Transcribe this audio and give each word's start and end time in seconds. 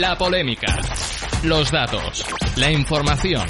La 0.00 0.16
polémica, 0.16 0.78
los 1.42 1.70
datos, 1.70 2.24
la 2.56 2.70
información, 2.70 3.46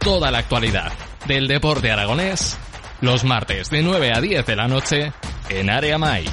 toda 0.00 0.32
la 0.32 0.38
actualidad 0.38 0.90
del 1.28 1.46
deporte 1.46 1.92
aragonés, 1.92 2.58
los 3.02 3.22
martes 3.22 3.70
de 3.70 3.84
9 3.84 4.12
a 4.12 4.20
10 4.20 4.46
de 4.46 4.56
la 4.56 4.66
noche 4.66 5.12
en 5.48 5.70
Área 5.70 5.96
Mai. 5.96 6.24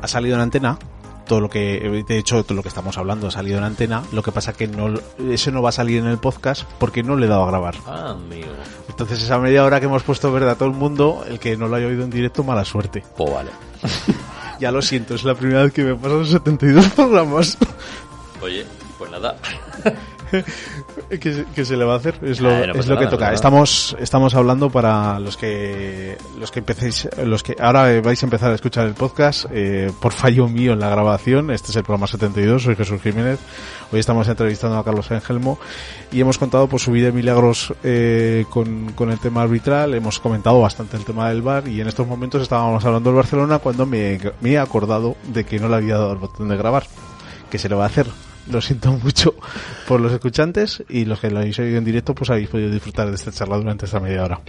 ha 0.00 0.06
salido 0.06 0.36
en 0.36 0.42
antena 0.42 0.78
todo 1.26 1.40
lo 1.40 1.48
que 1.50 2.04
de 2.06 2.18
hecho 2.18 2.42
todo 2.44 2.54
lo 2.56 2.62
que 2.62 2.68
estamos 2.68 2.96
hablando 2.98 3.28
ha 3.28 3.30
salido 3.30 3.58
en 3.58 3.64
antena 3.64 4.02
lo 4.12 4.22
que 4.22 4.32
pasa 4.32 4.52
que 4.52 4.66
no 4.68 4.92
eso 5.30 5.50
no 5.50 5.62
va 5.62 5.70
a 5.70 5.72
salir 5.72 5.98
en 6.00 6.06
el 6.06 6.18
podcast 6.18 6.64
porque 6.78 7.02
no 7.02 7.16
le 7.16 7.26
he 7.26 7.28
dado 7.28 7.44
a 7.44 7.46
grabar 7.48 7.74
Ah, 7.86 8.10
amigo. 8.10 8.48
entonces 8.88 9.22
esa 9.22 9.38
media 9.38 9.64
hora 9.64 9.80
que 9.80 9.86
hemos 9.86 10.02
puesto 10.02 10.30
verde 10.32 10.50
a 10.50 10.54
todo 10.56 10.68
el 10.68 10.74
mundo 10.74 11.24
el 11.28 11.38
que 11.38 11.56
no 11.56 11.68
lo 11.68 11.76
haya 11.76 11.86
oído 11.86 12.04
en 12.04 12.10
directo 12.10 12.44
mala 12.44 12.64
suerte 12.64 13.02
Pues 13.16 13.32
vale. 13.32 13.50
ya 14.60 14.70
lo 14.70 14.80
siento 14.82 15.14
es 15.14 15.24
la 15.24 15.34
primera 15.34 15.62
vez 15.64 15.72
que 15.72 15.82
me 15.84 15.94
pasan 15.94 16.26
72 16.26 16.88
programas 16.90 17.58
Oye, 18.42 18.66
pues 18.98 19.10
nada. 19.10 19.36
¿Qué, 21.18 21.32
se- 21.32 21.44
qué 21.54 21.64
se 21.64 21.76
le 21.76 21.84
va 21.84 21.94
a 21.94 21.96
hacer? 21.96 22.18
Es 22.22 22.40
lo, 22.40 22.50
Ah, 22.50 22.66
no 22.66 22.74
es 22.74 22.86
lo 22.86 22.98
que 22.98 23.06
toca. 23.06 23.28
no 23.28 23.34
Estamos, 23.34 23.96
estamos 24.00 24.34
hablando 24.34 24.70
para 24.70 25.18
los 25.20 25.36
que, 25.36 26.16
los 26.38 26.50
que 26.50 26.58
empecéis, 26.60 27.08
los 27.24 27.42
que 27.42 27.56
ahora 27.60 28.00
vais 28.00 28.22
a 28.22 28.26
empezar 28.26 28.50
a 28.50 28.54
escuchar 28.54 28.86
el 28.86 28.94
podcast, 28.94 29.46
eh, 29.50 29.90
por 30.00 30.12
fallo 30.12 30.48
mío 30.48 30.72
en 30.72 30.80
la 30.80 30.88
grabación. 30.88 31.50
Este 31.50 31.70
es 31.70 31.76
el 31.76 31.82
programa 31.84 32.06
72. 32.06 32.62
Soy 32.62 32.76
Jesús 32.76 33.00
Jiménez. 33.02 33.38
Hoy 33.92 34.00
estamos 34.00 34.26
entrevistando 34.28 34.76
a 34.78 34.84
Carlos 34.84 35.10
Engelmo 35.10 35.58
y 36.10 36.20
hemos 36.20 36.38
contado 36.38 36.66
por 36.68 36.80
su 36.80 36.90
vida 36.92 37.06
de 37.06 37.12
milagros 37.12 37.72
eh, 37.84 38.44
con, 38.50 38.92
con 38.92 39.10
el 39.10 39.18
tema 39.18 39.42
arbitral. 39.42 39.94
Hemos 39.94 40.18
comentado 40.20 40.60
bastante 40.60 40.96
el 40.96 41.04
tema 41.04 41.28
del 41.28 41.42
bar 41.42 41.68
y 41.68 41.80
en 41.80 41.88
estos 41.88 42.06
momentos 42.06 42.42
estábamos 42.42 42.84
hablando 42.84 43.10
del 43.10 43.16
Barcelona 43.16 43.58
cuando 43.58 43.86
me, 43.86 44.18
me 44.40 44.52
he 44.52 44.58
acordado 44.58 45.16
de 45.28 45.44
que 45.44 45.58
no 45.58 45.68
le 45.68 45.76
había 45.76 45.94
dado 45.94 46.12
el 46.12 46.18
botón 46.18 46.48
de 46.48 46.56
grabar. 46.56 46.84
Que 47.50 47.58
se 47.58 47.68
le 47.68 47.74
va 47.76 47.84
a 47.84 47.86
hacer. 47.86 48.06
Lo 48.50 48.60
siento 48.60 48.92
mucho 48.92 49.34
por 49.88 50.00
los 50.00 50.12
escuchantes 50.12 50.82
y 50.88 51.04
los 51.06 51.18
que 51.20 51.30
lo 51.30 51.38
habéis 51.38 51.58
oído 51.58 51.78
en 51.78 51.84
directo, 51.84 52.14
pues 52.14 52.28
habéis 52.30 52.48
podido 52.48 52.70
disfrutar 52.70 53.08
de 53.08 53.14
esta 53.14 53.32
charla 53.32 53.56
durante 53.56 53.86
esta 53.86 54.00
media 54.00 54.24
hora. 54.24 54.40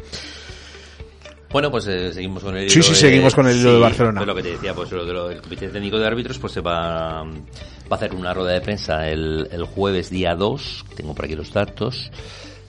Bueno, 1.51 1.72
pues 1.72 1.88
eh, 1.88 2.11
seguimos 2.11 2.44
con 2.44 2.57
el 2.57 2.69
Sí, 2.69 2.79
hilo 2.79 2.83
sí, 2.83 2.89
de- 2.91 2.95
seguimos 2.97 3.33
con 3.35 3.47
el 3.47 3.56
hilo 3.57 3.69
de 3.72 3.75
sí, 3.78 3.81
Barcelona. 3.81 4.19
pues 4.19 4.28
lo 4.28 4.35
que 4.35 4.44
te 4.44 4.50
decía, 4.51 4.73
pues 4.73 4.91
lo 4.91 5.06
de 5.06 5.13
lo 5.13 5.28
del 5.29 5.41
Comité 5.41 5.69
Técnico 5.69 5.97
de 5.97 6.06
Árbitros, 6.06 6.38
pues 6.38 6.51
se 6.51 6.59
va, 6.59 7.23
va 7.23 7.28
a 7.91 7.95
hacer 7.95 8.13
una 8.13 8.33
rueda 8.33 8.51
de 8.51 8.61
prensa 8.61 9.07
el, 9.09 9.47
el 9.51 9.63
jueves 9.63 10.09
día 10.09 10.35
2, 10.35 10.85
tengo 10.97 11.16
por 11.16 11.23
aquí 11.25 11.35
los 11.35 11.53
datos. 11.53 12.12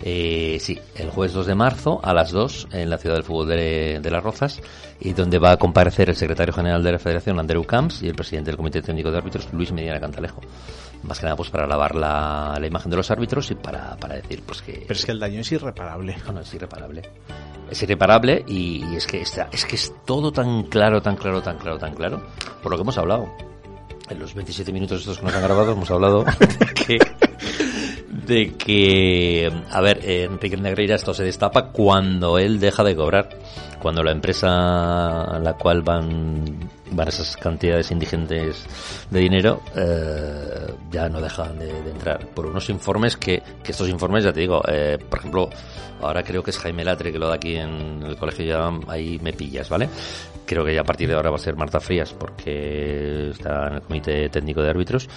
Eh, 0.03 0.59
sí, 0.61 0.79
el 0.97 1.09
jueves 1.11 1.33
2 1.33 1.47
de 1.47 1.55
marzo 1.55 2.01
a 2.05 2.13
las 2.13 2.31
2 2.31 2.69
en 2.73 2.91
la 2.91 2.99
ciudad 2.99 3.17
del 3.17 3.25
fútbol 3.25 3.49
de, 3.49 3.99
de 4.01 4.11
Las 4.11 4.23
Rozas 4.23 4.61
y 5.01 5.15
donde 5.15 5.39
va 5.39 5.53
a 5.53 5.57
comparecer 5.57 6.11
el 6.11 6.17
secretario 6.17 6.53
general 6.53 6.83
de 6.85 6.93
la 6.93 6.99
Federación, 6.99 7.41
Andreu 7.41 7.65
Camps, 7.65 8.03
y 8.03 8.09
el 8.09 8.15
presidente 8.15 8.51
del 8.51 8.59
Comité 8.59 8.83
Técnico 8.83 9.11
de 9.11 9.17
Árbitros, 9.17 9.49
Luis 9.53 9.73
Medina 9.73 9.99
Cantalejo. 9.99 10.43
Más 11.03 11.19
que 11.19 11.25
nada 11.25 11.37
pues 11.37 11.51
para 11.51 11.67
lavar 11.67 11.95
la, 11.95 12.57
la 12.59 12.67
imagen 12.67 12.91
de 12.91 12.97
los 12.97 13.11
árbitros 13.11 13.51
y 13.51 13.55
para, 13.55 13.97
para 13.97 14.17
decir 14.17 14.43
pues 14.45 14.63
que... 14.63 14.85
Pero 14.87 14.99
es 14.99 15.05
que 15.05 15.13
el 15.13 15.21
daño 15.21 15.41
es 15.41 15.53
irreparable. 15.53 16.17
No, 16.27 16.33
no, 16.33 16.41
es 16.41 16.53
irreparable. 16.53 17.03
Es 17.71 17.83
irreparable 17.83 18.45
y, 18.47 18.85
y 18.85 18.97
es 18.97 19.07
que 19.07 19.21
está, 19.21 19.49
es 19.53 19.65
que 19.65 19.77
es 19.77 19.93
todo 20.05 20.33
tan 20.33 20.65
claro, 20.65 21.03
tan 21.03 21.17
claro, 21.17 21.43
tan 21.43 21.59
claro, 21.59 21.79
tan 21.79 21.95
claro, 21.95 22.23
por 22.63 22.71
lo 22.71 22.77
que 22.77 22.83
hemos 22.83 22.99
hablado. 22.99 23.29
En 24.09 24.21
los 24.21 24.35
27 24.35 24.73
minutos 24.73 25.01
estos 25.01 25.19
que 25.19 25.25
nos 25.25 25.35
han 25.35 25.43
grabado 25.43 25.73
hemos 25.73 25.91
hablado 25.91 26.25
de 26.59 26.75
que, 26.75 26.99
de 28.09 28.55
que 28.55 29.53
a 29.71 29.81
ver, 29.81 29.99
eh, 30.05 30.25
Enrique 30.31 30.57
Negreira 30.57 30.95
esto 30.95 31.13
se 31.13 31.25
destapa 31.25 31.73
cuando 31.73 32.39
él 32.39 32.61
deja 32.61 32.85
de 32.85 32.95
cobrar. 32.95 33.31
Cuando 33.81 34.03
la 34.03 34.13
empresa 34.13 35.23
a 35.23 35.39
la 35.39 35.55
cual 35.55 35.83
van, 35.83 36.71
van 36.91 37.09
esas 37.09 37.37
cantidades 37.37 37.91
indigentes 37.91 38.65
de 39.11 39.21
dinero 39.21 39.61
eh, 39.75 40.75
ya 40.91 41.09
no 41.09 41.21
dejan 41.21 41.59
de, 41.59 41.71
entrar. 41.91 42.27
Por 42.29 42.47
unos 42.47 42.69
informes 42.71 43.17
que, 43.17 43.43
que 43.63 43.73
estos 43.73 43.89
informes, 43.89 44.25
ya 44.25 44.33
te 44.33 44.41
digo, 44.41 44.63
eh, 44.69 44.99
por 45.09 45.19
ejemplo, 45.19 45.51
ahora 46.01 46.23
creo 46.23 46.43
que 46.43 46.51
es 46.51 46.59
Jaime 46.59 46.85
Latre 46.85 47.13
que 47.13 47.19
lo 47.19 47.29
da 47.29 47.35
aquí 47.35 47.57
en 47.57 48.03
el 48.03 48.17
colegio, 48.17 48.45
ya 48.45 48.71
ahí 48.89 49.19
me 49.23 49.33
pillas, 49.33 49.69
¿vale? 49.69 49.89
Creo 50.45 50.65
que 50.65 50.75
ya 50.75 50.83
a 50.83 50.85
partir 50.85 51.09
de 51.09 51.15
ahora 51.17 51.31
va 51.31 51.37
a 51.37 51.41
ser 51.41 51.57
Marta 51.57 51.81
Frías 51.81 52.13
porque 52.13 53.31
está 53.31 53.67
en 53.67 53.75
el 53.75 53.83
comité 53.83 54.29
técnico 54.29 54.63
de 54.63 54.71
árbitros 54.71 55.09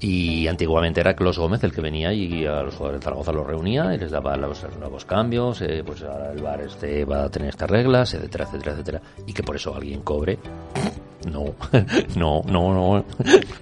y 0.00 0.46
antiguamente 0.46 1.00
era 1.00 1.14
Clos 1.14 1.38
Gómez 1.38 1.62
el 1.64 1.72
que 1.72 1.82
venía 1.82 2.14
y 2.14 2.46
a 2.46 2.62
los 2.62 2.74
jugadores 2.74 3.00
de 3.00 3.04
Zaragoza 3.04 3.32
los 3.32 3.46
reunía 3.46 3.94
y 3.94 3.98
les 3.98 4.10
daba 4.10 4.36
los 4.36 4.64
nuevos 4.78 5.04
cambios, 5.04 5.60
eh, 5.60 5.82
pues 5.84 6.02
ahora 6.02 6.32
el 6.32 6.42
bar 6.42 6.62
este 6.62 7.04
va 7.04 7.24
a 7.24 7.28
tener 7.28 7.50
estas 7.50 7.68
reglas, 7.70 8.14
etcétera, 8.14 8.44
etcétera, 8.44 8.72
etcétera, 8.72 9.02
y 9.26 9.32
que 9.34 9.42
por 9.42 9.56
eso 9.56 9.74
alguien 9.74 10.00
cobre. 10.00 10.38
No, 11.26 11.54
no, 12.16 12.42
no, 12.46 12.72
no, 12.72 13.04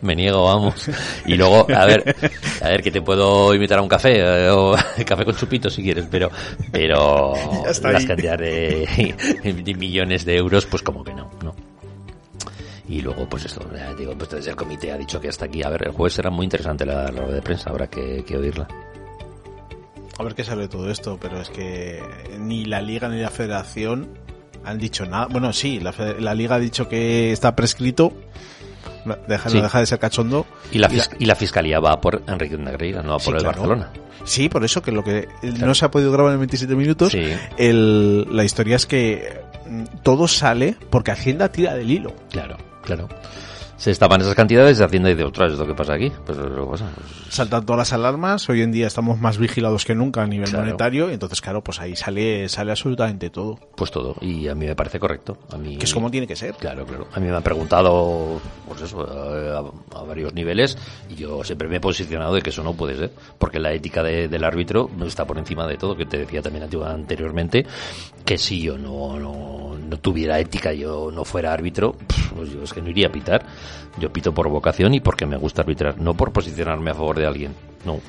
me 0.02 0.14
niego, 0.14 0.44
vamos. 0.44 0.88
Y 1.26 1.34
luego, 1.34 1.66
a 1.74 1.86
ver, 1.86 2.14
a 2.62 2.68
ver, 2.68 2.82
que 2.82 2.90
te 2.92 3.02
puedo 3.02 3.52
invitar 3.52 3.78
a 3.78 3.82
un 3.82 3.88
café, 3.88 4.20
eh, 4.20 4.50
o 4.50 4.76
café 5.06 5.24
con 5.24 5.34
chupito 5.34 5.68
si 5.68 5.82
quieres, 5.82 6.06
pero, 6.08 6.30
pero 6.70 7.34
las 7.64 7.80
cantidades 8.06 8.88
de, 8.96 9.52
de 9.52 9.74
millones 9.74 10.24
de 10.24 10.36
euros, 10.36 10.66
pues 10.66 10.82
como 10.82 11.02
que 11.02 11.12
no, 11.14 11.30
no. 11.42 11.54
Y 12.88 13.02
luego, 13.02 13.28
pues 13.28 13.44
esto, 13.44 13.68
digo, 13.98 14.16
pues 14.16 14.30
desde 14.30 14.50
el 14.50 14.56
comité 14.56 14.92
ha 14.92 14.96
dicho 14.96 15.20
que 15.20 15.28
hasta 15.28 15.44
aquí, 15.44 15.62
a 15.62 15.68
ver, 15.68 15.88
el 15.88 15.92
jueves 15.92 16.14
será 16.14 16.30
muy 16.30 16.44
interesante 16.44 16.86
la, 16.86 17.08
rueda 17.08 17.34
de 17.34 17.42
prensa, 17.42 17.70
habrá 17.70 17.88
que, 17.88 18.24
que 18.24 18.36
oírla. 18.36 18.66
A 20.18 20.22
ver 20.22 20.34
qué 20.34 20.42
sale 20.42 20.68
todo 20.68 20.90
esto, 20.90 21.18
pero 21.20 21.40
es 21.40 21.50
que 21.50 22.02
ni 22.38 22.64
la 22.64 22.80
liga 22.80 23.08
ni 23.08 23.20
la 23.20 23.30
federación 23.30 24.08
han 24.70 24.78
dicho 24.78 25.04
nada. 25.06 25.26
Bueno, 25.26 25.52
sí, 25.52 25.80
la, 25.80 25.94
la 26.18 26.34
liga 26.34 26.56
ha 26.56 26.58
dicho 26.58 26.88
que 26.88 27.32
está 27.32 27.54
prescrito. 27.56 28.12
Deja, 29.26 29.48
Sí. 29.48 29.56
no 29.56 29.62
deja 29.62 29.80
de 29.80 29.86
ser 29.86 29.98
cachondo. 29.98 30.46
Y 30.70 30.78
la, 30.78 30.88
fis- 30.90 31.08
y 31.18 31.24
la 31.24 31.34
fiscalía 31.34 31.80
va 31.80 32.00
por 32.00 32.22
Enrique 32.26 32.58
Negreira, 32.58 33.02
no 33.02 33.10
va 33.12 33.18
por 33.18 33.22
Sí, 33.22 33.30
el 33.30 33.36
claro. 33.38 33.46
Barcelona. 33.58 33.90
Sí, 34.24 34.48
por 34.50 34.64
eso 34.64 34.82
que 34.82 34.92
lo 34.92 35.02
que 35.02 35.28
no 35.42 35.74
se 35.74 35.84
ha 35.86 35.90
podido 35.90 36.12
grabar 36.12 36.32
en 36.34 36.40
27 36.40 36.74
minutos. 36.74 37.12
Sí. 37.12 37.24
El, 37.56 38.26
la 38.36 38.44
historia 38.44 38.76
es 38.76 38.84
que 38.84 39.40
mm, 39.66 39.84
todo 40.02 40.28
sale 40.28 40.76
porque 40.90 41.12
Hacienda 41.12 41.50
tira 41.50 41.74
del 41.74 41.90
hilo. 41.90 42.14
Claro, 42.30 42.58
claro. 42.82 43.08
Se 43.78 43.92
estapan 43.92 44.20
esas 44.20 44.34
cantidades 44.34 44.78
y 44.78 44.82
Hacienda 44.82 45.08
dice, 45.08 45.22
ostras, 45.24 45.52
¿es 45.52 45.58
lo 45.58 45.66
que 45.66 45.74
pasa 45.74 45.94
aquí? 45.94 46.12
Pues 46.26 46.36
lo 46.36 46.64
que 46.66 46.70
pasa. 46.72 46.90
Pues, 46.94 47.34
Saltan 47.34 47.64
todas 47.64 47.78
las 47.78 47.92
alarmas, 47.92 48.48
hoy 48.48 48.62
en 48.62 48.72
día 48.72 48.86
estamos 48.88 49.18
más 49.20 49.38
vigilados 49.38 49.84
que 49.84 49.94
nunca 49.94 50.22
a 50.22 50.26
nivel 50.26 50.48
Claro. 50.48 50.64
monetario, 50.64 51.08
y 51.10 51.14
entonces 51.14 51.40
claro, 51.40 51.62
pues 51.62 51.80
ahí 51.80 51.94
sale, 51.94 52.48
sale 52.48 52.72
absolutamente 52.72 53.30
todo, 53.30 53.58
pues 53.76 53.90
todo. 53.90 54.16
Y 54.20 54.48
a 54.48 54.54
mí 54.54 54.66
me 54.66 54.74
parece 54.74 54.98
correcto. 54.98 55.38
A 55.52 55.56
mí, 55.56 55.76
que 55.78 55.84
es 55.84 55.94
como 55.94 56.10
tiene 56.10 56.26
que 56.26 56.34
ser. 56.36 56.54
Claro, 56.56 56.84
claro. 56.84 57.06
A 57.14 57.20
mí 57.20 57.28
me 57.28 57.36
han 57.36 57.42
preguntado, 57.42 58.40
pues 58.66 58.82
eso, 58.82 59.00
a, 59.94 60.02
varios 60.04 60.34
niveles 60.34 60.76
y 61.08 61.14
yo 61.14 61.44
siempre 61.44 61.68
me 61.68 61.76
he 61.76 61.80
posicionado 61.80 62.34
de 62.34 62.42
que 62.42 62.50
eso 62.50 62.62
no 62.64 62.74
puede 62.74 62.96
ser, 62.96 63.12
porque 63.38 63.58
la 63.60 63.72
ética 63.72 64.02
de- 64.02 64.26
del 64.28 64.42
árbitro 64.44 64.90
no 64.96 65.04
está 65.06 65.24
por 65.24 65.38
encima 65.38 65.66
de 65.66 65.76
todo, 65.76 65.96
que 65.96 66.04
te 66.06 66.18
decía 66.18 66.42
también 66.42 66.64
anteriormente, 66.84 67.64
que 68.24 68.36
si 68.38 68.60
yo 68.60 68.76
no, 68.76 69.18
no, 69.20 69.76
no 69.78 69.96
tuviera 69.98 70.38
ética, 70.40 70.72
yo 70.72 71.10
no 71.12 71.24
fuera 71.24 71.52
árbitro, 71.52 71.94
pues 72.34 72.50
yo 72.50 72.62
es 72.62 72.72
que 72.72 72.82
no 72.82 72.90
iría 72.90 73.06
a 73.08 73.12
pitar. 73.12 73.46
Yo 73.98 74.12
pito 74.12 74.32
por 74.32 74.48
vocación 74.48 74.94
y 74.94 75.00
porque 75.00 75.26
me 75.26 75.36
gusta 75.36 75.62
arbitrar, 75.62 76.00
no 76.00 76.14
por 76.14 76.32
posicionarme 76.32 76.90
a 76.90 76.94
favor 76.94 77.18
de 77.18 77.26
alguien, 77.26 77.54
no. 77.84 78.00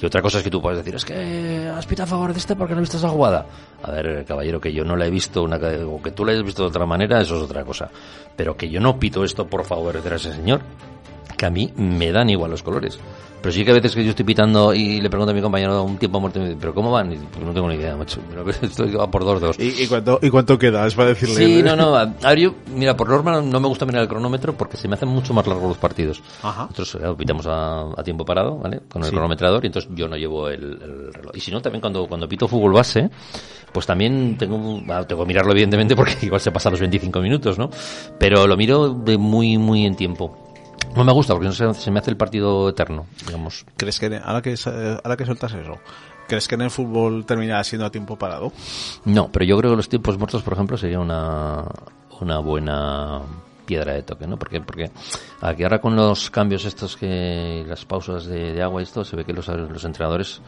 Y 0.00 0.04
otra 0.04 0.20
cosa 0.20 0.38
es 0.38 0.44
que 0.44 0.50
tú 0.50 0.60
puedes 0.60 0.78
decir, 0.78 0.94
es 0.94 1.04
que 1.04 1.68
has 1.74 1.86
pitado 1.86 2.04
a 2.04 2.10
favor 2.10 2.32
de 2.32 2.38
este 2.38 2.54
porque 2.54 2.74
no 2.74 2.80
viste 2.80 2.98
esa 2.98 3.08
jugada. 3.08 3.46
A 3.82 3.90
ver, 3.90 4.24
caballero, 4.26 4.60
que 4.60 4.72
yo 4.72 4.84
no 4.84 4.94
la 4.94 5.06
he 5.06 5.10
visto, 5.10 5.42
una, 5.42 5.56
o 5.56 6.02
que 6.02 6.10
tú 6.10 6.24
la 6.24 6.32
hayas 6.32 6.44
visto 6.44 6.62
de 6.62 6.68
otra 6.68 6.84
manera, 6.84 7.20
eso 7.20 7.36
es 7.36 7.42
otra 7.42 7.64
cosa. 7.64 7.90
Pero 8.36 8.56
que 8.56 8.68
yo 8.68 8.78
no 8.78 8.98
pito 8.98 9.24
esto 9.24 9.46
por 9.46 9.64
favorecer 9.64 10.12
a 10.12 10.16
ese 10.16 10.34
señor, 10.34 10.60
que 11.36 11.46
a 11.46 11.50
mí 11.50 11.72
me 11.76 12.10
dan 12.12 12.30
igual 12.30 12.50
los 12.50 12.62
colores. 12.62 12.98
Pero 13.42 13.52
sí 13.52 13.64
que 13.64 13.70
a 13.70 13.74
veces 13.74 13.94
que 13.94 14.02
yo 14.02 14.10
estoy 14.10 14.24
pitando 14.24 14.74
y 14.74 15.00
le 15.00 15.08
pregunto 15.08 15.30
a 15.30 15.34
mi 15.34 15.40
compañero 15.42 15.80
un 15.84 15.98
tiempo 15.98 16.18
muerto, 16.18 16.38
y 16.40 16.42
me 16.42 16.48
dice, 16.48 16.58
¿pero 16.60 16.74
cómo 16.74 16.90
van? 16.90 17.12
Y 17.12 17.16
pues 17.16 17.44
no 17.44 17.52
tengo 17.52 17.68
ni 17.68 17.76
idea, 17.76 17.94
macho. 17.94 18.18
Pero 18.28 18.44
esto 18.62 18.98
va 18.98 19.08
por 19.08 19.24
dos, 19.24 19.40
dos. 19.40 19.58
¿Y, 19.60 19.84
y 19.84 19.86
cuánto, 19.86 20.18
¿Y 20.20 20.30
cuánto 20.30 20.58
queda? 20.58 20.84
Es 20.86 20.94
para 20.94 21.10
decirle. 21.10 21.34
Sí, 21.36 21.62
no, 21.62 21.76
no. 21.76 21.94
A 21.94 22.02
a 22.22 22.28
ver, 22.30 22.38
yo, 22.40 22.54
mira, 22.74 22.96
por 22.96 23.08
norma 23.08 23.40
no 23.40 23.60
me 23.60 23.68
gusta 23.68 23.86
mirar 23.86 24.02
el 24.02 24.08
cronómetro 24.08 24.54
porque 24.54 24.76
se 24.76 24.88
me 24.88 24.94
hacen 24.94 25.10
mucho 25.10 25.32
más 25.32 25.46
largos 25.46 25.68
los 25.68 25.78
partidos. 25.78 26.22
Ajá. 26.42 26.62
Nosotros 26.70 26.98
eh, 27.00 27.14
pitamos 27.16 27.46
a, 27.46 27.82
a 27.96 28.02
tiempo 28.02 28.24
parado, 28.24 28.56
¿vale? 28.58 28.80
Con 28.88 29.02
el 29.02 29.10
Sí. 29.10 29.14
cronometrador 29.14 29.62
y 29.62 29.66
entonces 29.68 29.92
yo 29.94 30.08
no 30.08 30.16
llevo 30.16 30.48
el, 30.48 30.64
el 30.82 31.12
reloj. 31.12 31.32
Y 31.36 31.40
si 31.40 31.52
no, 31.52 31.60
también 31.62 31.80
cuando, 31.82 32.08
cuando 32.08 32.26
pito 32.28 32.48
fútbol 32.48 32.72
base, 32.72 33.08
pues 33.70 33.86
también 33.86 34.36
tengo, 34.38 34.80
ah, 34.88 35.04
tengo 35.06 35.22
que 35.22 35.28
mirarlo 35.28 35.52
evidentemente 35.52 35.94
porque 35.94 36.14
igual 36.22 36.40
se 36.40 36.50
pasa 36.50 36.68
los 36.70 36.80
25 36.80 37.20
minutos, 37.20 37.58
¿no? 37.58 37.70
Pero 38.18 38.46
lo 38.48 38.56
miro 38.56 38.88
de 38.88 39.18
muy, 39.18 39.56
muy 39.56 39.86
en 39.86 39.94
tiempo. 39.94 40.36
No 40.96 41.04
me 41.04 41.12
gusta 41.12 41.34
porque 41.34 41.46
no 41.46 41.52
se, 41.52 41.72
se 41.74 41.90
me 41.90 41.98
hace 42.00 42.10
el 42.10 42.16
partido 42.16 42.68
eterno, 42.68 43.06
digamos. 43.26 43.64
¿Crees 43.76 44.00
que, 44.00 44.06
ahora 44.24 44.40
que, 44.42 44.54
ahora 45.04 45.16
que 45.16 45.26
sueltas 45.26 45.52
eso, 45.52 45.78
¿crees 46.26 46.48
que 46.48 46.54
en 46.54 46.62
el 46.62 46.70
fútbol 46.70 47.24
terminará 47.26 47.62
siendo 47.64 47.84
a 47.86 47.90
tiempo 47.90 48.16
parado? 48.16 48.50
No, 49.04 49.30
pero 49.30 49.44
yo 49.44 49.58
creo 49.58 49.72
que 49.72 49.76
los 49.76 49.88
tiempos 49.88 50.16
muertos, 50.18 50.42
por 50.42 50.54
ejemplo, 50.54 50.76
sería 50.76 50.98
una, 50.98 51.64
una 52.20 52.38
buena 52.38 53.20
piedra 53.66 53.92
de 53.94 54.02
toque, 54.04 54.26
¿no? 54.26 54.38
Porque, 54.38 54.60
porque 54.60 54.90
aquí 55.42 55.64
ahora 55.64 55.80
con 55.80 55.94
los 55.96 56.30
cambios 56.30 56.64
estos 56.64 56.96
que 56.96 57.64
las 57.68 57.84
pausas 57.84 58.24
de, 58.26 58.52
de 58.52 58.62
agua 58.62 58.80
y 58.80 58.84
esto, 58.84 59.04
se 59.04 59.16
ve 59.16 59.24
que 59.24 59.32
los, 59.32 59.48
los 59.48 59.84
entrenadores 59.84 60.40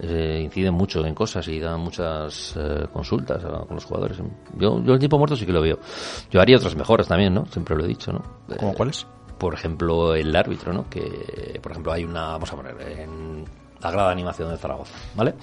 eh, 0.00 0.42
inciden 0.44 0.74
mucho 0.74 1.06
en 1.06 1.14
cosas 1.14 1.46
y 1.48 1.58
dan 1.60 1.80
muchas 1.80 2.54
eh, 2.56 2.86
consultas 2.92 3.42
a- 3.44 3.60
con 3.64 3.76
los 3.76 3.84
jugadores. 3.84 4.18
Yo, 4.58 4.82
yo 4.84 4.92
el 4.94 4.98
tiempo 4.98 5.16
muerto 5.16 5.36
sí 5.36 5.46
que 5.46 5.52
lo 5.52 5.62
veo. 5.62 5.78
Yo 6.30 6.40
haría 6.40 6.56
otras 6.58 6.74
mejoras 6.76 7.06
también, 7.08 7.32
¿no? 7.32 7.46
Siempre 7.46 7.74
lo 7.76 7.84
he 7.84 7.88
dicho, 7.88 8.12
¿no? 8.12 8.20
¿Cómo 8.58 8.72
Eh, 8.72 8.74
cuáles? 8.76 9.06
Por 9.38 9.54
ejemplo, 9.54 10.14
el 10.14 10.34
árbitro, 10.34 10.72
¿no? 10.72 10.88
Que, 10.88 11.58
por 11.62 11.72
ejemplo, 11.72 11.92
hay 11.92 12.04
una, 12.04 12.28
vamos 12.28 12.52
a 12.52 12.56
poner, 12.56 12.80
en 12.80 13.44
la 13.80 13.90
grada 13.90 14.08
de 14.08 14.12
animación 14.12 14.50
de 14.50 14.56
Zaragoza, 14.56 14.94
¿vale? 15.14 15.34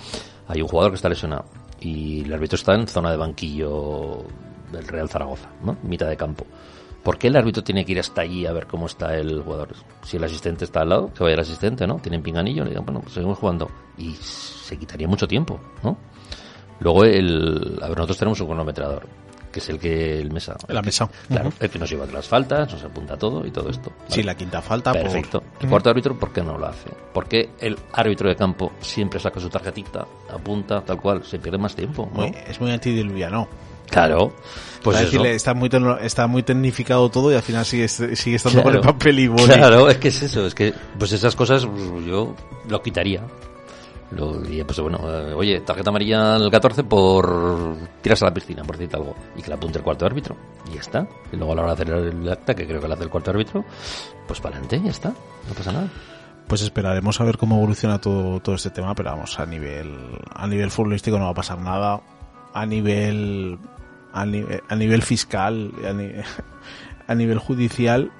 Hay 0.48 0.62
un 0.62 0.68
jugador 0.68 0.92
que 0.92 0.95
está 0.95 1.10
lesionado 1.10 1.45
y 1.80 2.22
el 2.22 2.34
árbitro 2.34 2.56
está 2.56 2.74
en 2.75 2.88
zona 2.88 3.12
de 3.12 3.18
banquillo 3.18 4.24
del 4.72 4.88
Real 4.88 5.10
Zaragoza, 5.10 5.50
¿no? 5.63 5.78
Mitad 5.84 6.07
de 6.07 6.18
campo. 6.18 6.45
¿Por 7.04 7.18
qué 7.18 7.28
el 7.28 7.36
árbitro 7.36 7.63
tiene 7.63 7.84
que 7.84 7.92
ir 7.92 8.00
hasta 8.00 8.22
allí 8.22 8.45
a 8.45 8.54
ver 8.54 8.66
cómo 8.66 8.86
está 8.86 9.16
el 9.18 9.42
jugador? 9.42 9.69
Si 10.04 10.16
el 10.16 10.24
asistente 10.24 10.63
está 10.63 10.81
al 10.81 10.90
lado, 10.90 11.13
que 11.13 11.22
vaya 11.22 11.34
el 11.34 11.42
asistente, 11.42 11.86
¿no? 11.86 11.98
Tienen 11.98 12.24
pinganillo, 12.24 12.63
le 12.63 12.69
digan, 12.69 12.86
bueno, 12.86 13.01
pues 13.01 13.13
seguimos 13.13 13.38
jugando. 13.38 13.69
Y 13.98 14.13
se 14.13 14.78
quitaría 14.78 15.07
mucho 15.07 15.28
tiempo, 15.28 15.60
¿no? 15.84 15.98
Luego, 16.80 17.04
el, 17.04 17.78
a 17.81 17.90
ver, 17.90 17.98
nosotros 17.98 18.18
tenemos 18.18 18.40
un 18.40 18.48
cronometrador, 18.48 19.06
que 19.54 19.60
es 19.60 19.70
el 19.70 19.80
que, 19.80 20.20
el 20.20 20.32
mesa. 20.32 20.58
La 20.68 20.82
mesa. 20.82 21.08
Claro, 21.30 21.48
Ujú. 21.48 21.58
el 21.62 21.70
que 21.70 21.80
nos 21.80 21.90
lleva 21.90 22.06
las 22.08 22.28
faltas, 22.28 22.74
nos 22.74 22.84
apunta 22.84 23.16
todo 23.16 23.46
y 23.48 23.52
todo 23.52 23.70
esto. 23.70 23.92
Sí, 24.08 24.16
¿vale? 24.20 24.24
la 24.24 24.36
quinta 24.36 24.62
falta. 24.62 24.92
por- 24.92 25.04
Perfecto. 25.04 25.44
El 25.62 25.70
cuarto 25.70 25.90
árbitro, 25.92 26.20
¿por 26.20 26.34
qué 26.34 26.42
no 26.42 26.58
lo 26.58 26.66
hace? 26.68 26.90
Porque 27.14 27.52
el 27.62 27.78
árbitro 27.94 28.28
de 28.28 28.36
campo 28.36 28.74
siempre 28.82 29.20
saca 29.22 29.40
su 29.40 29.50
tarjetita, 29.50 30.06
apunta, 30.34 30.82
tal 30.82 31.00
cual, 31.00 31.24
se 31.24 31.40
pierde 31.40 31.58
más 31.58 31.76
tiempo, 31.76 32.10
¿no? 32.14 32.22
Muy- 32.28 32.36
es 32.48 32.60
muy 32.60 32.72
antidiluviano. 32.72 33.48
Claro. 33.90 34.34
Pues 34.82 35.00
decirle, 35.00 35.36
está 35.36 35.54
muy, 35.54 35.70
está 36.02 36.26
muy 36.28 36.42
tecnificado 36.42 37.10
todo 37.10 37.32
y 37.32 37.36
al 37.36 37.42
final 37.44 37.64
sigue, 37.64 37.88
sigue 37.88 38.36
estando 38.38 38.64
con 38.64 38.74
el 38.74 38.82
papel 38.82 39.20
y 39.20 39.28
boli. 39.28 39.46
Claro, 39.46 39.88
es 39.90 39.98
que 39.98 40.08
es 40.08 40.24
eso, 40.24 40.46
es 40.48 40.56
que 40.56 40.74
pues 40.98 41.12
esas 41.12 41.36
cosas 41.36 41.66
pues, 41.66 42.06
yo 42.06 42.34
lo 42.68 42.82
quitaría. 42.82 43.22
Lo 44.15 44.33
diría, 44.39 44.65
pues 44.65 44.80
bueno, 44.80 45.00
eh, 45.10 45.33
oye, 45.33 45.62
tarjeta 45.62 45.89
amarilla 45.89 46.36
al 46.36 46.51
14 46.51 46.83
por 46.83 47.75
tirarse 48.01 48.25
a 48.25 48.30
la 48.30 48.33
piscina, 48.33 48.63
por 48.63 48.77
decirte 48.77 48.98
algo, 48.98 49.15
y 49.36 49.42
que 49.42 49.50
la 49.50 49.56
apunte 49.56 49.77
el 49.80 49.83
cuarto 49.83 50.06
árbitro, 50.06 50.36
y 50.69 50.75
ya 50.75 50.81
está. 50.81 51.07
Y 51.31 51.38
luego 51.38 51.54
a 51.54 51.56
la 51.56 51.62
hora 51.63 51.75
de 51.75 51.83
hacer 51.83 51.94
el 51.95 52.30
acta, 52.30 52.54
que 52.54 52.68
creo 52.68 52.80
que 52.81 52.88
la 52.88 52.94
hace 52.95 53.04
el 53.06 53.10
cuarto 53.10 53.31
árbitro, 53.31 53.63
pues 54.27 54.39
para 54.39 54.57
adelante, 54.57 54.81
ya 54.83 54.92
está, 54.92 55.10
no 55.10 55.54
pasa 55.57 55.71
nada. 55.71 55.88
Pues 56.48 56.62
esperaremos 56.62 57.19
a 57.21 57.24
ver 57.24 57.38
cómo 57.38 57.56
evoluciona 57.57 58.00
todo, 58.00 58.39
todo 58.42 58.56
este 58.56 58.69
tema, 58.69 58.94
pero 58.94 59.12
vamos, 59.12 59.39
a 59.39 59.45
nivel, 59.45 59.98
a 60.36 60.45
nivel 60.45 60.69
futbolístico 60.69 61.18
no 61.18 61.25
va 61.25 61.31
a 61.31 61.36
pasar 61.36 61.59
nada. 61.59 62.01
A 62.54 62.66
nivel, 62.68 63.57
a, 64.12 64.25
ni- 64.25 64.45
a 64.69 64.75
nivel 64.75 65.01
fiscal, 65.01 65.71
a 67.07 67.16
nivel 67.16 67.39
judicial, 67.39 68.12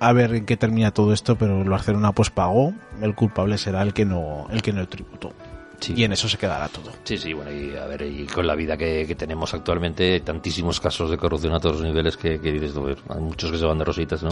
a 0.00 0.12
ver 0.12 0.34
en 0.34 0.46
qué 0.46 0.56
termina 0.56 0.90
todo 0.92 1.12
esto, 1.12 1.36
pero 1.36 1.62
el 1.62 1.68
Barcelona 1.68 2.12
pues 2.12 2.30
pagó, 2.30 2.72
el 3.00 3.14
culpable 3.14 3.58
será 3.58 3.82
el 3.82 3.92
que 3.92 4.04
no, 4.04 4.46
el 4.50 4.62
que 4.62 4.72
no 4.72 4.86
tributó. 4.88 5.32
Sí. 5.80 5.92
Y 5.96 6.04
en 6.04 6.12
eso 6.12 6.28
se 6.28 6.38
quedará 6.38 6.68
todo. 6.68 6.92
Sí, 7.04 7.18
sí, 7.18 7.32
bueno, 7.32 7.50
y 7.52 7.76
a 7.76 7.84
ver, 7.86 8.02
y 8.02 8.26
con 8.26 8.46
la 8.46 8.54
vida 8.54 8.76
que, 8.76 9.04
que 9.06 9.14
tenemos 9.16 9.52
actualmente, 9.52 10.20
tantísimos 10.20 10.80
casos 10.80 11.10
de 11.10 11.18
corrupción 11.18 11.52
a 11.52 11.60
todos 11.60 11.76
los 11.76 11.84
niveles 11.84 12.16
que, 12.16 12.40
que 12.40 12.52
dices, 12.52 12.72
"Joder, 12.72 12.96
hay 13.08 13.20
muchos 13.20 13.50
que 13.50 13.58
se 13.58 13.64
van 13.66 13.78
de 13.78 13.84
rositas, 13.84 14.22
¿no? 14.22 14.30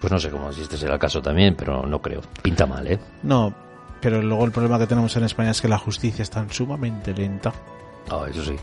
Pues 0.00 0.12
no 0.12 0.18
sé 0.18 0.30
cómo 0.30 0.52
si 0.52 0.62
este 0.62 0.76
será 0.76 0.94
el 0.94 1.00
caso 1.00 1.20
también, 1.20 1.54
pero 1.54 1.84
no 1.86 2.00
creo. 2.00 2.20
Pinta 2.42 2.66
mal, 2.66 2.86
¿eh? 2.86 2.98
No, 3.22 3.52
pero 4.00 4.22
luego 4.22 4.44
el 4.44 4.52
problema 4.52 4.78
que 4.78 4.86
tenemos 4.86 5.14
en 5.16 5.24
España 5.24 5.50
es 5.50 5.60
que 5.60 5.68
la 5.68 5.78
justicia 5.78 6.22
es 6.22 6.30
tan 6.30 6.50
sumamente 6.50 7.12
lenta 7.14 7.52
Ah, 8.10 8.26
eso 8.30 8.44
sí. 8.44 8.54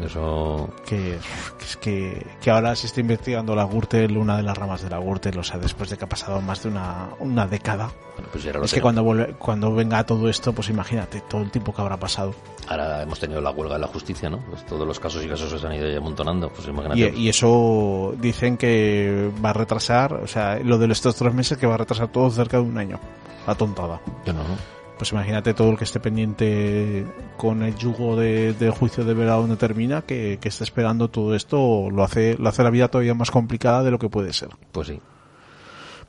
Eso. 0.00 0.68
que, 0.86 1.18
que 1.58 1.64
es 1.64 1.76
que, 1.76 2.26
que 2.40 2.50
ahora 2.50 2.74
se 2.76 2.86
está 2.86 3.00
investigando 3.00 3.54
la 3.54 3.64
Gürtel, 3.64 4.16
una 4.16 4.36
de 4.36 4.42
las 4.42 4.56
ramas 4.56 4.82
de 4.82 4.90
la 4.90 4.98
Gürtel, 4.98 5.38
o 5.38 5.42
sea, 5.42 5.58
después 5.58 5.90
de 5.90 5.96
que 5.96 6.04
ha 6.04 6.08
pasado 6.08 6.40
más 6.40 6.62
de 6.62 6.68
una, 6.68 7.10
una 7.18 7.46
década. 7.46 7.90
Bueno, 8.14 8.28
pues 8.32 8.44
ya 8.44 8.52
lo 8.52 8.64
Es 8.64 8.72
que 8.72 8.80
cuando, 8.80 9.02
vuelve, 9.02 9.34
cuando 9.38 9.74
venga 9.74 10.04
todo 10.04 10.28
esto, 10.28 10.52
pues 10.52 10.68
imagínate 10.68 11.22
todo 11.22 11.42
el 11.42 11.50
tiempo 11.50 11.74
que 11.74 11.82
habrá 11.82 11.96
pasado. 11.98 12.34
Ahora 12.68 13.02
hemos 13.02 13.18
tenido 13.18 13.40
la 13.40 13.50
huelga 13.50 13.74
de 13.74 13.80
la 13.80 13.88
justicia, 13.88 14.30
¿no? 14.30 14.38
Pues 14.38 14.64
todos 14.66 14.86
los 14.86 15.00
casos 15.00 15.24
y 15.24 15.28
casos 15.28 15.52
que 15.52 15.58
se 15.58 15.66
han 15.66 15.74
ido 15.74 15.88
ya 15.88 15.98
amontonando. 15.98 16.50
Pues 16.50 16.68
imagínate. 16.68 17.00
Y, 17.00 17.26
y 17.26 17.28
eso 17.28 18.14
dicen 18.18 18.56
que 18.56 19.30
va 19.44 19.50
a 19.50 19.54
retrasar, 19.54 20.14
o 20.14 20.26
sea, 20.26 20.58
lo 20.60 20.78
de 20.78 20.90
estos 20.92 21.16
tres 21.16 21.34
meses 21.34 21.58
que 21.58 21.66
va 21.66 21.74
a 21.74 21.78
retrasar 21.78 22.08
todo 22.08 22.30
cerca 22.30 22.58
de 22.58 22.64
un 22.64 22.78
año. 22.78 23.00
La 23.46 23.54
tontada. 23.54 24.00
Yo 24.24 24.32
no, 24.32 24.40
¿no? 24.40 24.79
Pues 25.00 25.12
imagínate 25.12 25.54
todo 25.54 25.70
el 25.70 25.78
que 25.78 25.84
esté 25.84 25.98
pendiente 25.98 27.06
con 27.38 27.62
el 27.62 27.74
yugo 27.74 28.16
de, 28.16 28.52
del 28.52 28.70
juicio 28.70 29.02
de 29.02 29.14
ver 29.14 29.30
a 29.30 29.36
dónde 29.36 29.56
termina, 29.56 30.02
que, 30.02 30.36
que 30.38 30.50
esté 30.50 30.62
esperando 30.62 31.08
todo 31.08 31.34
esto, 31.34 31.88
lo 31.90 32.04
hace, 32.04 32.36
lo 32.38 32.50
hace 32.50 32.62
la 32.62 32.68
vida 32.68 32.88
todavía 32.88 33.14
más 33.14 33.30
complicada 33.30 33.82
de 33.82 33.90
lo 33.90 33.98
que 33.98 34.10
puede 34.10 34.34
ser. 34.34 34.50
Pues 34.72 34.88
sí. 34.88 35.00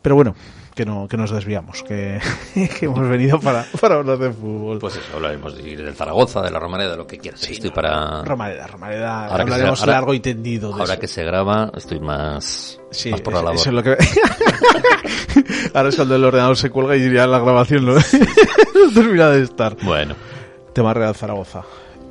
Pero 0.01 0.15
bueno, 0.15 0.35
que 0.73 0.85
no, 0.85 1.07
que 1.07 1.15
nos 1.17 1.29
desviamos, 1.31 1.83
que, 1.83 2.19
que 2.79 2.85
hemos 2.85 3.07
venido 3.07 3.39
para, 3.39 3.65
para 3.79 3.95
hablar 3.95 4.17
de 4.17 4.31
fútbol. 4.31 4.79
Pues 4.79 4.95
eso, 4.95 5.15
hablaremos 5.15 5.55
de, 5.55 5.75
del 5.75 5.93
Zaragoza, 5.95 6.41
de 6.41 6.49
la 6.49 6.59
Romareda, 6.59 6.91
de 6.91 6.97
lo 6.97 7.05
que 7.07 7.17
quieras. 7.19 7.47
Estoy 7.47 7.69
para. 7.71 8.23
Romareda, 8.23 8.67
Romareda, 8.67 9.27
Ahora 9.27 9.43
hablaremos 9.43 9.79
se- 9.79 9.83
ahora- 9.85 9.93
largo 9.93 10.13
y 10.13 10.19
tendido 10.21 10.69
de 10.69 10.81
Ahora 10.81 10.93
eso. 10.93 11.01
que 11.01 11.07
se 11.07 11.23
graba, 11.23 11.71
estoy 11.75 11.99
más. 11.99 12.79
Sí, 12.89 13.11
más 13.11 13.21
por 13.21 13.33
la 13.33 13.41
labor. 13.41 13.55
eso 13.55 13.69
es 13.69 13.75
lo 13.75 13.83
que... 13.83 13.97
Ahora 15.73 15.89
es 15.89 15.95
cuando 15.95 16.15
el 16.15 16.23
ordenador 16.23 16.57
se 16.57 16.69
cuelga 16.69 16.95
y 16.97 17.11
ya 17.13 17.27
la 17.27 17.39
grabación 17.39 17.85
no, 17.85 17.93
no 18.75 18.93
termina 18.93 19.29
de 19.29 19.43
estar. 19.43 19.75
Bueno. 19.83 20.15
Tema 20.73 20.93
Real 20.93 21.15
Zaragoza. 21.15 21.63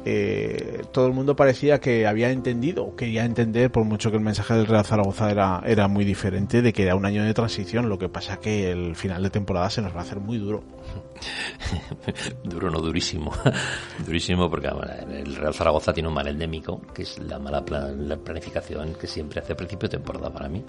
Eh, 0.04 0.82
todo 0.92 1.06
el 1.06 1.12
mundo 1.12 1.36
parecía 1.36 1.78
que 1.78 2.06
había 2.06 2.30
entendido, 2.30 2.96
quería 2.96 3.24
entender, 3.24 3.70
por 3.70 3.84
mucho 3.84 4.10
que 4.10 4.16
el 4.16 4.22
mensaje 4.22 4.54
del 4.54 4.66
Real 4.66 4.84
Zaragoza 4.84 5.30
era, 5.30 5.62
era 5.66 5.88
muy 5.88 6.04
diferente, 6.06 6.62
de 6.62 6.72
que 6.72 6.84
era 6.84 6.94
un 6.96 7.04
año 7.04 7.22
de 7.22 7.34
transición. 7.34 7.88
Lo 7.88 7.98
que 7.98 8.08
pasa 8.08 8.38
que 8.38 8.70
el 8.70 8.96
final 8.96 9.22
de 9.22 9.30
temporada 9.30 9.68
se 9.68 9.82
nos 9.82 9.94
va 9.94 9.98
a 9.98 10.02
hacer 10.02 10.18
muy 10.20 10.38
duro. 10.38 10.62
Duro, 12.44 12.70
no 12.70 12.80
durísimo. 12.80 13.30
durísimo 14.06 14.48
porque 14.48 14.68
el 15.12 15.36
Real 15.36 15.52
Zaragoza 15.54 15.92
tiene 15.92 16.08
un 16.08 16.14
mal 16.14 16.26
endémico, 16.26 16.80
que 16.94 17.02
es 17.02 17.18
la 17.18 17.38
mala 17.38 17.62
pla- 17.64 17.90
la 17.90 18.16
planificación 18.16 18.94
que 18.94 19.06
siempre 19.06 19.40
hace 19.40 19.52
a 19.52 19.56
principio 19.56 19.88
de 19.88 19.98
temporada 19.98 20.30
para 20.32 20.48
mí. 20.48 20.64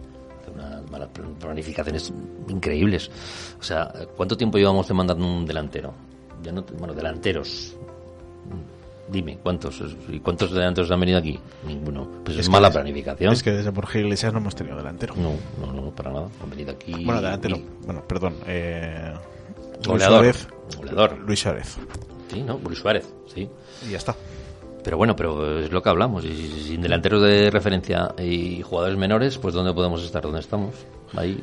Unas 0.54 0.92
malas 0.92 1.08
pl- 1.14 1.30
planificaciones 1.40 2.12
increíbles. 2.50 3.10
O 3.60 3.64
sea, 3.64 3.90
¿cuánto 4.18 4.36
tiempo 4.36 4.58
llevamos 4.58 4.86
demandando 4.90 5.26
un 5.26 5.46
delantero? 5.46 5.94
Ya 6.44 6.52
no, 6.52 6.64
bueno, 6.78 6.94
delanteros. 6.94 7.78
Dime, 9.12 9.38
¿cuántos? 9.44 9.84
¿Y 10.10 10.20
cuántos 10.22 10.52
delanteros 10.52 10.90
han 10.90 11.00
venido 11.02 11.18
aquí? 11.20 11.38
Ninguno. 11.68 12.08
Pues 12.24 12.38
es, 12.38 12.48
mala 12.50 12.72
planificación. 12.72 13.34
Es 13.34 13.44
que 13.44 13.52
desde 13.52 13.70
Borja 13.72 14.00
Iglesias 14.00 14.32
no 14.32 14.40
hemos 14.40 14.56
tenido 14.56 14.78
delantero. 14.78 15.14
No, 15.18 15.34
no, 15.60 15.74
no, 15.74 15.92
para 15.92 16.12
nada. 16.12 16.28
Han 16.42 16.50
venido 16.50 16.72
aquí. 16.72 16.94
Bueno, 17.04 17.22
delantero. 17.22 17.58
y- 17.58 17.66
Bueno, 17.86 18.04
perdón. 18.08 18.36
Eh, 18.48 19.14
Luis 19.76 19.88
Goleador. 19.88 20.18
Suárez. 20.34 20.48
Goleador. 20.78 21.18
Luis 21.20 21.40
Suárez. 21.42 21.78
Sí, 22.32 22.42
¿no? 22.42 22.58
Luis 22.64 22.80
Suárez, 22.80 23.14
sí. 23.34 23.50
Y 23.86 23.92
ya 23.92 23.98
está. 23.98 24.16
Pero 24.84 24.96
bueno, 24.98 25.16
pero 25.16 25.60
es 25.60 25.72
lo 25.72 25.84
que 25.84 25.90
hablamos. 25.90 26.24
Y 26.24 26.48
sin 26.68 26.82
delanteros 26.82 27.22
de 27.22 27.52
referencia 27.52 28.16
y 28.18 28.62
jugadores 28.62 28.98
menores, 28.98 29.38
pues 29.38 29.54
¿dónde 29.54 29.74
podemos 29.74 30.02
estar? 30.04 30.22
¿Dónde 30.24 30.40
estamos? 30.40 30.74
Ahí. 31.16 31.38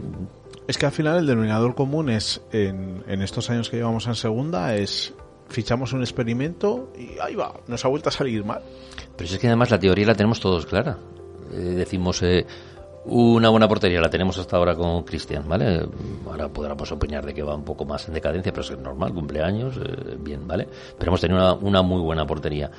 Es 0.67 0.79
que 0.79 0.87
al 0.87 0.93
final 0.93 1.19
el 1.19 1.27
denominador 1.27 1.75
común 1.75 2.09
es, 2.11 2.41
en, 2.51 3.05
en 3.07 3.21
estos 3.23 3.51
años 3.51 3.69
que 3.69 3.77
llevamos 3.77 4.07
en 4.07 4.15
segunda, 4.15 4.75
es 4.75 5.13
fichamos 5.49 5.93
un 5.93 6.01
experimento 6.01 6.93
y 6.99 7.19
ahí 7.21 7.35
va, 7.35 7.55
nos 7.67 7.85
ha 7.85 7.89
vuelto 7.89 8.09
a 8.09 8.13
salir 8.13 8.45
mal. 8.45 8.63
Pero 9.17 9.29
si 9.29 9.35
es 9.35 9.41
que 9.41 9.47
además 9.49 9.71
la 9.71 9.79
teoría 9.79 10.07
la 10.07 10.15
tenemos 10.15 10.41
todos 10.41 10.67
clara. 10.67 10.99
Eh, 11.53 11.57
decimos, 11.57 12.23
eh, 12.23 12.47
una 13.07 13.49
buena 13.49 13.67
portería 13.67 14.01
la 14.01 14.11
tenemos 14.11 14.37
hasta 14.39 14.57
ahora 14.57 14.75
con 14.75 15.03
Cristian, 15.05 15.49
¿vale? 15.49 15.87
Ahora 16.27 16.49
podremos 16.49 16.93
opinar 16.93 17.25
de 17.25 17.33
que 17.33 17.43
va 17.43 17.55
un 17.55 17.65
poco 17.65 17.85
más 17.87 18.07
en 18.09 18.15
decadencia, 18.15 18.53
pero 18.53 18.63
es 18.63 18.79
normal, 18.79 19.15
cumpleaños, 19.15 19.77
eh, 19.79 20.17
bien, 20.21 20.47
¿vale? 20.47 20.69
Pero 20.99 21.11
hemos 21.11 21.21
tenido 21.21 21.39
una, 21.41 21.55
una 21.55 21.83
muy 21.83 22.01
buena 22.03 22.27
portería. 22.27 22.71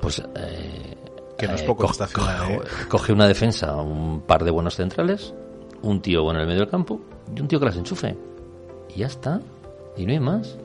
Pues... 0.00 0.20
Eh, 0.36 0.94
Que 1.36 1.48
no 1.48 1.54
es 1.54 1.62
eh, 1.62 1.66
poco 1.66 1.86
co- 1.86 1.90
estacional, 1.90 2.50
¿eh? 2.52 2.58
co- 2.58 2.88
Coge 2.98 3.12
una 3.12 3.26
defensa, 3.26 3.74
un 3.76 4.20
par 4.20 4.44
de 4.44 4.52
buenos 4.52 4.76
centrales, 4.76 5.34
un 5.82 6.00
tío 6.00 6.22
bueno 6.22 6.38
en 6.38 6.42
el 6.42 6.46
medio 6.46 6.60
del 6.60 6.70
campo 6.70 7.00
y 7.34 7.40
un 7.40 7.48
tío 7.48 7.58
que 7.58 7.66
las 7.66 7.76
enchufe. 7.76 8.16
Y 8.94 9.00
ya 9.00 9.06
está. 9.08 9.40
Y 9.96 10.06
no 10.06 10.12
hay 10.12 10.20
más. 10.20 10.56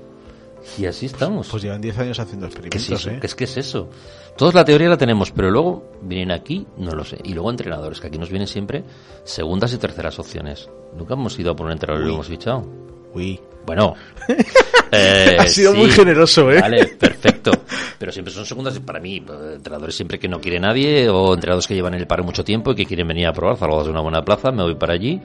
Y 0.77 0.85
así 0.85 1.07
estamos. 1.07 1.47
Pues 1.49 1.63
llevan 1.63 1.81
10 1.81 1.97
años 1.99 2.19
haciendo 2.19 2.47
¿Qué 2.47 2.53
es 2.53 2.55
experimentos, 2.65 3.01
eso? 3.01 3.09
¿eh? 3.11 3.17
¿Qué 3.19 3.27
es 3.27 3.35
que 3.35 3.43
es 3.45 3.57
eso? 3.57 3.89
Todos 4.37 4.53
la 4.53 4.63
teoría 4.63 4.89
la 4.89 4.97
tenemos, 4.97 5.31
pero 5.31 5.51
luego 5.51 5.91
vienen 6.01 6.31
aquí, 6.31 6.65
no 6.77 6.91
lo 6.91 7.03
sé. 7.03 7.17
Y 7.23 7.33
luego 7.33 7.49
entrenadores, 7.49 7.99
que 7.99 8.07
aquí 8.07 8.17
nos 8.17 8.29
vienen 8.29 8.47
siempre 8.47 8.83
segundas 9.23 9.73
y 9.73 9.77
terceras 9.77 10.17
opciones. 10.19 10.69
Nunca 10.95 11.15
hemos 11.15 11.37
ido 11.37 11.51
a 11.51 11.55
por 11.55 11.65
un 11.65 11.73
entrenador 11.73 12.05
y 12.05 12.07
lo 12.07 12.13
hemos 12.15 12.27
fichado. 12.27 12.65
Uy. 13.13 13.39
Bueno. 13.65 13.95
eh, 14.91 15.37
Ha 15.39 15.45
sido 15.47 15.73
sí, 15.73 15.77
muy 15.77 15.91
generoso, 15.91 16.49
¿eh? 16.51 16.61
Vale, 16.61 16.87
perfecto. 16.87 17.51
Pero 17.97 18.11
siempre 18.11 18.33
son 18.33 18.45
segundas 18.45 18.79
para 18.79 18.99
mí, 18.99 19.17
eh, 19.17 19.53
entrenadores 19.55 19.95
siempre 19.95 20.17
que 20.17 20.27
no 20.27 20.39
quiere 20.39 20.59
nadie 20.59 21.09
o 21.09 21.33
entrenadores 21.33 21.67
que 21.67 21.75
llevan 21.75 21.93
en 21.93 21.99
el 21.99 22.07
paro 22.07 22.23
mucho 22.23 22.43
tiempo 22.43 22.71
y 22.71 22.75
que 22.75 22.85
quieren 22.85 23.07
venir 23.07 23.27
a 23.27 23.33
probar. 23.33 23.57
Zaragoza 23.57 23.83
es 23.83 23.89
una 23.89 24.01
buena 24.01 24.23
plaza, 24.23 24.51
me 24.51 24.63
voy 24.63 24.75
para 24.75 24.93
allí. 24.93 25.21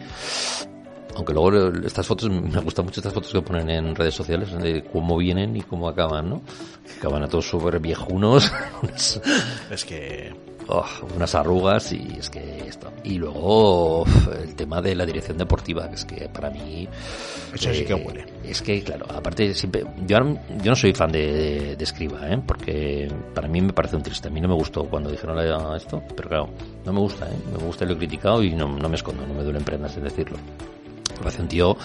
Aunque 1.16 1.32
luego 1.32 1.72
estas 1.86 2.06
fotos, 2.06 2.28
me 2.28 2.60
gustan 2.60 2.84
mucho 2.84 3.00
estas 3.00 3.12
fotos 3.12 3.32
que 3.32 3.42
ponen 3.42 3.70
en 3.70 3.94
redes 3.94 4.14
sociales 4.14 4.52
de 4.60 4.82
cómo 4.84 5.16
vienen 5.16 5.56
y 5.56 5.62
cómo 5.62 5.88
acaban, 5.88 6.28
¿no? 6.28 6.42
Acaban 6.98 7.22
a 7.22 7.28
todos 7.28 7.48
súper 7.48 7.78
viejunos, 7.78 8.52
Es 9.70 9.84
que... 9.84 10.34
oh, 10.66 10.84
unas 11.14 11.34
arrugas 11.34 11.92
y 11.92 12.16
es 12.18 12.30
que 12.30 12.66
esto. 12.66 12.92
Y 13.04 13.18
luego 13.18 14.04
el 14.42 14.54
tema 14.56 14.82
de 14.82 14.94
la 14.96 15.06
dirección 15.06 15.38
deportiva, 15.38 15.88
que 15.88 15.94
es 15.94 16.04
que 16.04 16.28
para 16.28 16.50
mí... 16.50 16.88
Eso 17.54 17.72
sí 17.72 17.84
que 17.84 17.92
eh, 17.92 18.04
huele. 18.04 18.26
Es 18.42 18.60
que, 18.60 18.82
claro, 18.82 19.06
aparte 19.14 19.54
siempre... 19.54 19.84
Yo, 20.06 20.18
yo 20.18 20.70
no 20.70 20.76
soy 20.76 20.92
fan 20.94 21.12
de, 21.12 21.32
de, 21.32 21.76
de 21.76 21.84
Escriba, 21.84 22.28
¿eh? 22.28 22.42
Porque 22.44 23.08
para 23.34 23.46
mí 23.46 23.60
me 23.60 23.72
parece 23.72 23.94
un 23.94 24.02
triste. 24.02 24.28
A 24.28 24.30
mí 24.32 24.40
no 24.40 24.48
me 24.48 24.54
gustó 24.54 24.84
cuando 24.84 25.10
dijeron 25.10 25.38
esto, 25.76 26.02
pero 26.16 26.28
claro, 26.28 26.48
no 26.84 26.92
me 26.92 26.98
gusta, 26.98 27.26
¿eh? 27.26 27.36
Me 27.52 27.64
gusta 27.64 27.84
y 27.84 27.88
lo 27.88 27.94
he 27.94 27.98
criticado 27.98 28.42
y 28.42 28.50
no, 28.50 28.66
no 28.66 28.88
me 28.88 28.96
escondo, 28.96 29.24
no 29.24 29.34
me 29.34 29.44
duelen 29.44 29.62
prendas 29.62 29.96
en 29.96 30.04
decirlo. 30.04 30.38
Me 31.16 31.22
parece 31.22 31.42
un 31.42 31.48
tío... 31.48 31.76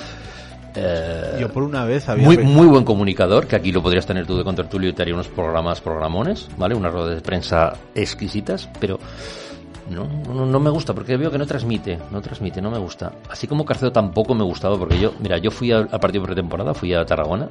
eh, 0.76 1.38
Yo 1.40 1.50
por 1.50 1.64
una 1.64 1.86
vez 1.86 2.08
había... 2.10 2.26
muy, 2.26 2.38
muy 2.38 2.68
buen 2.68 2.84
comunicador, 2.84 3.48
que 3.48 3.56
aquí 3.56 3.72
lo 3.72 3.82
podrías 3.82 4.06
tener 4.06 4.26
tú 4.26 4.38
de 4.38 4.44
contertulio 4.44 4.90
y 4.90 4.94
te 4.94 5.02
haría 5.02 5.14
unos 5.14 5.28
programas, 5.28 5.82
programones, 5.82 6.48
¿vale? 6.58 6.76
Unas 6.76 6.92
ruedas 6.94 7.16
de 7.16 7.22
prensa 7.22 7.74
exquisitas, 7.96 8.70
pero 8.80 9.00
no, 9.90 10.08
no, 10.34 10.46
no 10.46 10.60
me 10.60 10.70
gusta, 10.70 10.94
porque 10.94 11.18
veo 11.18 11.32
que 11.32 11.38
no 11.38 11.46
transmite, 11.46 12.00
no 12.12 12.22
transmite, 12.22 12.62
no 12.62 12.72
me 12.72 12.78
gusta. 12.78 13.12
Así 13.30 13.48
como 13.48 13.66
Carcedo 13.66 13.92
tampoco 13.92 14.36
me 14.36 14.44
gustaba, 14.44 14.78
porque 14.78 15.00
yo, 15.00 15.14
mira, 15.20 15.38
yo 15.38 15.52
fui 15.52 15.72
al, 15.72 15.90
al 15.92 16.00
partido 16.00 16.24
pretemporada, 16.24 16.74
fui 16.74 16.94
a 16.94 17.06
Tarragona, 17.06 17.50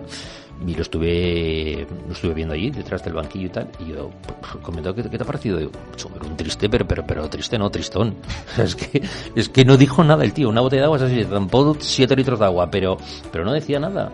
y 0.67 0.75
lo 0.75 0.83
estuve, 0.83 1.87
lo 2.07 2.13
estuve 2.13 2.35
viendo 2.35 2.55
allí, 2.55 2.71
detrás 2.71 3.05
del 3.05 3.15
banquillo 3.15 3.47
y 3.47 3.51
tal, 3.51 3.69
y 3.79 3.93
yo 3.93 4.11
pues, 4.41 4.57
comentaba, 4.63 4.95
¿qué, 4.95 5.03
qué 5.03 5.17
te 5.17 5.23
ha 5.23 5.27
parecido? 5.27 5.59
Digo, 5.59 5.71
"Joder, 6.03 6.23
un 6.23 6.37
triste, 6.37 6.69
pero, 6.69 6.87
pero, 6.87 7.07
pero 7.07 7.29
triste 7.29 7.59
no, 7.59 7.71
tristón. 7.71 8.17
Es 8.59 8.75
que, 8.75 9.03
es 9.35 9.49
que 9.49 9.65
no 9.65 9.77
dijo 9.77 10.03
nada 10.05 10.25
el 10.25 10.33
tío, 10.33 10.49
una 10.49 10.61
botella 10.61 10.83
de 10.83 10.87
agua 10.87 10.97
es 10.99 11.05
así, 11.05 11.25
tampoco 11.25 11.77
siete 11.81 12.17
litros 12.17 12.39
de 12.39 12.45
agua, 12.45 12.71
pero, 12.71 12.97
pero 13.31 13.45
no 13.45 13.53
decía 13.53 13.79
nada. 13.79 14.11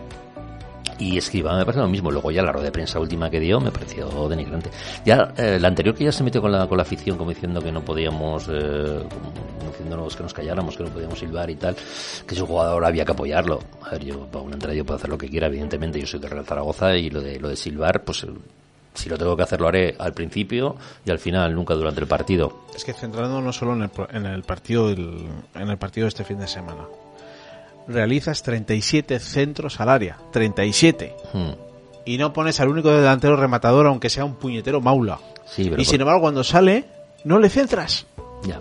Y 0.97 1.17
Escriba 1.17 1.55
me 1.57 1.65
parece 1.65 1.81
lo 1.81 1.89
mismo. 1.89 2.09
Luego 2.09 2.31
ya 2.31 2.41
la 2.41 2.51
rueda 2.51 2.65
de 2.67 2.71
prensa 2.71 2.99
última 2.99 3.29
que 3.29 3.39
dio 3.39 3.59
me 3.59 3.69
pareció 3.71 4.29
denigrante. 4.29 4.69
Ya 5.05 5.33
eh, 5.37 5.57
la 5.59 5.67
anterior 5.67 5.93
que 5.93 6.05
ya 6.05 6.11
se 6.11 6.23
metió 6.23 6.41
con 6.41 6.51
la, 6.51 6.67
con 6.67 6.77
la 6.77 6.83
afición 6.83 7.17
como 7.17 7.31
diciendo 7.31 7.61
que 7.61 7.71
no 7.71 7.81
podíamos, 7.81 8.47
eh, 8.49 9.03
como 9.09 9.69
diciéndonos 9.71 10.15
que 10.15 10.23
nos 10.23 10.33
calláramos, 10.33 10.77
que 10.77 10.83
no 10.83 10.89
podíamos 10.89 11.19
silbar 11.19 11.49
y 11.49 11.55
tal, 11.55 11.75
que 12.25 12.33
su 12.35 12.45
jugador 12.47 12.85
había 12.85 13.03
que 13.03 13.11
apoyarlo. 13.11 13.59
A 13.83 13.89
ver, 13.91 14.05
yo 14.05 14.25
para 14.27 14.43
una 14.45 14.53
entrada 14.53 14.73
yo 14.73 14.85
puedo 14.85 14.97
hacer 14.97 15.09
lo 15.09 15.17
que 15.17 15.27
quiera, 15.29 15.47
evidentemente 15.47 15.99
yo 15.99 16.07
soy 16.07 16.19
de 16.21 16.29
Real 16.29 16.45
Zaragoza 16.45 16.95
y 16.95 17.09
lo 17.09 17.21
de, 17.21 17.39
lo 17.39 17.49
de 17.49 17.55
silbar, 17.57 18.03
pues 18.03 18.25
si 18.93 19.09
lo 19.09 19.17
tengo 19.17 19.35
que 19.35 19.43
hacer 19.43 19.59
lo 19.59 19.67
haré 19.67 19.93
al 19.99 20.13
principio 20.13 20.77
y 21.05 21.11
al 21.11 21.19
final, 21.19 21.53
nunca 21.53 21.73
durante 21.73 21.99
el 21.99 22.07
partido. 22.07 22.61
Es 22.73 22.85
que 22.85 22.93
centrándonos 22.93 23.53
solo 23.57 23.73
en 23.73 23.81
el, 23.83 23.89
en 24.11 24.25
el 24.25 24.43
partido 24.43 24.87
del- 24.87 25.27
en 25.55 25.69
el 25.69 25.77
partido 25.77 26.05
de 26.05 26.09
este 26.09 26.23
fin 26.23 26.39
de 26.39 26.47
semana. 26.47 26.85
Realizas 27.87 28.41
37 28.43 29.19
centros 29.19 29.79
al 29.79 29.89
área. 29.89 30.17
37. 30.31 31.15
Hmm. 31.33 31.49
Y 32.05 32.17
no 32.17 32.33
pones 32.33 32.59
al 32.59 32.69
único 32.69 32.91
delantero 32.91 33.35
rematador, 33.35 33.87
aunque 33.87 34.09
sea 34.09 34.25
un 34.25 34.35
puñetero 34.35 34.81
maula. 34.81 35.19
Sí, 35.47 35.63
pero 35.65 35.75
y 35.75 35.77
por- 35.77 35.85
sin 35.85 36.01
embargo, 36.01 36.21
cuando 36.21 36.43
sale, 36.43 36.85
no 37.23 37.39
le 37.39 37.49
centras. 37.49 38.05
ya. 38.47 38.59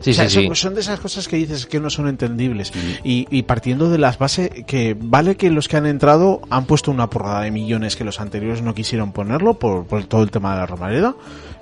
Sí, 0.00 0.10
O 0.12 0.14
sea, 0.14 0.28
sí, 0.28 0.46
son, 0.46 0.54
sí. 0.54 0.62
son 0.62 0.74
de 0.74 0.80
esas 0.80 1.00
cosas 1.00 1.26
que 1.26 1.34
dices 1.34 1.66
que 1.66 1.80
no 1.80 1.90
son 1.90 2.06
entendibles. 2.06 2.72
Y, 3.02 3.26
y 3.36 3.42
partiendo 3.42 3.90
de 3.90 3.98
las 3.98 4.16
bases 4.16 4.48
que 4.64 4.96
vale 4.96 5.36
que 5.36 5.50
los 5.50 5.66
que 5.66 5.76
han 5.76 5.86
entrado 5.86 6.40
han 6.50 6.66
puesto 6.66 6.92
una 6.92 7.10
porrada 7.10 7.40
de 7.40 7.50
millones 7.50 7.96
que 7.96 8.04
los 8.04 8.20
anteriores 8.20 8.62
no 8.62 8.74
quisieron 8.74 9.10
ponerlo 9.12 9.54
por, 9.54 9.86
por 9.86 10.04
todo 10.04 10.22
el 10.22 10.30
tema 10.30 10.52
de 10.52 10.60
la 10.60 10.66
Romareda, 10.66 11.16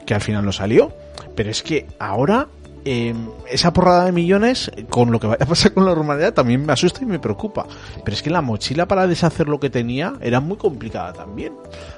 que 0.04 0.12
al 0.12 0.20
final 0.20 0.44
no 0.44 0.52
salió. 0.52 0.92
Pero 1.34 1.50
es 1.50 1.62
que 1.62 1.86
ahora 1.98 2.48
eh, 2.88 3.12
esa 3.50 3.72
porrada 3.72 4.04
de 4.04 4.12
millones, 4.12 4.70
con 4.88 5.10
lo 5.10 5.18
que 5.18 5.26
vaya 5.26 5.44
a 5.44 5.46
pasar 5.46 5.72
con 5.72 5.84
la 5.84 5.92
Romareda, 5.92 6.32
también 6.32 6.64
me 6.64 6.72
asusta 6.72 7.02
y 7.02 7.06
me 7.06 7.18
preocupa. 7.18 7.66
Pero 8.04 8.14
es 8.14 8.22
que 8.22 8.30
la 8.30 8.42
mochila 8.42 8.86
para 8.86 9.08
deshacer 9.08 9.48
lo 9.48 9.58
que 9.58 9.70
tenía 9.70 10.14
era 10.20 10.38
muy 10.38 10.56
complicada 10.56 11.12
también. 11.12 11.52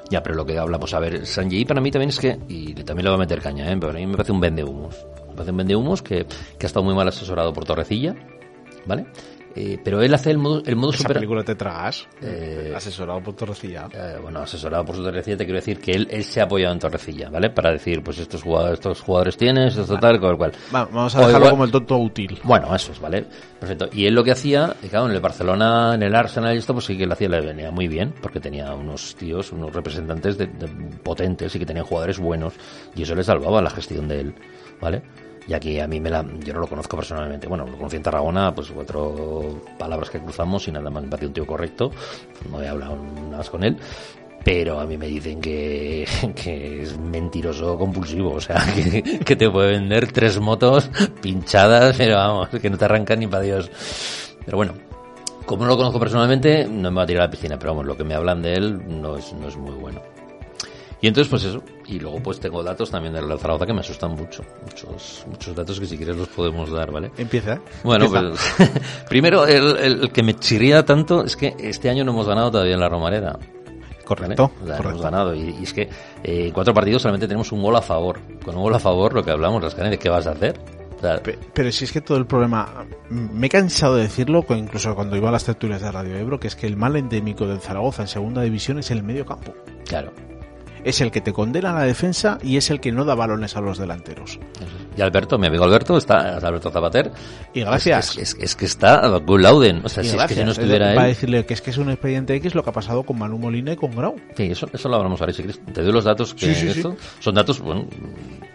Ya, 0.08 0.22
pero 0.22 0.34
lo 0.34 0.46
que 0.46 0.58
hablamos, 0.58 0.94
a 0.94 0.98
ver, 0.98 1.26
Sanjay 1.26 1.66
para 1.66 1.82
mí 1.82 1.90
también 1.90 2.08
es 2.08 2.18
que, 2.18 2.38
y 2.48 2.72
también 2.72 3.04
le 3.04 3.10
va 3.10 3.16
a 3.16 3.18
meter 3.18 3.42
caña, 3.42 3.70
¿eh? 3.70 3.76
pero 3.78 3.92
a 3.92 3.94
mí 3.96 4.06
me 4.06 4.12
parece 4.14 4.32
un 4.32 4.40
vendehumos. 4.40 4.96
Me 5.28 5.34
parece 5.34 5.50
un 5.50 5.58
vendehumos 5.58 6.00
que, 6.00 6.24
que 6.58 6.64
ha 6.64 6.68
estado 6.68 6.84
muy 6.84 6.94
mal 6.94 7.06
asesorado 7.06 7.52
por 7.52 7.66
Torrecilla, 7.66 8.14
¿vale? 8.86 9.06
Eh, 9.56 9.78
pero 9.82 10.00
él 10.02 10.12
hace 10.14 10.30
el 10.30 10.38
modo, 10.38 10.62
el 10.66 10.76
modo 10.76 10.90
Esa 10.90 10.98
super... 10.98 11.14
película 11.16 11.42
te 11.42 11.54
tragas, 11.56 12.06
Eh, 12.22 12.72
asesorado 12.76 13.20
por 13.22 13.34
Torrecilla. 13.34 13.88
eh, 13.92 14.16
bueno, 14.22 14.40
asesorado 14.40 14.84
por 14.84 14.94
su 14.94 15.02
Torrecilla, 15.02 15.36
te 15.36 15.44
quiero 15.44 15.58
decir 15.58 15.80
que 15.80 15.92
él, 15.92 16.06
él 16.10 16.22
se 16.22 16.40
ha 16.40 16.44
apoyado 16.44 16.72
en 16.74 16.78
Torrecilla, 16.78 17.28
¿vale? 17.30 17.50
Para 17.50 17.72
decir, 17.72 18.02
pues 18.02 18.18
estos 18.18 18.42
jugadores, 18.42 18.74
estos 18.74 19.00
jugadores 19.00 19.36
tienes, 19.36 19.76
esto 19.76 19.96
tal, 19.98 20.20
cual, 20.20 20.36
cual. 20.36 20.52
Va, 20.72 20.84
vamos 20.84 21.14
a 21.16 21.18
O 21.18 21.20
dejarlo 21.22 21.38
igual- 21.38 21.50
como 21.52 21.64
el 21.64 21.70
tonto 21.72 21.96
útil. 21.98 22.38
Bueno, 22.44 22.74
eso 22.74 22.92
es, 22.92 23.00
¿vale? 23.00 23.24
Perfecto. 23.58 23.88
Y 23.92 24.06
él 24.06 24.14
lo 24.14 24.22
que 24.22 24.32
hacía, 24.32 24.76
y 24.82 24.88
claro, 24.88 25.06
en 25.08 25.12
el 25.12 25.20
Barcelona, 25.20 25.94
en 25.94 26.02
el 26.02 26.14
Arsenal 26.14 26.54
y 26.54 26.58
esto, 26.58 26.74
pues 26.74 26.84
sí 26.84 26.96
que 26.96 27.06
lo 27.06 27.14
hacía, 27.14 27.28
le 27.28 27.40
venía 27.40 27.70
muy 27.70 27.88
bien, 27.88 28.14
porque 28.22 28.38
tenía 28.40 28.72
unos 28.74 29.16
tíos, 29.16 29.50
unos 29.52 29.72
representantes 29.74 30.38
de- 30.38 30.46
de 30.46 30.68
potentes 31.02 31.54
y 31.56 31.58
que 31.58 31.66
tenían 31.66 31.84
jugadores 31.86 32.18
buenos, 32.18 32.54
y 32.94 33.02
eso 33.02 33.14
le 33.14 33.24
salvaba 33.24 33.60
la 33.62 33.70
gestión 33.70 34.06
de 34.08 34.20
él, 34.20 34.34
¿vale? 34.80 35.02
Y 35.48 35.54
aquí 35.54 35.80
a 35.80 35.86
mí 35.86 35.98
me 35.98 36.10
la, 36.10 36.22
yo 36.44 36.52
no 36.52 36.60
lo 36.60 36.66
conozco 36.66 36.96
personalmente, 36.96 37.48
bueno, 37.48 37.64
lo 37.64 37.78
conocí 37.78 37.96
en 37.96 38.02
Tarragona, 38.02 38.54
pues 38.54 38.70
cuatro 38.70 39.62
palabras 39.78 40.10
que 40.10 40.20
cruzamos 40.20 40.68
y 40.68 40.72
nada 40.72 40.90
más 40.90 41.02
me 41.02 41.08
pareció 41.08 41.28
un 41.28 41.34
tío 41.34 41.46
correcto, 41.46 41.90
no 42.50 42.62
he 42.62 42.68
hablado 42.68 42.96
nada 42.96 43.38
más 43.38 43.48
con 43.48 43.64
él, 43.64 43.78
pero 44.44 44.78
a 44.78 44.84
mí 44.84 44.98
me 44.98 45.06
dicen 45.06 45.40
que, 45.40 46.06
que 46.34 46.82
es 46.82 46.98
mentiroso 46.98 47.78
compulsivo, 47.78 48.34
o 48.34 48.40
sea, 48.42 48.62
que, 49.24 49.36
te 49.36 49.50
puede 49.50 49.70
vender 49.70 50.12
tres 50.12 50.38
motos 50.38 50.90
pinchadas, 51.22 51.96
pero 51.96 52.16
vamos, 52.16 52.50
que 52.50 52.68
no 52.68 52.76
te 52.76 52.84
arrancan 52.84 53.20
ni 53.20 53.26
para 53.26 53.42
Dios. 53.42 53.70
Pero 54.44 54.58
bueno, 54.58 54.74
como 55.46 55.64
no 55.64 55.70
lo 55.70 55.76
conozco 55.78 55.98
personalmente, 55.98 56.66
no 56.66 56.90
me 56.90 56.96
va 56.98 57.02
a 57.04 57.06
tirar 57.06 57.22
a 57.22 57.26
la 57.26 57.30
piscina, 57.30 57.58
pero 57.58 57.72
vamos, 57.72 57.86
lo 57.86 57.96
que 57.96 58.04
me 58.04 58.14
hablan 58.14 58.42
de 58.42 58.52
él 58.52 59.00
no 59.00 59.16
es, 59.16 59.32
no 59.32 59.48
es 59.48 59.56
muy 59.56 59.74
bueno. 59.74 60.02
Y 61.00 61.06
entonces, 61.06 61.30
pues 61.30 61.44
eso. 61.44 61.62
Y 61.86 62.00
luego, 62.00 62.20
pues 62.20 62.40
tengo 62.40 62.62
datos 62.62 62.90
también 62.90 63.14
de 63.14 63.22
la 63.22 63.36
Zaragoza 63.38 63.66
que 63.66 63.72
me 63.72 63.80
asustan 63.80 64.12
mucho. 64.16 64.42
Muchos, 64.64 65.24
muchos 65.30 65.54
datos 65.54 65.78
que 65.78 65.86
si 65.86 65.96
quieres 65.96 66.16
los 66.16 66.28
podemos 66.28 66.70
dar, 66.72 66.90
¿vale? 66.90 67.12
Empieza, 67.16 67.54
¿eh? 67.54 67.60
Bueno, 67.84 68.06
Empieza. 68.06 68.48
pues, 68.56 68.70
primero, 69.08 69.46
el, 69.46 69.76
el- 69.76 70.12
que 70.12 70.22
me 70.24 70.34
chirría 70.34 70.84
tanto 70.84 71.24
es 71.24 71.36
que 71.36 71.54
este 71.58 71.88
año 71.88 72.04
no 72.04 72.10
hemos 72.12 72.26
ganado 72.26 72.50
todavía 72.50 72.74
en 72.74 72.80
la 72.80 72.88
Romareda. 72.88 73.38
Correcto, 74.04 74.50
¿vale? 74.60 74.62
O 74.64 74.66
sea, 74.66 74.76
correcto. 74.76 74.88
Hemos 74.90 75.02
ganado. 75.02 75.34
Y, 75.34 75.56
y 75.60 75.62
es 75.62 75.72
que 75.72 75.82
eh, 75.82 76.46
en 76.46 76.50
cuatro 76.52 76.74
partidos 76.74 77.02
solamente 77.02 77.28
tenemos 77.28 77.52
un 77.52 77.62
gol 77.62 77.76
a 77.76 77.82
favor. 77.82 78.18
Con 78.44 78.56
un 78.56 78.62
gol 78.62 78.74
a 78.74 78.78
favor, 78.80 79.12
lo 79.14 79.22
que 79.22 79.30
hablamos, 79.30 79.62
las 79.62 79.74
cadenas, 79.74 79.98
¿qué 79.98 80.08
vas 80.08 80.26
a 80.26 80.32
hacer? 80.32 80.58
Pero 81.54 81.70
si 81.70 81.84
es 81.84 81.92
que 81.92 82.00
todo 82.00 82.18
el 82.18 82.26
problema, 82.26 82.84
me 83.08 83.46
he 83.46 83.50
cansado 83.50 83.94
de 83.94 84.02
decirlo, 84.02 84.44
incluso 84.50 84.96
cuando 84.96 85.14
iba 85.16 85.28
a 85.28 85.32
las 85.32 85.44
tertulias 85.44 85.80
de 85.80 85.92
Radio 85.92 86.16
Ebro, 86.16 86.40
que 86.40 86.48
es 86.48 86.56
que 86.56 86.66
el 86.66 86.76
mal 86.76 86.96
endémico 86.96 87.46
del 87.46 87.60
Zaragoza 87.60 88.02
en 88.02 88.08
segunda 88.08 88.42
división 88.42 88.80
es 88.80 88.90
el 88.90 89.04
medio 89.04 89.24
campo. 89.24 89.54
claro. 89.86 90.10
Es 90.88 91.00
el 91.00 91.10
que 91.10 91.20
te 91.20 91.32
condena 91.32 91.70
a 91.70 91.74
la 91.80 91.84
defensa 91.84 92.38
y 92.42 92.56
es 92.56 92.70
el 92.70 92.80
que 92.80 92.90
no 92.92 93.04
da 93.04 93.14
balones 93.14 93.56
a 93.56 93.60
los 93.60 93.78
delanteros. 93.78 94.38
Y 94.96 95.00
Alberto, 95.02 95.38
mi 95.38 95.46
amigo 95.46 95.64
Alberto, 95.64 95.96
está, 95.96 96.36
Alberto 96.38 96.70
Zapater. 96.70 97.12
Y 97.54 97.60
gracias. 97.60 98.16
Es, 98.18 98.34
es, 98.34 98.42
es 98.42 98.56
que 98.56 98.64
está 98.64 99.06
Good 99.18 99.40
Lauden. 99.40 99.82
O 99.84 99.88
sea, 99.88 100.02
si 100.02 100.16
es 100.16 100.24
que 100.24 100.34
si 100.34 100.44
no 100.44 100.50
estuviera 100.50 100.94
Va 100.94 101.02
a 101.02 101.04
él. 101.04 101.10
decirle 101.14 101.46
que 101.46 101.54
es 101.54 101.60
que 101.62 101.70
es 101.70 101.78
un 101.78 101.90
expediente 101.90 102.34
X 102.36 102.54
lo 102.54 102.64
que 102.64 102.70
ha 102.70 102.72
pasado 102.72 103.02
con 103.04 103.18
Manu 103.18 103.38
Molina 103.38 103.72
y 103.72 103.76
con 103.76 103.94
Grau. 103.94 104.16
Sí, 104.36 104.44
eso, 104.44 104.68
eso 104.72 104.88
lo 104.88 104.96
hablamos 104.96 105.20
ahora, 105.20 105.32
si 105.32 105.42
quieres. 105.42 105.60
Te 105.72 105.82
doy 105.82 105.92
los 105.92 106.04
datos 106.04 106.34
que 106.34 106.46
Sí, 106.46 106.54
sí, 106.54 106.72
sí. 106.72 106.78
esto- 106.80 106.96
son 107.20 107.34
datos, 107.34 107.60
bueno, 107.60 107.86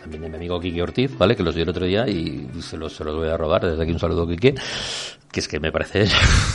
también 0.01 0.21
de 0.23 0.29
mi 0.29 0.35
amigo 0.35 0.59
Kiki 0.59 0.81
Ortiz, 0.81 1.17
¿vale? 1.17 1.35
Que 1.35 1.43
los 1.43 1.55
dio 1.55 1.63
el 1.63 1.69
otro 1.69 1.85
día 1.85 2.07
y 2.07 2.47
se 2.61 2.75
los, 2.77 2.93
se 2.95 3.03
los 3.03 3.15
voy 3.15 3.29
a 3.29 3.37
robar. 3.37 3.65
Desde 3.65 3.81
aquí 3.83 3.91
un 3.91 3.99
saludo, 3.99 4.27
Kike. 4.27 4.55
Que 5.31 5.39
es 5.39 5.47
que 5.47 5.59
me 5.59 5.71
parece... 5.71 6.07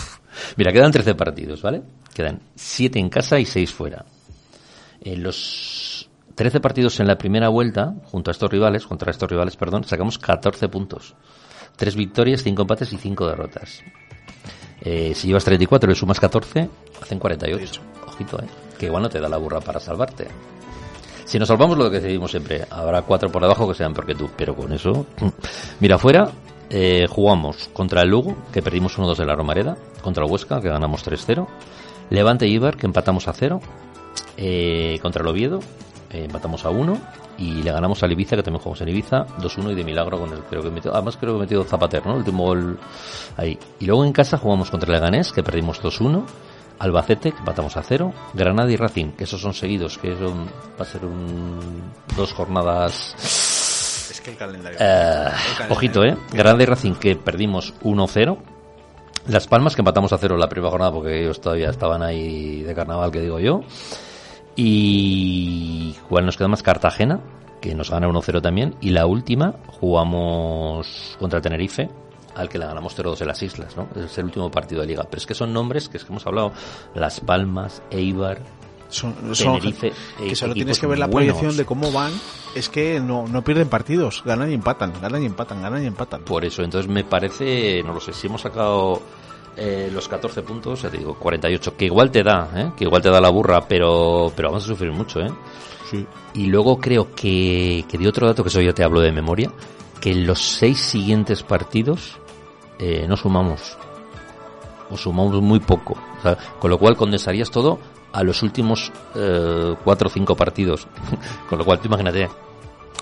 Mira, 0.56 0.72
quedan 0.72 0.92
13 0.92 1.14
partidos, 1.14 1.62
¿vale? 1.62 1.82
Quedan 2.14 2.40
7 2.54 2.98
en 2.98 3.08
casa 3.08 3.38
y 3.40 3.44
6 3.44 3.72
fuera. 3.72 4.04
En 5.00 5.22
los 5.22 6.08
13 6.34 6.60
partidos 6.60 7.00
en 7.00 7.06
la 7.06 7.18
primera 7.18 7.48
vuelta, 7.48 7.94
junto 8.04 8.30
a 8.30 8.32
estos 8.32 8.50
rivales, 8.50 8.86
contra 8.86 9.10
estos 9.10 9.30
rivales, 9.30 9.56
perdón, 9.56 9.84
sacamos 9.84 10.18
14 10.18 10.68
puntos. 10.68 11.14
3 11.76 11.96
victorias, 11.96 12.42
5 12.42 12.62
empates 12.62 12.92
y 12.92 12.96
5 12.96 13.26
derrotas. 13.26 13.82
Eh, 14.80 15.12
si 15.14 15.28
llevas 15.28 15.44
34 15.44 15.90
y 15.90 15.94
le 15.94 15.98
sumas 15.98 16.20
14, 16.20 16.68
hacen 17.02 17.18
48. 17.18 17.80
Ojito, 18.06 18.38
¿eh? 18.42 18.46
Que 18.78 18.86
igual 18.86 19.02
no 19.02 19.08
te 19.08 19.20
da 19.20 19.28
la 19.28 19.36
burra 19.36 19.60
para 19.60 19.80
salvarte. 19.80 20.28
Si 21.24 21.38
nos 21.38 21.48
salvamos 21.48 21.76
lo 21.76 21.90
que 21.90 22.00
decimos 22.00 22.30
siempre, 22.30 22.64
habrá 22.70 23.02
cuatro 23.02 23.30
por 23.30 23.42
debajo 23.42 23.68
que 23.68 23.74
sean 23.74 23.92
porque 23.92 24.14
tú, 24.14 24.30
pero 24.36 24.56
con 24.56 24.72
eso... 24.72 25.06
Mira, 25.80 25.96
afuera 25.96 26.30
eh, 26.70 27.06
jugamos 27.08 27.68
contra 27.72 28.02
el 28.02 28.10
Lugo, 28.10 28.36
que 28.52 28.62
perdimos 28.62 28.98
1-2 28.98 29.16
de 29.16 29.26
la 29.26 29.34
Romareda, 29.34 29.76
contra 30.02 30.24
el 30.24 30.30
Huesca, 30.30 30.60
que 30.60 30.68
ganamos 30.68 31.06
3-0, 31.06 31.46
Levante 32.10 32.46
y 32.46 32.54
Ibar, 32.54 32.76
que 32.76 32.86
empatamos 32.86 33.28
a 33.28 33.32
0, 33.32 33.60
eh, 34.36 34.98
contra 35.02 35.22
el 35.22 35.28
Oviedo, 35.28 35.60
eh, 36.10 36.24
empatamos 36.24 36.64
a 36.64 36.70
1, 36.70 37.00
y 37.38 37.62
le 37.62 37.70
ganamos 37.70 38.02
al 38.02 38.12
Ibiza, 38.12 38.36
que 38.36 38.42
también 38.42 38.60
jugamos 38.60 38.80
en 38.80 38.88
Ibiza, 38.88 39.26
2-1 39.38 39.72
y 39.72 39.74
de 39.76 39.84
milagro 39.84 40.18
con 40.18 40.32
el 40.32 40.40
creo 40.40 40.62
que 40.62 40.70
metió, 40.70 40.92
además 40.92 41.16
creo 41.16 41.34
que 41.34 41.40
metió 41.40 41.62
Zapater, 41.64 42.04
¿no? 42.04 42.12
El 42.12 42.18
último 42.18 42.44
gol 42.44 42.78
ahí. 43.36 43.58
Y 43.78 43.86
luego 43.86 44.04
en 44.04 44.12
casa 44.12 44.38
jugamos 44.38 44.70
contra 44.70 44.88
el 44.88 45.00
Leganés, 45.00 45.32
que 45.32 45.42
perdimos 45.42 45.80
2-1, 45.80 46.24
Albacete, 46.80 47.32
que 47.32 47.38
empatamos 47.38 47.76
a 47.76 47.82
0, 47.82 48.12
Granada 48.34 48.70
y 48.70 48.76
Racing, 48.76 49.12
que 49.12 49.24
esos 49.24 49.40
son 49.40 49.54
seguidos, 49.54 49.98
que 49.98 50.16
son, 50.16 50.46
va 50.46 50.82
a 50.82 50.84
ser 50.84 51.04
un, 51.04 51.92
dos 52.16 52.32
jornadas 52.32 53.14
Es 54.10 54.20
que 54.20 54.30
el 54.32 54.36
calendario. 54.36 54.78
eh, 54.80 55.28
ojito, 55.68 56.04
¿eh? 56.04 56.16
Granada 56.32 56.62
y 56.62 56.66
Racing 56.66 56.94
que 56.94 57.16
perdimos 57.16 57.74
1-0. 57.82 58.36
Las 59.28 59.46
Palmas 59.46 59.74
que 59.74 59.82
empatamos 59.82 60.12
a 60.12 60.18
0 60.18 60.36
la 60.36 60.48
primera 60.48 60.70
jornada 60.70 60.92
porque 60.92 61.20
ellos 61.20 61.40
todavía 61.40 61.70
estaban 61.70 62.02
ahí 62.02 62.62
de 62.62 62.74
carnaval, 62.74 63.10
que 63.10 63.20
digo 63.20 63.38
yo. 63.38 63.60
Y 64.58 65.94
igual 66.06 66.26
nos 66.26 66.36
queda 66.36 66.48
más 66.48 66.62
Cartagena, 66.62 67.20
que 67.60 67.74
nos 67.74 67.90
gana 67.90 68.08
1-0 68.08 68.42
también. 68.42 68.74
Y 68.80 68.90
la 68.90 69.06
última 69.06 69.54
jugamos 69.68 71.16
contra 71.18 71.40
Tenerife, 71.40 71.88
al 72.34 72.48
que 72.48 72.58
le 72.58 72.66
ganamos 72.66 72.96
0-2 72.98 73.20
en 73.22 73.26
las 73.28 73.42
islas, 73.42 73.76
¿no? 73.76 73.88
Es 73.96 74.18
el 74.18 74.26
último 74.26 74.50
partido 74.50 74.80
de 74.80 74.88
liga. 74.88 75.04
Pero 75.04 75.18
es 75.18 75.26
que 75.26 75.34
son 75.34 75.52
nombres 75.52 75.88
que 75.88 75.96
es 75.98 76.04
que 76.04 76.12
hemos 76.12 76.26
hablado. 76.26 76.52
Las 76.94 77.20
Palmas, 77.20 77.82
Eibar, 77.90 78.38
Son, 78.88 79.14
son- 79.34 79.54
Tenerife, 79.58 79.92
que 80.18 80.32
eh, 80.32 80.34
solo 80.34 80.54
tienes 80.54 80.78
que 80.78 80.86
ver 80.86 80.98
la 80.98 81.06
buenos. 81.06 81.34
proyección 81.36 81.56
de 81.56 81.64
cómo 81.64 81.92
van. 81.92 82.12
Es 82.54 82.68
que 82.68 82.98
no, 83.00 83.26
no 83.28 83.44
pierden 83.44 83.68
partidos, 83.68 84.22
ganan 84.24 84.50
y 84.50 84.54
empatan, 84.54 84.92
ganan 85.00 85.22
y 85.22 85.26
empatan, 85.26 85.62
ganan 85.62 85.84
y 85.84 85.86
empatan. 85.86 86.22
Por 86.24 86.44
eso, 86.44 86.62
entonces 86.62 86.90
me 86.90 87.04
parece, 87.04 87.82
no 87.84 87.92
lo 87.92 88.00
sé, 88.00 88.12
si 88.12 88.26
hemos 88.26 88.40
sacado 88.40 89.02
eh, 89.58 89.90
los 89.92 90.08
14 90.08 90.42
puntos, 90.42 90.82
ya 90.82 90.90
te 90.90 90.98
digo, 90.98 91.14
48, 91.14 91.76
que 91.76 91.86
igual 91.86 92.10
te 92.10 92.22
da, 92.22 92.48
¿eh? 92.54 92.72
que 92.76 92.84
igual 92.84 93.02
te 93.02 93.10
da 93.10 93.20
la 93.20 93.28
burra, 93.28 93.66
pero, 93.66 94.32
pero 94.34 94.50
vamos 94.50 94.64
a 94.64 94.66
sufrir 94.68 94.92
mucho. 94.92 95.20
¿eh? 95.20 95.30
Sí. 95.90 96.06
Y 96.34 96.46
luego 96.46 96.78
creo 96.78 97.14
que, 97.14 97.84
que 97.88 97.98
de 97.98 98.08
otro 98.08 98.26
dato, 98.26 98.42
que 98.42 98.50
eso 98.50 98.60
ya 98.60 98.72
te 98.72 98.84
hablo 98.84 99.00
de 99.00 99.10
memoria, 99.10 99.50
que 100.00 100.12
en 100.12 100.26
los 100.26 100.40
seis 100.40 100.78
siguientes 100.78 101.42
partidos 101.42 102.18
eh, 102.78 103.06
no 103.08 103.16
sumamos. 103.16 103.76
O 104.90 104.96
sumamos 104.96 105.42
muy 105.42 105.60
poco. 105.60 105.98
O 106.18 106.22
sea, 106.22 106.36
con 106.58 106.70
lo 106.70 106.78
cual 106.78 106.96
condensarías 106.96 107.50
todo 107.50 107.78
a 108.12 108.22
los 108.22 108.42
últimos 108.42 108.92
eh, 109.14 109.74
cuatro 109.84 110.08
o 110.08 110.10
cinco 110.10 110.36
partidos. 110.36 110.86
con 111.48 111.58
lo 111.58 111.64
cual, 111.64 111.80
tú 111.80 111.88
imagínate, 111.88 112.28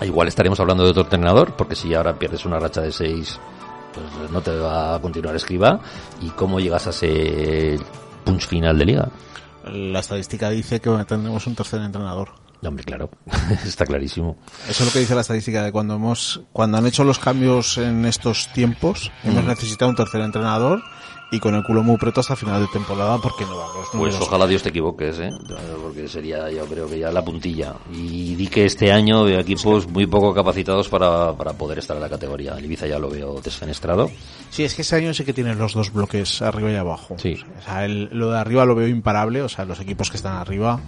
igual 0.01 0.27
estaremos 0.27 0.59
hablando 0.59 0.83
de 0.83 0.89
otro 0.89 1.03
entrenador, 1.03 1.53
porque 1.55 1.75
si 1.75 1.93
ahora 1.93 2.17
pierdes 2.17 2.45
una 2.45 2.59
racha 2.59 2.81
de 2.81 2.91
seis, 2.91 3.39
pues 4.19 4.31
no 4.31 4.41
te 4.41 4.55
va 4.57 4.95
a 4.95 5.01
continuar 5.01 5.35
escriba. 5.35 5.79
¿Y 6.21 6.29
cómo 6.29 6.59
llegas 6.59 6.87
a 6.87 6.89
ese 6.91 7.79
punch 8.25 8.47
final 8.47 8.77
de 8.77 8.85
liga? 8.85 9.09
La 9.71 9.99
estadística 9.99 10.49
dice 10.49 10.79
que 10.79 10.89
tendremos 11.07 11.45
un 11.47 11.55
tercer 11.55 11.81
entrenador. 11.81 12.29
No, 12.61 12.69
Hombre, 12.69 12.83
claro, 12.85 13.09
está 13.65 13.85
clarísimo. 13.85 14.37
Eso 14.67 14.83
es 14.83 14.85
lo 14.87 14.91
que 14.93 14.99
dice 14.99 15.13
la 15.13 15.21
estadística 15.21 15.61
de 15.63 15.71
cuando 15.71 15.95
hemos, 15.95 16.41
cuando 16.53 16.77
han 16.77 16.87
hecho 16.87 17.03
los 17.03 17.19
cambios 17.19 17.77
en 17.77 18.05
estos 18.05 18.51
tiempos, 18.53 19.11
hemos 19.23 19.43
Mm. 19.43 19.47
necesitado 19.47 19.89
un 19.89 19.95
tercer 19.95 20.21
entrenador 20.21 20.81
y 21.31 21.39
con 21.39 21.55
el 21.55 21.63
culo 21.63 21.83
muy 21.83 21.97
preto 21.97 22.21
hasta 22.21 22.35
final 22.35 22.61
de 22.61 22.67
temporada 22.71 23.17
porque 23.17 23.43
no 23.45 23.57
van 23.57 23.67
los 23.75 23.89
Pues 23.89 24.15
ojalá 24.21 24.47
Dios 24.47 24.63
te 24.63 24.69
equivoques, 24.69 25.19
¿eh? 25.19 25.29
Porque 25.81 26.07
sería, 26.07 26.49
yo 26.51 26.65
creo 26.65 26.87
que 26.87 26.99
ya 26.99 27.11
la 27.11 27.23
puntilla. 27.23 27.73
Y 27.91 28.35
di 28.35 28.47
que 28.47 28.65
este 28.65 28.91
año 28.91 29.23
veo 29.25 29.39
equipos 29.39 29.87
muy 29.87 30.07
poco 30.07 30.33
capacitados 30.33 30.87
para, 30.87 31.33
para 31.33 31.53
poder 31.53 31.79
estar 31.79 31.97
en 31.97 32.03
la 32.03 32.09
categoría. 32.09 32.53
El 32.57 32.65
Ibiza 32.65 32.87
ya 32.87 32.97
lo 32.99 33.09
veo 33.09 33.41
desfenestrado. 33.41 34.09
Sí, 34.49 34.63
es 34.63 34.73
que 34.73 34.83
este 34.83 34.95
año 34.95 35.13
sí 35.13 35.25
que 35.25 35.33
tienen 35.33 35.57
los 35.59 35.73
dos 35.73 35.91
bloques 35.91 36.41
arriba 36.41 36.71
y 36.71 36.75
abajo. 36.75 37.15
Sí. 37.17 37.35
O 37.59 37.61
sea, 37.63 37.83
el- 37.85 38.09
lo 38.11 38.31
de 38.31 38.39
arriba 38.39 38.65
lo 38.65 38.75
veo 38.75 38.87
imparable, 38.87 39.41
o 39.41 39.49
sea, 39.49 39.65
los 39.65 39.79
equipos 39.81 40.09
que 40.09 40.17
están 40.17 40.37
arriba 40.37 40.79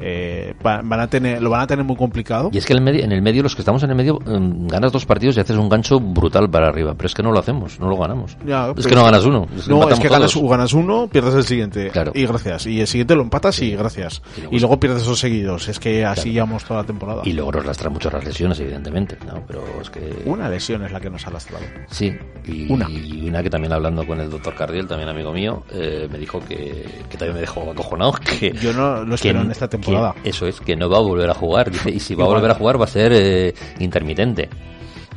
eh, 0.00 0.54
va- 0.64 0.80
van 0.82 1.00
a 1.00 1.06
tener, 1.08 1.42
lo 1.42 1.50
van 1.50 1.60
a 1.60 1.66
tener 1.66 1.84
muy 1.84 1.96
complicado. 1.96 2.50
Y 2.52 2.58
es 2.58 2.66
que 2.66 2.72
en 2.72 2.78
el 2.78 2.84
medio, 2.84 3.04
en 3.04 3.12
el 3.12 3.22
medio 3.22 3.42
los 3.42 3.54
que 3.54 3.62
estamos 3.62 3.82
en 3.82 3.90
el 3.90 3.96
medio, 3.96 4.18
em, 4.26 4.66
ganas 4.66 4.92
dos 4.92 5.04
partidos 5.06 5.36
y 5.36 5.40
haces 5.40 5.56
un 5.56 5.68
gancho 5.68 6.00
brutal 6.00 6.48
para 6.50 6.68
arriba. 6.68 6.94
Pero 6.94 7.06
es 7.06 7.14
que 7.14 7.22
no 7.22 7.32
lo 7.32 7.38
hacemos, 7.38 7.78
no 7.80 7.88
lo 7.88 7.96
ganamos. 7.96 8.36
Ya, 8.46 8.72
es 8.76 8.86
que 8.86 8.94
no 8.94 9.04
ganas 9.04 9.24
uno. 9.24 9.46
es 9.56 9.64
que 9.64 9.70
No, 9.70 9.88
es 9.88 10.00
que 10.00 10.08
ganas, 10.08 10.34
ganas 10.36 10.72
uno, 10.72 11.08
pierdes 11.08 11.34
el 11.34 11.44
siguiente. 11.44 11.90
Claro. 11.90 12.12
Y 12.14 12.26
gracias. 12.26 12.66
Y 12.66 12.80
el 12.80 12.86
siguiente 12.86 13.14
lo 13.14 13.22
empatas 13.22 13.60
y 13.62 13.76
gracias. 13.76 14.22
Y 14.36 14.40
luego- 14.40 14.56
Y 14.56 14.60
luego 14.60 14.80
pierdes 14.80 15.02
esos 15.02 15.18
seguidos. 15.18 15.68
Es 15.68 15.78
que 15.78 16.04
así 16.04 16.22
Claro. 16.22 16.32
llevamos 16.32 16.64
toda 16.64 16.80
la 16.80 16.86
temporada. 16.86 17.22
Y 17.24 17.32
luego 17.32 17.52
nos 17.52 17.66
lastran 17.66 17.92
mucho 17.92 18.10
las 18.10 18.24
lesiones, 18.24 18.58
evidentemente. 18.60 19.18
¿no? 19.26 19.42
Pero 19.46 19.62
es 19.80 19.90
que... 19.90 20.22
Una 20.24 20.48
lesión 20.48 20.82
es 20.84 20.92
la 20.92 21.00
que 21.00 21.10
nos 21.10 21.26
ha 21.26 21.30
lastrado. 21.30 21.64
Sí, 21.90 22.12
y 22.46 22.72
Una. 22.72 22.88
y 22.90 23.28
una 23.28 23.42
que 23.42 23.50
también 23.50 23.72
hablando 23.72 24.06
con 24.06 24.20
el 24.20 24.30
doctor 24.30 24.54
Cardiel, 24.54 24.86
también 24.86 25.08
amigo 25.08 25.32
mío, 25.32 25.62
eh, 25.72 26.08
me 26.10 26.18
dijo 26.18 26.40
que, 26.40 26.86
que 27.08 27.16
también 27.18 27.34
me 27.34 27.40
dejó 27.40 27.70
acojonado. 27.70 28.12
Que, 28.40 28.52
Yo 28.52 28.72
no 28.72 29.00
lo 29.04 29.08
que- 29.08 29.14
espero 29.16 29.40
en 29.42 29.50
esta 29.50 29.68
temporada. 29.68 29.89
Que 29.90 30.28
eso 30.28 30.46
es, 30.46 30.60
que 30.60 30.76
no 30.76 30.88
va 30.88 30.98
a 30.98 31.02
volver 31.02 31.28
a 31.30 31.34
jugar. 31.34 31.70
Dice, 31.70 31.90
y 31.90 32.00
si 32.00 32.14
va 32.14 32.24
a 32.24 32.28
volver 32.28 32.50
a 32.50 32.54
jugar 32.54 32.80
va 32.80 32.84
a 32.84 32.88
ser 32.88 33.12
eh, 33.14 33.54
intermitente. 33.78 34.48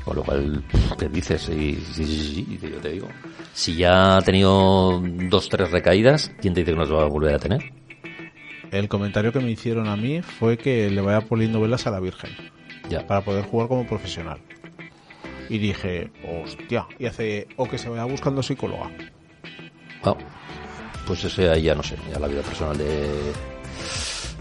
Con 0.04 0.18
lo 0.18 0.24
cual, 0.24 0.64
¿qué 1.00 1.08
dices? 1.08 1.48
Y, 1.50 1.76
sí, 1.76 2.06
sí, 2.06 2.06
sí, 2.06 2.34
sí, 2.36 2.46
dice, 2.50 2.70
yo 2.70 2.78
te 2.78 2.90
digo. 2.90 3.08
Si 3.54 3.76
ya 3.76 4.18
ha 4.18 4.22
tenido 4.22 5.02
dos, 5.30 5.48
tres 5.48 5.72
recaídas, 5.72 6.32
¿quién 6.42 6.54
te 6.54 6.60
dice 6.62 6.74
que 6.74 6.78
nos 6.78 6.94
va 6.94 7.04
a 7.04 7.08
volver 7.08 7.36
a 7.36 7.40
tener? 7.40 7.62
El 8.72 8.90
comentario 8.90 9.32
que 9.32 9.40
me 9.40 9.52
hicieron 9.52 9.88
a 9.88 9.96
mí 9.96 10.22
fue 10.22 10.58
que 10.58 10.90
le 10.90 11.00
vaya 11.00 11.22
poniendo 11.22 11.62
velas 11.62 11.86
a 11.88 11.92
la 11.92 12.00
Virgen 12.00 12.32
Ya. 12.90 13.06
para 13.08 13.22
poder 13.22 13.46
jugar 13.46 13.68
como 13.68 13.86
profesional. 13.88 14.40
Y 15.48 15.58
dije, 15.60 16.12
hostia, 16.44 16.86
y 17.00 17.06
hace, 17.06 17.48
o 17.58 17.66
que 17.70 17.78
se 17.78 17.88
vaya 17.90 18.06
buscando 18.06 18.42
psicóloga. 18.42 18.90
Ah, 20.04 20.16
pues 21.06 21.24
ese 21.24 21.50
ahí 21.50 21.64
ya 21.64 21.76
no 21.76 21.84
sé, 21.84 21.96
ya 22.12 22.20
la 22.20 22.28
vida 22.28 22.42
personal 22.42 22.78
de 22.78 23.10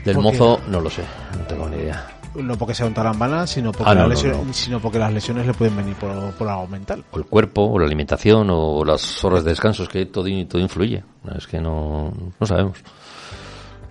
del 0.05 0.19
mozo 0.19 0.61
no 0.69 0.81
lo 0.81 0.91
sé, 0.91 1.03
no 1.39 1.45
tengo 1.47 1.69
ni 1.69 1.77
idea. 1.77 2.07
No 2.35 2.57
porque 2.57 2.75
sea 2.75 2.87
un 2.87 2.95
tarambana, 2.95 3.47
sino 3.47 3.73
porque, 3.73 3.91
Ah, 3.91 3.95
no, 3.95 4.07
las 4.09 4.23
no, 4.23 4.29
lesiones, 4.29 4.47
no. 4.47 4.53
sino 4.55 4.81
porque 4.81 4.99
las 4.99 5.13
lesiones 5.13 5.47
le 5.47 5.53
pueden 5.53 5.77
venir 5.77 5.95
por, 5.97 6.11
por 6.33 6.49
algo 6.49 6.67
mental. 6.67 7.05
o 7.13 7.19
el 7.19 7.27
cuerpo, 7.27 7.63
o 7.65 7.79
la 7.79 7.85
alimentación, 7.85 8.49
o 8.51 8.83
las 8.87 9.23
horas 9.23 9.45
de 9.45 9.51
descanso, 9.51 9.83
es 9.83 9.91
que 9.91 10.07
todo, 10.07 10.25
todo 10.49 10.63
influye. 10.63 11.05
Es 11.37 11.47
que 11.47 11.61
no, 11.61 12.11
no 12.41 12.47
sabemos. 12.47 12.79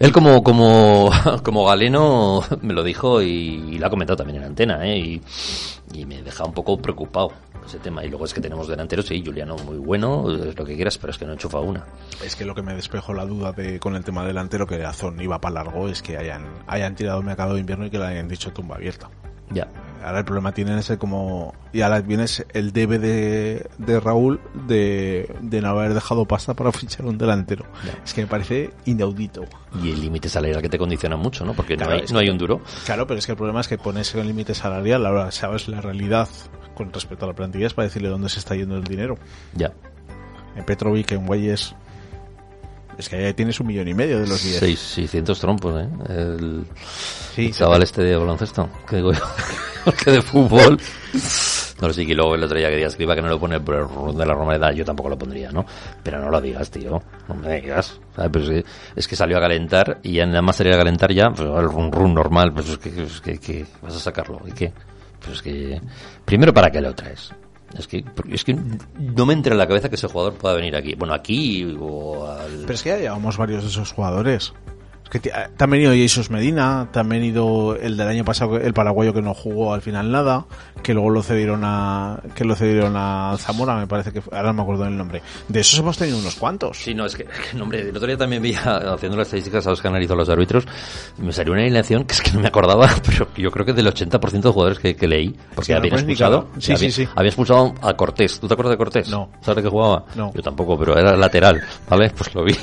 Él 0.01 0.11
como, 0.11 0.41
como, 0.43 1.11
como 1.43 1.63
galeno 1.63 2.43
me 2.61 2.73
lo 2.73 2.83
dijo 2.83 3.21
y, 3.21 3.77
lo 3.77 3.85
ha 3.85 3.89
comentado 3.91 4.17
también 4.17 4.39
en 4.39 4.45
antena, 4.45 4.83
¿eh? 4.83 4.97
y, 4.97 6.05
me 6.05 6.23
deja 6.23 6.43
un 6.43 6.53
poco 6.53 6.75
preocupado 6.77 7.31
ese 7.63 7.77
tema. 7.77 8.03
Y 8.03 8.09
luego 8.09 8.25
es 8.25 8.33
que 8.33 8.41
tenemos 8.41 8.67
delanteros, 8.67 9.05
sí, 9.05 9.21
Juliano 9.23 9.55
muy 9.57 9.77
bueno, 9.77 10.25
es 10.31 10.57
lo 10.57 10.65
que 10.65 10.75
quieras, 10.75 10.97
pero 10.97 11.11
es 11.11 11.19
que 11.19 11.25
no 11.25 11.33
enchufa 11.33 11.59
una. 11.59 11.85
Es 12.25 12.35
que 12.35 12.45
lo 12.45 12.55
que 12.55 12.63
me 12.63 12.73
despejó 12.73 13.13
la 13.13 13.25
duda 13.27 13.51
de 13.51 13.79
con 13.79 13.95
el 13.95 14.03
tema 14.03 14.25
delantero 14.25 14.65
que 14.65 14.83
Azón 14.83 15.21
iba 15.21 15.39
para 15.39 15.63
largo 15.63 15.87
es 15.87 16.01
que 16.01 16.17
hayan, 16.17 16.47
hayan 16.65 16.95
tirado 16.95 17.21
mercado 17.21 17.53
de 17.53 17.59
invierno 17.59 17.85
y 17.85 17.91
que 17.91 17.99
le 17.99 18.05
hayan 18.05 18.27
dicho 18.27 18.51
tumba 18.51 18.77
abierta. 18.77 19.07
Ya. 19.53 19.67
Ahora 20.03 20.19
el 20.19 20.25
problema 20.25 20.51
tiene 20.51 20.77
ese 20.79 20.97
como... 20.97 21.53
Y 21.73 21.81
ahora 21.81 22.01
viene 22.01 22.25
el 22.53 22.73
debe 22.73 22.97
de, 22.97 23.67
de 23.77 23.99
Raúl 23.99 24.41
de, 24.67 25.31
de 25.41 25.61
no 25.61 25.69
haber 25.69 25.93
dejado 25.93 26.25
pasta 26.25 26.55
para 26.55 26.71
fichar 26.71 27.05
un 27.05 27.17
delantero. 27.17 27.65
Ya. 27.85 27.93
Es 28.03 28.13
que 28.13 28.21
me 28.21 28.27
parece 28.27 28.71
inaudito. 28.85 29.45
Y 29.83 29.91
el 29.91 30.01
límite 30.01 30.27
salarial 30.27 30.61
que 30.61 30.69
te 30.69 30.79
condiciona 30.79 31.17
mucho, 31.17 31.45
¿no? 31.45 31.53
Porque 31.53 31.77
Claro, 31.77 31.91
no, 31.91 31.97
hay, 31.97 32.05
no 32.11 32.19
hay 32.19 32.29
un 32.29 32.37
duro. 32.37 32.61
Claro, 32.85 33.05
pero 33.05 33.19
es 33.19 33.25
que 33.25 33.33
el 33.33 33.37
problema 33.37 33.61
es 33.61 33.67
que 33.67 33.77
pones 33.77 34.13
el 34.15 34.25
límite 34.25 34.55
salarial, 34.55 35.05
ahora 35.05 35.31
sabes 35.31 35.67
la 35.67 35.81
realidad 35.81 36.27
con 36.73 36.91
respecto 36.91 37.25
a 37.25 37.27
la 37.27 37.35
plantilla 37.35 37.67
es 37.67 37.73
para 37.73 37.87
decirle 37.87 38.09
dónde 38.09 38.29
se 38.29 38.39
está 38.39 38.55
yendo 38.55 38.75
el 38.77 38.83
dinero. 38.83 39.17
Ya. 39.53 39.71
En 40.55 40.65
Petrovic, 40.65 41.11
en 41.11 41.27
Guayes, 41.27 41.75
Es 43.01 43.09
que 43.09 43.15
ahí 43.15 43.33
tienes 43.33 43.59
un 43.59 43.65
millón 43.65 43.87
y 43.87 43.95
medio 43.95 44.19
de 44.19 44.27
los 44.27 44.43
10. 44.43 44.59
Seis, 44.59 44.79
600 44.79 45.39
trompos, 45.39 45.81
¿eh? 45.81 45.89
El, 46.07 46.65
Sí, 47.33 47.47
el 47.47 47.53
chaval 47.55 47.81
este 47.81 48.03
de 48.03 48.15
baloncesto. 48.15 48.69
Que 48.87 48.97
digo 48.97 49.11
yo, 49.11 49.21
que 50.05 50.11
de 50.11 50.21
fútbol. 50.21 50.79
No 51.81 51.87
lo 51.87 51.93
sé, 51.95 52.05
que 52.05 52.13
luego 52.13 52.35
el 52.35 52.43
otro 52.43 52.59
día 52.59 52.69
que 52.69 52.75
digas 52.75 52.95
que 52.95 53.01
iba 53.01 53.15
que 53.15 53.23
no 53.23 53.29
lo 53.29 53.39
pone 53.39 53.59
por 53.59 53.73
el 53.73 53.87
run 53.87 54.15
de 54.15 54.23
la 54.23 54.35
Romareda, 54.35 54.71
yo 54.71 54.85
tampoco 54.85 55.09
lo 55.09 55.17
pondría, 55.17 55.51
¿no? 55.51 55.65
Pero 56.03 56.21
no 56.21 56.29
lo 56.29 56.39
digas, 56.39 56.69
tío. 56.69 57.01
No 57.27 57.33
me 57.33 57.59
digas. 57.59 57.99
¿sabes? 58.15 58.29
Pero 58.31 58.45
es, 58.45 58.49
que, 58.51 58.65
es 58.97 59.07
que 59.07 59.15
salió 59.15 59.39
a 59.39 59.41
calentar 59.41 59.99
y 60.03 60.13
ya 60.13 60.27
nada 60.27 60.43
más 60.43 60.57
salir 60.57 60.73
a 60.73 60.77
calentar 60.77 61.11
ya, 61.11 61.31
pues 61.31 61.39
el 61.41 61.63
run 61.63 61.91
run 61.91 62.13
normal, 62.13 62.53
pues 62.53 62.69
es 62.69 62.77
que, 62.77 62.89
es 63.01 63.19
que, 63.19 63.39
que 63.39 63.65
vas 63.81 63.95
a 63.95 63.99
sacarlo. 63.99 64.41
¿Y 64.45 64.51
qué? 64.51 64.71
Pues 65.19 65.37
es 65.37 65.41
que, 65.41 65.81
primero, 66.23 66.53
¿para 66.53 66.69
qué 66.69 66.79
lo 66.81 66.93
traes? 66.93 67.31
Es 67.77 67.87
que, 67.87 68.03
es 68.29 68.43
que 68.43 68.57
no 68.99 69.25
me 69.25 69.33
entra 69.33 69.53
en 69.53 69.57
la 69.57 69.67
cabeza 69.67 69.89
que 69.89 69.95
ese 69.95 70.07
jugador 70.07 70.33
pueda 70.33 70.55
venir 70.55 70.75
aquí. 70.75 70.95
Bueno, 70.95 71.13
aquí 71.13 71.77
o 71.79 72.25
al... 72.25 72.61
Pero 72.61 72.73
es 72.73 72.83
que 72.83 72.89
ya 72.89 72.97
llevamos 72.97 73.37
varios 73.37 73.63
de 73.63 73.69
esos 73.69 73.91
jugadores. 73.91 74.53
Que 75.11 75.19
te, 75.19 75.31
han 75.33 75.69
venido 75.69 75.91
Jesus 75.91 76.29
Medina, 76.29 76.87
te 76.93 76.99
han 76.99 77.09
venido 77.09 77.75
el 77.75 77.97
del 77.97 78.07
año 78.07 78.23
pasado, 78.23 78.55
el 78.55 78.73
paraguayo 78.73 79.13
que 79.13 79.21
no 79.21 79.33
jugó 79.33 79.73
al 79.73 79.81
final 79.81 80.09
nada, 80.09 80.45
que 80.81 80.93
luego 80.93 81.09
lo 81.09 81.21
cedieron 81.21 81.63
a, 81.65 82.21
que 82.33 82.45
lo 82.45 82.55
cedieron 82.55 82.93
a 82.95 83.35
Zamora, 83.37 83.75
me 83.75 83.87
parece 83.87 84.13
que, 84.13 84.21
ahora 84.31 84.47
no 84.47 84.53
me 84.53 84.61
acuerdo 84.61 84.85
del 84.85 84.97
nombre. 84.97 85.21
De 85.49 85.59
esos 85.59 85.77
hemos 85.79 85.97
tenido 85.97 86.17
unos 86.17 86.35
cuantos. 86.35 86.77
Sí, 86.77 86.95
no, 86.95 87.05
es 87.05 87.15
que, 87.17 87.23
es 87.23 87.29
que, 87.51 87.57
no, 87.57 87.63
hombre, 87.63 87.81
el 87.81 87.89
otro 87.95 88.07
día 88.07 88.17
también 88.17 88.41
vi, 88.41 88.53
haciendo 88.55 89.17
las 89.17 89.27
estadísticas 89.27 89.67
a 89.67 89.71
los 89.71 89.81
que 89.81 89.89
analizó 89.89 90.15
los 90.15 90.29
árbitros, 90.29 90.65
me 91.17 91.33
salió 91.33 91.51
una 91.51 91.63
alineación 91.63 92.05
que 92.05 92.13
es 92.13 92.21
que 92.21 92.31
no 92.31 92.39
me 92.39 92.47
acordaba, 92.47 92.89
pero 93.05 93.27
yo 93.35 93.51
creo 93.51 93.65
que 93.65 93.73
del 93.73 93.87
80% 93.87 94.29
de 94.41 94.49
jugadores 94.49 94.79
que, 94.79 94.95
que 94.95 95.07
leí, 95.09 95.35
porque 95.53 95.73
Sí, 95.73 95.87
expulsado, 95.87 96.45
cagar. 96.45 96.61
Sí, 96.61 96.71
había, 96.71 96.89
sí, 96.89 96.91
sí. 97.03 97.09
había 97.15 97.29
expulsado 97.29 97.73
a 97.81 97.93
Cortés. 97.95 98.39
¿Tú 98.39 98.47
te 98.47 98.53
acuerdas 98.53 98.71
de 98.71 98.77
Cortés? 98.77 99.09
No. 99.09 99.29
¿Sabes 99.41 99.57
de 99.57 99.63
qué 99.63 99.69
jugaba? 99.69 100.05
No. 100.15 100.31
Yo 100.33 100.41
tampoco, 100.41 100.79
pero 100.79 100.97
era 100.97 101.17
lateral, 101.17 101.61
¿vale? 101.89 102.11
Pues 102.11 102.33
lo 102.33 102.45
vi. 102.45 102.55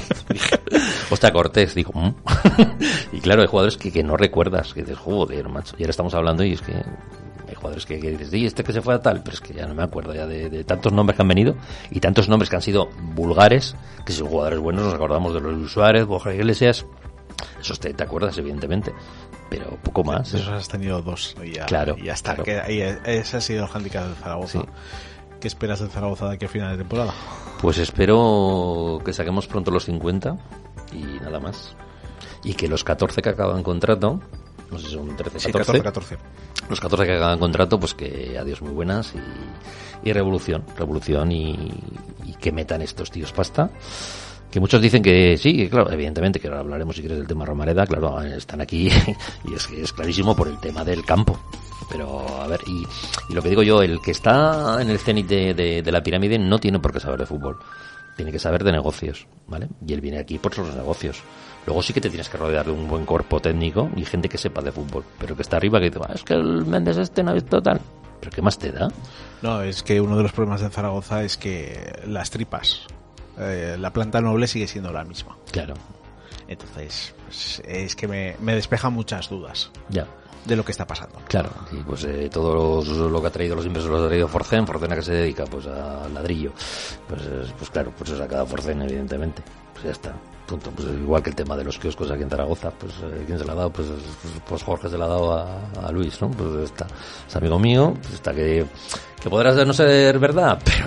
Hostia, 1.10 1.30
Cortés, 1.30 1.74
digo, 1.74 1.92
"Mm". 1.94 2.14
y 3.12 3.20
claro, 3.20 3.42
hay 3.42 3.48
jugadores 3.48 3.76
que, 3.76 3.90
que 3.92 4.02
no 4.02 4.16
recuerdas, 4.16 4.72
que 4.74 4.80
dices, 4.82 4.98
joder, 4.98 5.48
macho, 5.48 5.74
y 5.78 5.82
ahora 5.82 5.90
estamos 5.90 6.14
hablando 6.14 6.44
y 6.44 6.52
es 6.52 6.62
que 6.62 6.72
hay 6.72 7.54
jugadores 7.54 7.86
que, 7.86 7.98
que 7.98 8.10
dices, 8.10 8.32
y 8.34 8.46
este 8.46 8.62
que 8.64 8.72
se 8.72 8.82
fue 8.82 8.94
a 8.94 9.00
tal, 9.00 9.22
pero 9.22 9.34
es 9.34 9.40
que 9.40 9.54
ya 9.54 9.66
no 9.66 9.74
me 9.74 9.82
acuerdo 9.82 10.14
ya 10.14 10.26
de, 10.26 10.50
de 10.50 10.64
tantos 10.64 10.92
nombres 10.92 11.16
que 11.16 11.22
han 11.22 11.28
venido 11.28 11.54
y 11.90 12.00
tantos 12.00 12.28
nombres 12.28 12.50
que 12.50 12.56
han 12.56 12.62
sido 12.62 12.88
vulgares, 13.14 13.74
que 14.04 14.12
si 14.12 14.18
son 14.18 14.28
jugadores 14.28 14.58
buenos 14.58 14.84
nos 14.84 14.94
acordamos 14.94 15.32
de 15.34 15.40
los 15.40 15.70
Suárez, 15.72 16.04
Borja 16.06 16.34
Iglesias, 16.34 16.84
esos 17.60 17.78
te, 17.80 17.94
te 17.94 18.02
acuerdas 18.02 18.36
evidentemente, 18.38 18.92
pero 19.48 19.78
poco 19.82 20.04
más. 20.04 20.34
Esos 20.34 20.48
has 20.48 20.68
tenido 20.68 21.00
dos. 21.00 21.34
Y 21.42 21.52
ya, 21.52 21.64
Claro, 21.66 21.96
y 21.98 22.04
ya 22.04 22.12
está. 22.12 22.34
claro. 22.34 22.44
Que 22.66 22.98
ese 23.06 23.36
ha 23.36 23.40
sido 23.40 23.64
el 23.64 23.70
handicap 23.72 24.04
del 24.04 24.14
Zaragoza. 24.16 24.60
Sí. 24.60 24.66
¿Qué 25.40 25.48
esperas 25.48 25.78
del 25.80 25.88
Zaragoza 25.88 26.28
de 26.28 26.34
aquí 26.34 26.44
a 26.46 26.48
final 26.48 26.72
de 26.72 26.78
temporada? 26.78 27.14
Pues 27.62 27.78
espero 27.78 29.00
que 29.04 29.12
saquemos 29.12 29.46
pronto 29.46 29.70
los 29.70 29.84
50 29.84 30.36
y 30.92 31.02
nada 31.22 31.38
más. 31.40 31.76
Y 32.44 32.54
que 32.54 32.68
los 32.68 32.84
14 32.84 33.20
que 33.22 33.28
acaban 33.30 33.62
contrato, 33.62 34.20
no 34.70 34.78
sé 34.78 34.86
si 34.86 34.92
son 34.94 35.16
13, 35.16 35.40
Sí, 35.40 35.52
14, 35.52 35.82
14, 35.82 36.16
14. 36.16 36.18
los 36.70 36.80
14 36.80 37.06
que 37.06 37.16
acaban 37.16 37.38
contrato, 37.38 37.78
pues 37.80 37.94
que 37.94 38.36
adiós 38.38 38.62
muy 38.62 38.72
buenas 38.72 39.14
y, 39.14 40.08
y 40.08 40.12
revolución, 40.12 40.64
revolución 40.76 41.32
y, 41.32 41.52
y 42.26 42.34
que 42.40 42.52
metan 42.52 42.82
estos 42.82 43.10
tíos 43.10 43.32
pasta. 43.32 43.70
Que 44.50 44.60
muchos 44.60 44.80
dicen 44.80 45.02
que 45.02 45.36
sí, 45.36 45.54
que 45.56 45.68
claro, 45.68 45.90
evidentemente, 45.92 46.40
que 46.40 46.48
ahora 46.48 46.60
hablaremos 46.60 46.96
si 46.96 47.02
quieres 47.02 47.18
del 47.18 47.26
tema 47.26 47.44
Romareda, 47.44 47.86
claro, 47.86 48.20
están 48.22 48.62
aquí 48.62 48.88
y 49.44 49.54
es 49.54 49.66
que 49.66 49.82
es 49.82 49.92
clarísimo 49.92 50.34
por 50.34 50.48
el 50.48 50.58
tema 50.58 50.84
del 50.84 51.04
campo. 51.04 51.38
Pero, 51.90 52.26
a 52.40 52.46
ver, 52.46 52.60
y, 52.66 52.82
y 53.30 53.34
lo 53.34 53.42
que 53.42 53.48
digo 53.50 53.62
yo, 53.62 53.82
el 53.82 54.00
que 54.00 54.10
está 54.12 54.80
en 54.80 54.88
el 54.90 54.98
cenit 54.98 55.26
de, 55.26 55.54
de- 55.54 55.82
de 55.82 55.92
la 55.92 56.02
pirámide 56.02 56.38
no 56.38 56.58
tiene 56.58 56.78
por 56.78 56.92
qué 56.92 57.00
saber 57.00 57.18
de 57.20 57.26
fútbol. 57.26 57.58
Tiene 58.16 58.32
que 58.32 58.38
saber 58.38 58.64
de 58.64 58.72
negocios, 58.72 59.26
¿vale? 59.46 59.68
Y 59.86 59.92
él 59.92 60.00
viene 60.00 60.18
aquí 60.18 60.38
por 60.38 60.54
sus 60.54 60.74
negocios. 60.74 61.20
Luego 61.68 61.82
sí 61.82 61.92
que 61.92 62.00
te 62.00 62.08
tienes 62.08 62.30
que 62.30 62.38
rodear 62.38 62.64
de 62.64 62.72
un 62.72 62.88
buen 62.88 63.04
cuerpo 63.04 63.40
técnico 63.40 63.90
y 63.94 64.02
gente 64.06 64.26
que 64.26 64.38
sepa 64.38 64.62
de 64.62 64.72
fútbol. 64.72 65.04
Pero 65.18 65.36
que 65.36 65.42
está 65.42 65.58
arriba 65.58 65.78
que 65.78 65.90
dice, 65.90 65.98
"Ah, 66.02 66.12
es 66.14 66.22
que 66.22 66.32
el 66.32 66.64
Méndez 66.64 66.96
este 66.96 67.22
no 67.22 67.32
ha 67.32 67.34
visto 67.34 67.60
tal. 67.60 67.78
¿Pero 68.20 68.32
qué 68.32 68.40
más 68.40 68.56
te 68.58 68.72
da? 68.72 68.88
No, 69.42 69.60
es 69.60 69.82
que 69.82 70.00
uno 70.00 70.16
de 70.16 70.22
los 70.22 70.32
problemas 70.32 70.62
de 70.62 70.70
Zaragoza 70.70 71.22
es 71.24 71.36
que 71.36 72.00
las 72.06 72.30
tripas, 72.30 72.86
eh, 73.38 73.76
la 73.78 73.92
planta 73.92 74.22
noble 74.22 74.46
sigue 74.46 74.66
siendo 74.66 74.90
la 74.92 75.04
misma. 75.04 75.36
Claro, 75.52 75.74
Entonces, 76.48 77.14
pues, 77.26 77.60
es 77.66 77.94
que 77.94 78.08
me, 78.08 78.36
me 78.40 78.54
despeja 78.54 78.88
muchas 78.88 79.28
dudas 79.28 79.70
ya. 79.90 80.06
De 80.48 80.56
lo 80.56 80.64
que 80.64 80.72
está 80.72 80.86
pasando. 80.86 81.20
Claro, 81.28 81.50
y 81.70 81.76
pues 81.76 82.02
eh, 82.04 82.28
todo 82.32 82.54
los- 82.82 82.88
lo 82.88 83.20
que 83.20 83.26
ha 83.28 83.30
traído 83.30 83.54
los 83.54 83.66
inversores 83.66 83.98
lo 84.00 84.04
ha 84.06 84.08
traído 84.08 84.26
Forcen, 84.28 84.66
Forcen 84.66 84.92
a 84.92 84.96
que 84.96 85.02
se 85.02 85.12
dedica 85.12 85.44
pues 85.44 85.66
a 85.66 86.08
ladrillo. 86.08 86.52
Pues, 87.06 87.22
es- 87.22 87.52
pues 87.52 87.70
claro, 87.70 87.92
pues 87.96 88.10
se 88.10 88.16
ha 88.16 88.18
sacado 88.18 88.46
Forcen 88.46 88.82
evidentemente. 88.82 89.42
Pues 89.72 89.84
ya 89.84 89.90
está. 89.92 90.14
Punto. 90.46 90.70
Pues 90.70 90.88
igual 90.88 91.22
que 91.22 91.28
el 91.28 91.36
tema 91.36 91.54
de 91.58 91.62
los 91.64 91.78
kioscos 91.78 92.10
aquí 92.10 92.22
en 92.22 92.30
Zaragoza, 92.30 92.70
pues 92.70 92.94
eh, 93.02 93.24
¿quién 93.26 93.38
se 93.38 93.44
lo 93.44 93.52
ha 93.52 93.54
dado? 93.54 93.70
Pues, 93.70 93.86
pues, 93.88 94.32
pues 94.48 94.62
Jorge 94.62 94.88
se 94.88 94.96
lo 94.96 95.04
ha 95.04 95.08
dado 95.08 95.32
a, 95.34 95.60
a 95.86 95.92
Luis, 95.92 96.18
¿no? 96.22 96.30
Pues 96.30 96.64
está, 96.70 96.86
es 97.28 97.36
amigo 97.36 97.58
mío, 97.58 97.92
pues 98.00 98.14
está 98.14 98.32
que, 98.32 98.64
que 99.20 99.28
podrás 99.28 99.56
no 99.66 99.74
ser 99.74 100.18
verdad, 100.18 100.58
pero 100.64 100.86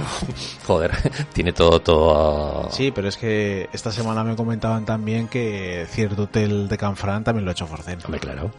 joder, 0.66 0.92
tiene 1.34 1.54
todo, 1.54 1.80
todo 1.80 2.66
a- 2.66 2.72
Sí, 2.72 2.92
pero 2.92 3.08
es 3.08 3.18
que 3.18 3.70
esta 3.72 3.92
semana 3.92 4.24
me 4.24 4.36
comentaban 4.36 4.84
también 4.84 5.28
que 5.28 5.86
cierto 5.92 6.24
hotel 6.24 6.68
de 6.68 6.78
Canfrán 6.80 7.24
también 7.24 7.46
lo 7.46 7.52
ha 7.52 7.54
hecho 7.54 7.68
Forcen. 7.68 8.00
Hombre, 8.04 8.20
claro. 8.20 8.50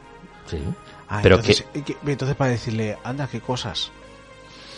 Sí. 0.46 0.58
Ah, 1.14 1.20
pero 1.22 1.36
entonces, 1.36 1.66
que, 1.72 1.78
y 1.78 1.82
que- 1.82 1.96
entonces 2.06 2.36
para 2.36 2.50
decirle, 2.50 2.96
anda, 3.04 3.26
qué 3.26 3.40
cosas. 3.40 3.90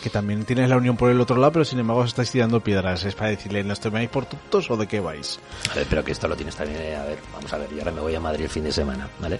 Que 0.03 0.09
también 0.09 0.43
tienes 0.45 0.69
la 0.69 0.77
unión 0.77 0.97
por 0.97 1.09
el 1.09 1.19
otro 1.21 1.35
lado, 1.37 1.51
pero 1.53 1.65
sin 1.65 1.79
embargo 1.79 2.01
os 2.03 2.09
estáis 2.09 2.29
tirando 2.29 2.59
piedras. 2.59 3.03
Es 3.05 3.15
para 3.15 3.29
decirle, 3.29 3.63
¿nos 3.63 3.79
tomáis 3.79 4.09
por 4.09 4.25
tontos 4.25 4.69
o 4.69 4.77
de 4.77 4.85
qué 4.87 4.99
vais? 4.99 5.39
A 5.71 5.75
ver, 5.75 5.87
pero 5.89 6.03
que 6.03 6.11
esto 6.11 6.27
lo 6.27 6.35
tienes 6.35 6.55
también, 6.55 6.79
eh, 6.81 6.95
a 6.95 7.03
ver, 7.05 7.17
vamos 7.33 7.51
a 7.53 7.57
ver, 7.57 7.69
yo 7.71 7.79
ahora 7.79 7.91
me 7.91 8.01
voy 8.01 8.13
a 8.15 8.19
Madrid 8.19 8.43
el 8.43 8.49
fin 8.49 8.63
de 8.65 8.71
semana, 8.71 9.09
¿vale? 9.19 9.39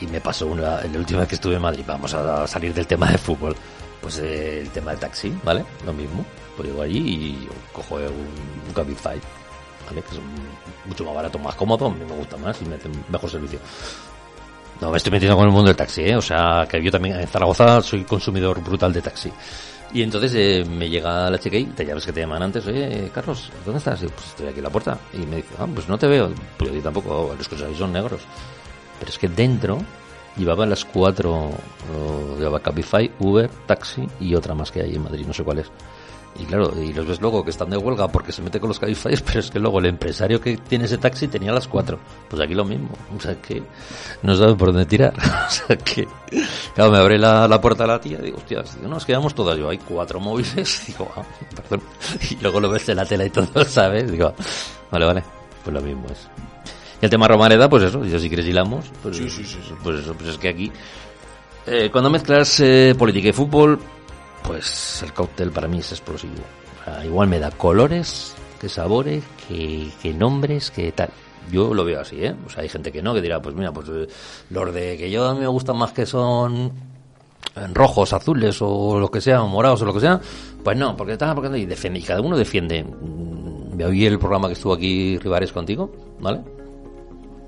Y 0.00 0.06
me 0.08 0.20
pasó 0.20 0.46
una, 0.48 0.82
la 0.82 0.98
última 0.98 1.20
vez 1.20 1.28
que 1.28 1.36
estuve 1.36 1.54
en 1.54 1.62
Madrid, 1.62 1.84
vamos 1.86 2.12
a 2.14 2.46
salir 2.48 2.74
del 2.74 2.86
tema 2.86 3.10
de 3.10 3.16
fútbol, 3.16 3.54
pues 4.02 4.18
eh, 4.18 4.60
el 4.60 4.68
tema 4.70 4.90
de 4.90 4.96
taxi, 4.98 5.32
¿vale? 5.44 5.64
Lo 5.86 5.92
mismo, 5.94 6.26
pues 6.56 6.68
llego 6.68 6.82
allí 6.82 6.98
y 6.98 7.48
cojo 7.72 7.94
un, 7.94 8.02
un 8.02 8.74
Cabify, 8.74 9.18
¿vale? 9.86 10.02
Que 10.02 10.10
es 10.10 10.18
un- 10.18 10.64
mucho 10.86 11.04
más 11.04 11.14
barato, 11.14 11.38
más 11.38 11.54
cómodo, 11.54 11.86
a 11.86 11.90
mí 11.90 12.04
me 12.04 12.14
gusta 12.16 12.36
más 12.36 12.60
y 12.60 12.66
me 12.66 12.74
hace 12.74 12.90
mejor 13.08 13.30
servicio. 13.30 13.58
No 14.84 14.90
me 14.90 14.98
estoy 14.98 15.12
metiendo 15.12 15.34
con 15.34 15.46
el 15.46 15.50
mundo 15.50 15.68
del 15.68 15.76
taxi, 15.76 16.02
¿eh? 16.02 16.14
O 16.14 16.20
sea, 16.20 16.66
que 16.68 16.82
yo 16.82 16.90
también 16.90 17.18
en 17.18 17.26
Zaragoza 17.26 17.80
soy 17.80 18.04
consumidor 18.04 18.62
brutal 18.62 18.92
de 18.92 19.00
taxi. 19.00 19.32
Y 19.94 20.02
entonces 20.02 20.34
eh, 20.34 20.62
me 20.68 20.90
llega 20.90 21.30
la 21.30 21.38
chica 21.38 21.56
y 21.56 21.64
te 21.64 21.86
llamas 21.86 22.04
que 22.04 22.12
te 22.12 22.20
llaman 22.20 22.42
antes, 22.42 22.66
oye, 22.66 23.10
Carlos, 23.14 23.50
¿dónde 23.64 23.78
estás? 23.78 24.00
Pues 24.00 24.26
estoy 24.26 24.48
aquí 24.48 24.58
en 24.58 24.64
la 24.64 24.68
puerta. 24.68 24.98
Y 25.14 25.24
me 25.24 25.36
dice, 25.36 25.54
ah, 25.58 25.66
pues 25.74 25.88
no 25.88 25.96
te 25.96 26.06
veo. 26.06 26.30
Pues 26.58 26.70
yo 26.70 26.82
tampoco, 26.82 27.34
los 27.34 27.48
que 27.48 27.56
son 27.56 27.94
negros. 27.94 28.20
Pero 28.98 29.10
es 29.10 29.18
que 29.18 29.28
dentro 29.28 29.78
llevaba 30.36 30.66
las 30.66 30.84
cuatro, 30.84 31.48
o 31.90 32.36
llevaba 32.36 32.60
Cabify, 32.60 33.10
Uber, 33.20 33.48
Taxi 33.66 34.06
y 34.20 34.34
otra 34.34 34.54
más 34.54 34.70
que 34.70 34.82
hay 34.82 34.96
en 34.96 35.02
Madrid, 35.02 35.24
no 35.26 35.32
sé 35.32 35.44
cuál 35.44 35.60
es. 35.60 35.70
Y 36.36 36.46
claro, 36.46 36.72
y 36.76 36.92
los 36.92 37.06
ves 37.06 37.20
luego 37.20 37.44
que 37.44 37.50
están 37.50 37.70
de 37.70 37.76
huelga 37.76 38.08
porque 38.08 38.32
se 38.32 38.42
mete 38.42 38.58
con 38.58 38.68
los 38.68 38.80
Cabify, 38.80 39.16
pero 39.24 39.40
es 39.40 39.50
que 39.50 39.60
luego 39.60 39.78
el 39.78 39.86
empresario 39.86 40.40
que 40.40 40.56
tiene 40.56 40.86
ese 40.86 40.98
taxi 40.98 41.28
tenía 41.28 41.52
las 41.52 41.68
cuatro. 41.68 41.98
Pues 42.28 42.42
aquí 42.42 42.54
lo 42.54 42.64
mismo. 42.64 42.90
O 43.16 43.20
sea 43.20 43.40
que 43.40 43.62
no 44.22 44.34
sabe 44.34 44.54
por 44.54 44.68
dónde 44.68 44.86
tirar. 44.86 45.14
o 45.48 45.50
sea 45.50 45.76
que, 45.76 46.08
claro, 46.74 46.90
me 46.90 46.98
abre 46.98 47.18
la, 47.18 47.46
la 47.46 47.60
puerta 47.60 47.86
la 47.86 48.00
tía 48.00 48.18
y 48.20 48.26
digo, 48.26 48.38
hostia, 48.38 48.64
no, 48.82 48.96
es 48.96 49.04
que 49.04 49.12
vamos 49.12 49.34
todas. 49.34 49.56
Yo, 49.56 49.68
hay 49.68 49.78
cuatro 49.78 50.18
móviles. 50.18 50.84
Digo, 50.86 51.10
ah, 51.16 51.22
perdón. 51.54 51.86
Y 52.30 52.36
luego 52.42 52.60
lo 52.60 52.68
ves 52.68 52.88
en 52.88 52.96
la 52.96 53.06
tela 53.06 53.24
y 53.24 53.30
todo, 53.30 53.64
¿sabes? 53.64 54.10
Digo, 54.10 54.34
vale, 54.90 55.06
vale. 55.06 55.22
Pues 55.62 55.74
lo 55.74 55.80
mismo 55.80 56.06
es. 56.10 56.28
Y 57.00 57.04
el 57.04 57.10
tema 57.10 57.28
Romareda, 57.28 57.68
pues 57.68 57.84
eso, 57.84 58.04
yo 58.04 58.18
si 58.18 58.28
quieres 58.28 58.46
hilamos, 58.46 58.86
pues, 59.02 59.16
Sí, 59.16 59.30
sí, 59.30 59.44
sí, 59.44 59.58
sí. 59.66 59.74
pues 59.82 60.00
eso, 60.00 60.14
pues 60.14 60.30
es 60.30 60.38
que 60.38 60.48
aquí, 60.48 60.72
eh, 61.66 61.88
cuando 61.90 62.10
mezclas 62.10 62.60
eh, 62.60 62.94
política 62.96 63.28
y 63.28 63.32
fútbol, 63.32 63.78
pues 64.44 65.02
el 65.02 65.12
cóctel 65.12 65.50
para 65.50 65.66
mí 65.66 65.78
es 65.78 65.90
explosivo. 65.92 66.34
O 66.80 66.84
sea, 66.84 67.04
igual 67.04 67.28
me 67.28 67.38
da 67.38 67.50
colores, 67.50 68.34
que 68.60 68.68
sabores, 68.68 69.24
que, 69.48 69.90
que 70.02 70.12
nombres, 70.12 70.70
que 70.70 70.92
tal. 70.92 71.10
Yo 71.50 71.74
lo 71.74 71.84
veo 71.84 72.00
así, 72.00 72.24
¿eh? 72.24 72.34
O 72.46 72.50
sea, 72.50 72.62
hay 72.62 72.68
gente 72.68 72.92
que 72.92 73.02
no, 73.02 73.12
que 73.14 73.20
dirá, 73.20 73.40
pues 73.40 73.54
mira, 73.54 73.72
pues 73.72 73.88
eh, 73.88 74.06
los 74.50 74.72
de 74.72 74.96
que 74.96 75.10
yo 75.10 75.26
a 75.26 75.34
mí 75.34 75.40
me 75.40 75.46
gustan 75.46 75.76
más 75.76 75.92
que 75.92 76.06
son 76.06 76.72
en 77.56 77.74
rojos, 77.74 78.12
azules 78.12 78.56
o 78.60 78.98
lo 78.98 79.10
que 79.10 79.20
sea, 79.20 79.42
morados 79.42 79.82
o 79.82 79.84
lo 79.84 79.94
que 79.94 80.00
sea, 80.00 80.20
pues 80.62 80.76
no, 80.76 80.96
porque 80.96 81.16
tal, 81.16 81.34
porque 81.34 81.58
y 81.58 81.66
defiende, 81.66 82.00
y 82.00 82.02
cada 82.02 82.20
uno 82.20 82.36
defiende. 82.36 82.84
Mm, 82.84 83.76
Me 83.76 83.84
oí 83.84 84.06
el 84.06 84.18
programa 84.18 84.48
que 84.48 84.54
estuvo 84.54 84.72
aquí 84.72 85.18
Rivares 85.18 85.52
contigo, 85.52 85.90
¿vale? 86.20 86.40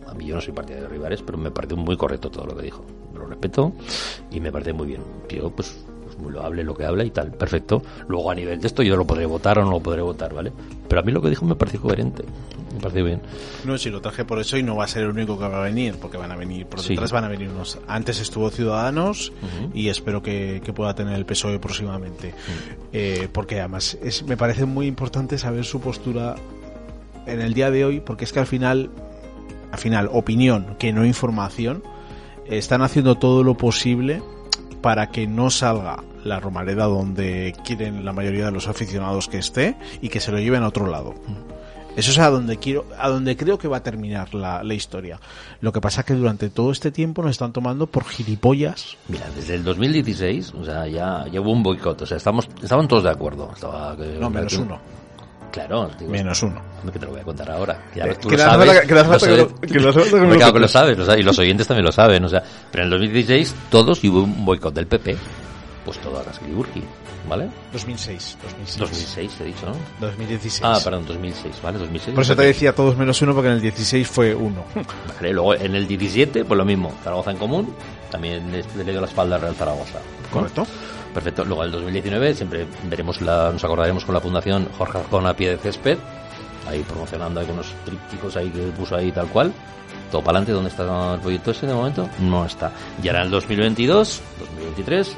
A 0.06 0.14
mí 0.14 0.26
yo 0.26 0.34
no 0.34 0.40
soy 0.40 0.52
partidario 0.52 0.88
de 0.88 0.94
Rivares, 0.94 1.22
pero 1.22 1.38
me 1.38 1.50
pareció 1.50 1.76
muy 1.76 1.96
correcto 1.96 2.30
todo 2.30 2.46
lo 2.46 2.56
que 2.56 2.64
dijo. 2.64 2.84
Lo 3.14 3.26
respeto 3.26 3.72
y 4.30 4.40
me 4.40 4.52
parece 4.52 4.72
muy 4.72 4.86
bien. 4.86 5.02
Pues, 5.28 5.42
pues 5.54 5.86
muy 6.18 6.32
loable 6.32 6.64
lo 6.64 6.74
que 6.74 6.84
habla 6.84 7.04
y 7.04 7.10
tal, 7.10 7.32
perfecto. 7.32 7.82
Luego 8.08 8.30
a 8.30 8.34
nivel 8.34 8.60
de 8.60 8.66
esto 8.66 8.82
yo 8.82 8.96
lo 8.96 9.06
podré 9.06 9.26
votar 9.26 9.58
o 9.58 9.64
no 9.64 9.70
lo 9.70 9.80
podré 9.80 10.02
votar, 10.02 10.34
¿vale? 10.34 10.52
Pero 10.88 11.00
a 11.00 11.04
mí 11.04 11.12
lo 11.12 11.20
que 11.20 11.28
dijo 11.30 11.44
me 11.44 11.54
pareció 11.56 11.80
coherente, 11.82 12.24
me 12.74 12.80
pareció 12.80 13.04
bien. 13.04 13.20
No, 13.64 13.76
si 13.78 13.90
lo 13.90 14.00
traje 14.00 14.24
por 14.24 14.38
eso 14.38 14.56
y 14.56 14.62
no 14.62 14.76
va 14.76 14.84
a 14.84 14.88
ser 14.88 15.02
el 15.04 15.10
único 15.10 15.38
que 15.38 15.46
va 15.48 15.58
a 15.58 15.62
venir, 15.64 15.96
porque 16.00 16.16
van 16.16 16.30
a 16.32 16.36
venir, 16.36 16.66
por 16.66 16.80
Sí. 16.80 16.90
detrás 16.90 17.12
van 17.12 17.24
a 17.24 17.28
venir 17.28 17.48
unos. 17.50 17.78
Antes 17.88 18.20
estuvo 18.20 18.50
Ciudadanos 18.50 19.32
y 19.74 19.88
espero 19.88 20.22
que, 20.22 20.60
que 20.64 20.72
pueda 20.72 20.94
tener 20.94 21.14
el 21.14 21.26
PSOE 21.26 21.58
próximamente. 21.58 22.34
Eh, 22.92 23.28
porque 23.32 23.58
además 23.60 23.98
es, 24.02 24.22
me 24.24 24.36
parece 24.36 24.64
muy 24.64 24.86
importante 24.86 25.38
saber 25.38 25.64
su 25.64 25.80
postura 25.80 26.36
en 27.26 27.40
el 27.40 27.54
día 27.54 27.70
de 27.70 27.84
hoy, 27.84 28.00
porque 28.00 28.24
es 28.24 28.32
que 28.32 28.38
al 28.38 28.46
final, 28.46 28.90
al 29.72 29.78
final, 29.78 30.08
opinión, 30.12 30.76
que 30.78 30.92
no 30.92 31.04
información, 31.04 31.82
están 32.46 32.82
haciendo 32.82 33.16
todo 33.16 33.42
lo 33.42 33.56
posible 33.56 34.22
para 34.86 35.08
que 35.08 35.26
no 35.26 35.50
salga 35.50 36.04
la 36.22 36.38
Romareda 36.38 36.84
donde 36.84 37.56
quieren 37.64 38.04
la 38.04 38.12
mayoría 38.12 38.44
de 38.44 38.52
los 38.52 38.68
aficionados 38.68 39.26
que 39.26 39.38
esté 39.38 39.76
y 40.00 40.10
que 40.10 40.20
se 40.20 40.30
lo 40.30 40.38
lleven 40.38 40.62
a 40.62 40.68
otro 40.68 40.86
lado. 40.86 41.12
Eso 41.96 42.12
es 42.12 42.18
a 42.20 42.30
donde 42.30 42.58
quiero, 42.58 42.86
a 42.96 43.08
donde 43.08 43.36
creo 43.36 43.58
que 43.58 43.66
va 43.66 43.78
a 43.78 43.82
terminar 43.82 44.32
la, 44.32 44.62
la 44.62 44.74
historia. 44.74 45.18
Lo 45.60 45.72
que 45.72 45.80
pasa 45.80 46.02
es 46.02 46.06
que 46.06 46.14
durante 46.14 46.50
todo 46.50 46.70
este 46.70 46.92
tiempo 46.92 47.20
nos 47.20 47.32
están 47.32 47.52
tomando 47.52 47.88
por 47.88 48.04
gilipollas. 48.04 48.96
Mira, 49.08 49.28
desde 49.34 49.56
el 49.56 49.64
2016, 49.64 50.54
o 50.54 50.64
sea, 50.64 50.86
ya, 50.86 51.26
ya 51.32 51.40
hubo 51.40 51.50
un 51.50 51.64
boicot, 51.64 52.02
o 52.02 52.06
sea, 52.06 52.18
estamos, 52.18 52.48
estaban 52.62 52.86
todos 52.86 53.02
de 53.02 53.10
acuerdo. 53.10 53.50
Estaba, 53.52 53.96
No, 54.20 54.30
menos 54.30 54.56
uno. 54.56 54.78
Claro, 55.50 55.90
digo, 55.98 56.10
Menos 56.10 56.42
uno. 56.42 56.60
hombre, 56.78 56.92
que 56.92 56.98
te 56.98 57.06
lo 57.06 57.12
voy 57.12 57.20
a 57.20 57.24
contar 57.24 57.50
ahora. 57.50 57.78
que 57.92 58.00
ya 58.00 58.14
tú 58.14 58.28
que 58.28 58.36
lo 58.36 58.42
sabes, 58.42 58.80
que 58.82 58.94
lo- 58.94 59.58
y 61.18 61.22
los 61.22 61.38
oyentes 61.38 61.66
también 61.66 61.84
lo 61.84 61.92
saben. 61.92 62.24
O 62.24 62.28
sea, 62.28 62.42
pero 62.70 62.82
en 62.82 62.86
el 62.86 62.90
2016 62.90 63.54
todos 63.70 64.02
y 64.04 64.08
hubo 64.08 64.22
un 64.22 64.44
boicot 64.44 64.74
del 64.74 64.86
PP. 64.86 65.16
Pues 65.84 65.98
todo 65.98 66.18
a 66.18 66.24
Casquilurgi, 66.24 66.82
¿vale? 67.28 67.48
2006, 67.72 68.38
2006. 68.42 68.78
2006, 68.78 69.32
he 69.40 69.44
dicho, 69.44 69.66
¿no? 69.66 70.06
2016. 70.06 70.62
Ah, 70.64 70.80
perdón, 70.82 71.04
2006, 71.06 71.54
¿vale? 71.62 71.78
2006. 71.78 72.14
Por 72.14 72.24
eso 72.24 72.34
te 72.34 72.42
decía 72.42 72.74
todos 72.74 72.96
menos 72.96 73.22
uno, 73.22 73.34
porque 73.34 73.48
en 73.48 73.54
el 73.54 73.60
16 73.60 74.08
fue 74.08 74.34
uno. 74.34 74.64
Vale, 75.16 75.32
luego 75.32 75.54
en 75.54 75.74
el 75.76 75.86
17, 75.86 76.44
pues 76.44 76.58
lo 76.58 76.64
mismo. 76.64 76.92
Zaragoza 77.04 77.30
en 77.30 77.36
común, 77.36 77.72
también 78.10 78.50
le 78.52 78.84
dio 78.84 79.00
la 79.00 79.06
espalda 79.06 79.36
al 79.36 79.42
Real 79.42 79.54
Zaragoza. 79.54 79.98
¿no? 80.24 80.30
¿Correcto? 80.32 80.66
Perfecto. 81.16 81.46
Luego 81.46 81.64
el 81.64 81.70
2019 81.70 82.34
siempre 82.34 82.66
veremos 82.90 83.22
la, 83.22 83.50
nos 83.50 83.64
acordaremos 83.64 84.04
con 84.04 84.14
la 84.14 84.20
Fundación 84.20 84.68
Jorge 84.76 84.98
Azcona 84.98 85.30
a 85.30 85.34
pie 85.34 85.48
de 85.48 85.56
césped, 85.56 85.96
ahí 86.68 86.82
promocionando 86.82 87.40
ahí 87.40 87.46
unos 87.50 87.72
trípticos 87.86 88.36
ahí 88.36 88.50
que 88.50 88.60
puso 88.76 88.96
ahí 88.96 89.10
tal 89.10 89.26
cual. 89.28 89.50
Todo 90.10 90.20
para 90.20 90.36
adelante, 90.36 90.52
¿dónde 90.52 90.68
está 90.68 91.14
el 91.14 91.20
proyecto 91.20 91.52
ese 91.52 91.66
de 91.66 91.72
momento? 91.72 92.06
No 92.20 92.44
está. 92.44 92.70
Y 93.02 93.08
ahora 93.08 93.20
en 93.20 93.26
el 93.26 93.30
2022, 93.30 94.20
2023, 94.40 95.16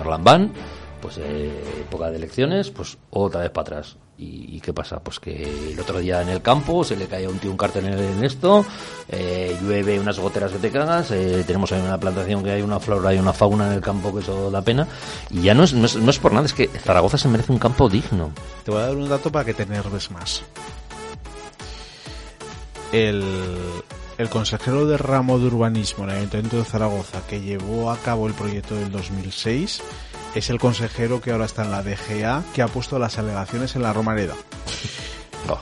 Orlan 0.00 0.22
Van, 0.22 0.52
pues 1.00 1.16
eh, 1.16 1.80
época 1.80 2.10
de 2.10 2.18
elecciones, 2.18 2.70
pues 2.70 2.98
otra 3.08 3.40
vez 3.40 3.50
para 3.52 3.78
atrás. 3.78 3.96
¿Y, 4.22 4.60
qué 4.60 4.72
pasa? 4.72 5.00
Pues 5.00 5.18
que 5.18 5.72
el 5.72 5.80
otro 5.80 5.98
día 5.98 6.22
en 6.22 6.28
el 6.28 6.40
campo 6.40 6.84
se 6.84 6.96
le 6.96 7.06
cae 7.06 7.24
a 7.24 7.28
un 7.28 7.38
tío 7.38 7.50
un 7.50 7.56
cartel 7.56 7.86
en, 7.86 8.24
esto, 8.24 8.64
eh, 9.08 9.58
llueve 9.60 9.98
unas 9.98 10.18
goteras 10.20 10.52
que 10.52 10.58
te 10.58 10.70
cagas, 10.70 11.10
eh, 11.10 11.42
tenemos 11.44 11.72
ahí 11.72 11.80
una 11.80 11.98
plantación 11.98 12.44
que 12.44 12.52
hay 12.52 12.62
una 12.62 12.78
flora 12.78 13.12
y 13.12 13.18
una 13.18 13.32
fauna 13.32 13.66
en 13.66 13.72
el 13.72 13.80
campo 13.80 14.14
que 14.14 14.20
eso 14.20 14.50
da 14.50 14.62
pena. 14.62 14.86
Y 15.30 15.42
ya 15.42 15.54
no 15.54 15.64
es, 15.64 15.74
no 15.74 15.86
es, 15.86 15.96
no 15.96 16.10
es 16.10 16.18
por 16.18 16.32
nada, 16.32 16.46
es 16.46 16.52
que 16.52 16.68
Zaragoza 16.68 17.18
se 17.18 17.28
merece 17.28 17.50
un 17.50 17.58
campo 17.58 17.88
digno. 17.88 18.30
Te 18.64 18.70
voy 18.70 18.80
a 18.80 18.86
dar 18.86 18.96
un 18.96 19.08
dato 19.08 19.32
para 19.32 19.44
que 19.44 19.54
te 19.54 19.64
enerves 19.64 20.10
más. 20.12 20.42
El, 22.92 23.24
el 24.18 24.28
consejero 24.28 24.86
de 24.86 24.98
ramo 24.98 25.40
de 25.40 25.46
urbanismo 25.46 26.04
en 26.04 26.10
el 26.10 26.16
Ayuntamiento 26.18 26.58
de 26.58 26.64
Zaragoza 26.64 27.22
que 27.26 27.40
llevó 27.40 27.90
a 27.90 27.96
cabo 27.96 28.28
el 28.28 28.34
proyecto 28.34 28.76
del 28.76 28.92
2006 28.92 29.82
es 30.34 30.50
el 30.50 30.58
consejero 30.58 31.20
que 31.20 31.32
ahora 31.32 31.44
está 31.44 31.64
en 31.64 31.70
la 31.70 31.82
DGA 31.82 32.42
que 32.54 32.62
ha 32.62 32.68
puesto 32.68 32.98
las 32.98 33.18
alegaciones 33.18 33.76
en 33.76 33.82
la 33.82 33.92
Romareda. 33.92 34.34
Oh, 35.48 35.58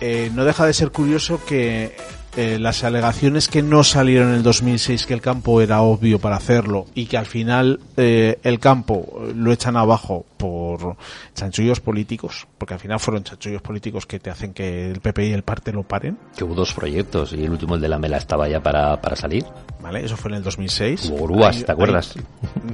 Eh, 0.00 0.30
no 0.32 0.44
deja 0.44 0.64
de 0.64 0.72
ser 0.74 0.92
curioso 0.92 1.40
que 1.44 1.96
eh, 2.38 2.58
las 2.58 2.84
alegaciones 2.84 3.48
que 3.48 3.62
no 3.62 3.82
salieron 3.82 4.28
en 4.30 4.36
el 4.36 4.42
2006 4.42 5.06
que 5.06 5.14
el 5.14 5.20
campo 5.20 5.60
era 5.60 5.82
obvio 5.82 6.18
para 6.20 6.36
hacerlo 6.36 6.86
y 6.94 7.06
que 7.06 7.16
al 7.18 7.26
final 7.26 7.80
eh, 7.96 8.38
el 8.44 8.58
campo 8.60 9.22
lo 9.34 9.52
echan 9.52 9.76
abajo 9.76 10.24
por 10.36 10.96
chanchullos 11.34 11.80
políticos, 11.80 12.46
porque 12.58 12.74
al 12.74 12.80
final 12.80 13.00
fueron 13.00 13.24
chanchullos 13.24 13.60
políticos 13.60 14.06
que 14.06 14.20
te 14.20 14.30
hacen 14.30 14.52
que 14.54 14.90
el 14.92 15.00
PP 15.00 15.26
y 15.26 15.32
el 15.32 15.42
parte 15.42 15.72
lo 15.72 15.82
paren, 15.82 16.16
que 16.36 16.44
hubo 16.44 16.54
dos 16.54 16.72
proyectos 16.72 17.32
y 17.32 17.44
el 17.44 17.50
último, 17.50 17.74
el 17.74 17.80
de 17.80 17.88
la 17.88 17.98
Mela, 17.98 18.16
estaba 18.18 18.48
ya 18.48 18.60
para, 18.62 19.00
para 19.00 19.16
salir. 19.16 19.44
¿vale? 19.82 20.04
Eso 20.04 20.16
fue 20.16 20.30
en 20.30 20.36
el 20.38 20.42
2006. 20.44 21.10
Hubo 21.10 21.24
grúas, 21.26 21.56
Ahí- 21.56 21.62
¿te 21.64 21.72
acuerdas? 21.72 22.14
ahí- 22.16 22.22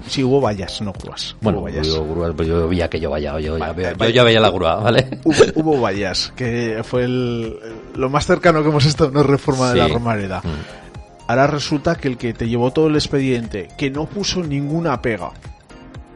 sí, 0.08 0.22
hubo 0.22 0.40
vallas, 0.42 0.80
no 0.82 0.92
grúas. 0.92 1.36
Bueno, 1.40 1.58
hubo 1.60 1.64
vallas. 1.66 1.86
yo, 1.86 2.04
grúa- 2.06 2.34
pues 2.36 2.48
yo 2.48 2.68
veía 2.68 2.88
que 2.90 3.00
yo 3.00 3.10
vaya, 3.10 3.38
yo, 3.40 3.56
ya- 3.58 3.72
Vale, 3.72 3.94
yo 3.98 4.08
ya 4.10 4.24
veía 4.24 4.40
la 4.40 4.50
grúa, 4.50 4.76
¿vale? 4.76 5.20
Hubo, 5.24 5.44
hubo 5.54 5.80
vallas, 5.80 6.32
que 6.36 6.82
fue 6.84 7.04
el, 7.04 7.56
lo 7.94 8.10
más 8.10 8.26
cercano 8.26 8.62
que 8.62 8.68
hemos 8.68 8.84
estado 8.84 9.18
a 9.18 9.22
de 9.70 9.76
la 9.76 9.86
Sí. 9.86 9.92
Romareda. 9.92 10.40
Mm. 10.40 11.28
Ahora 11.28 11.46
resulta 11.46 11.94
que 11.96 12.08
el 12.08 12.16
que 12.18 12.34
te 12.34 12.48
llevó 12.48 12.70
todo 12.72 12.88
el 12.88 12.96
expediente, 12.96 13.68
que 13.78 13.90
no 13.90 14.06
puso 14.06 14.42
ninguna 14.42 15.00
pega 15.00 15.30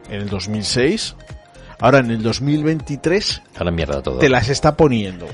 en 0.09 0.21
el 0.21 0.29
2006, 0.29 1.15
ahora 1.79 1.99
en 1.99 2.11
el 2.11 2.21
2023 2.21 3.41
Ahora 3.57 3.71
mierda 3.71 4.01
todo. 4.03 4.19
te 4.19 4.29
las 4.29 4.49
está 4.49 4.75
poniendo. 4.77 5.27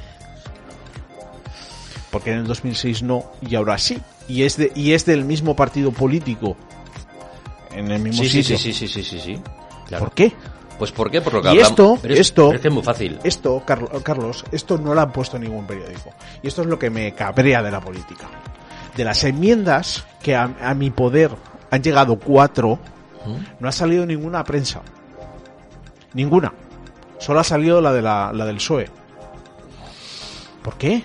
Porque 2.12 2.32
en 2.32 2.40
el 2.40 2.48
2006 2.48 3.04
no 3.04 3.26
y 3.42 3.56
ahora 3.56 3.78
sí. 3.78 4.00
Y 4.28 4.44
es, 4.44 4.58
de, 4.58 4.72
y 4.76 4.94
es 4.94 5.06
del 5.06 5.26
mismo 5.26 5.56
partido 5.56 5.92
político. 5.92 6.56
En 7.72 7.92
el 7.92 8.02
mismo 8.02 8.24
Sí, 8.24 8.30
sí, 8.30 8.44
sitio. 8.44 8.58
sí, 8.58 8.74
sí, 8.74 8.88
sí, 8.88 9.04
sí, 9.04 9.20
sí. 9.20 9.40
Claro. 9.88 10.06
¿Por 10.06 10.14
qué? 10.16 10.32
Pues 10.78 10.92
¿por 10.92 11.10
qué? 11.10 11.22
Por 11.22 11.34
lo 11.34 11.42
que 11.42 11.48
Y 11.48 11.52
hablamos. 11.52 11.70
esto- 11.70 11.98
Pero 12.02 12.14
es- 12.14 12.20
esto- 12.20 12.52
es 12.54 12.60
que 12.62 12.68
es 12.68 12.74
muy 12.74 12.84
fácil. 12.84 13.20
Esto, 13.24 13.64
Carlo- 13.66 13.90
Carlos, 14.04 14.44
esto 14.52 14.78
no 14.78 14.94
lo 14.94 15.02
han 15.02 15.12
puesto 15.12 15.38
en 15.38 15.44
ningún 15.44 15.66
periódico. 15.66 16.12
Y 16.44 16.48
esto 16.48 16.62
es 16.64 16.68
lo 16.68 16.78
que 16.78 16.90
me 16.90 17.14
cabrea 17.14 17.62
de 17.64 17.72
la 17.72 17.80
política. 17.80 18.28
De 18.96 19.04
las 19.06 19.24
enmiendas 19.24 20.06
que 20.22 20.36
a, 20.36 20.54
a 20.62 20.74
mi 20.74 20.90
poder 20.92 21.32
han 21.72 21.82
llegado 21.82 22.18
cuatro, 22.20 22.80
no 23.60 23.68
ha 23.68 23.72
salido 23.72 24.06
ninguna 24.06 24.44
prensa. 24.44 24.82
Ninguna. 26.14 26.54
Solo 27.20 27.40
ha 27.40 27.44
salido 27.44 27.82
la 27.82 27.92
de 27.94 28.02
la, 28.02 28.32
la 28.34 28.46
del 28.46 28.58
PSOE. 28.58 28.90
¿Por 30.62 30.76
qué? 30.78 31.04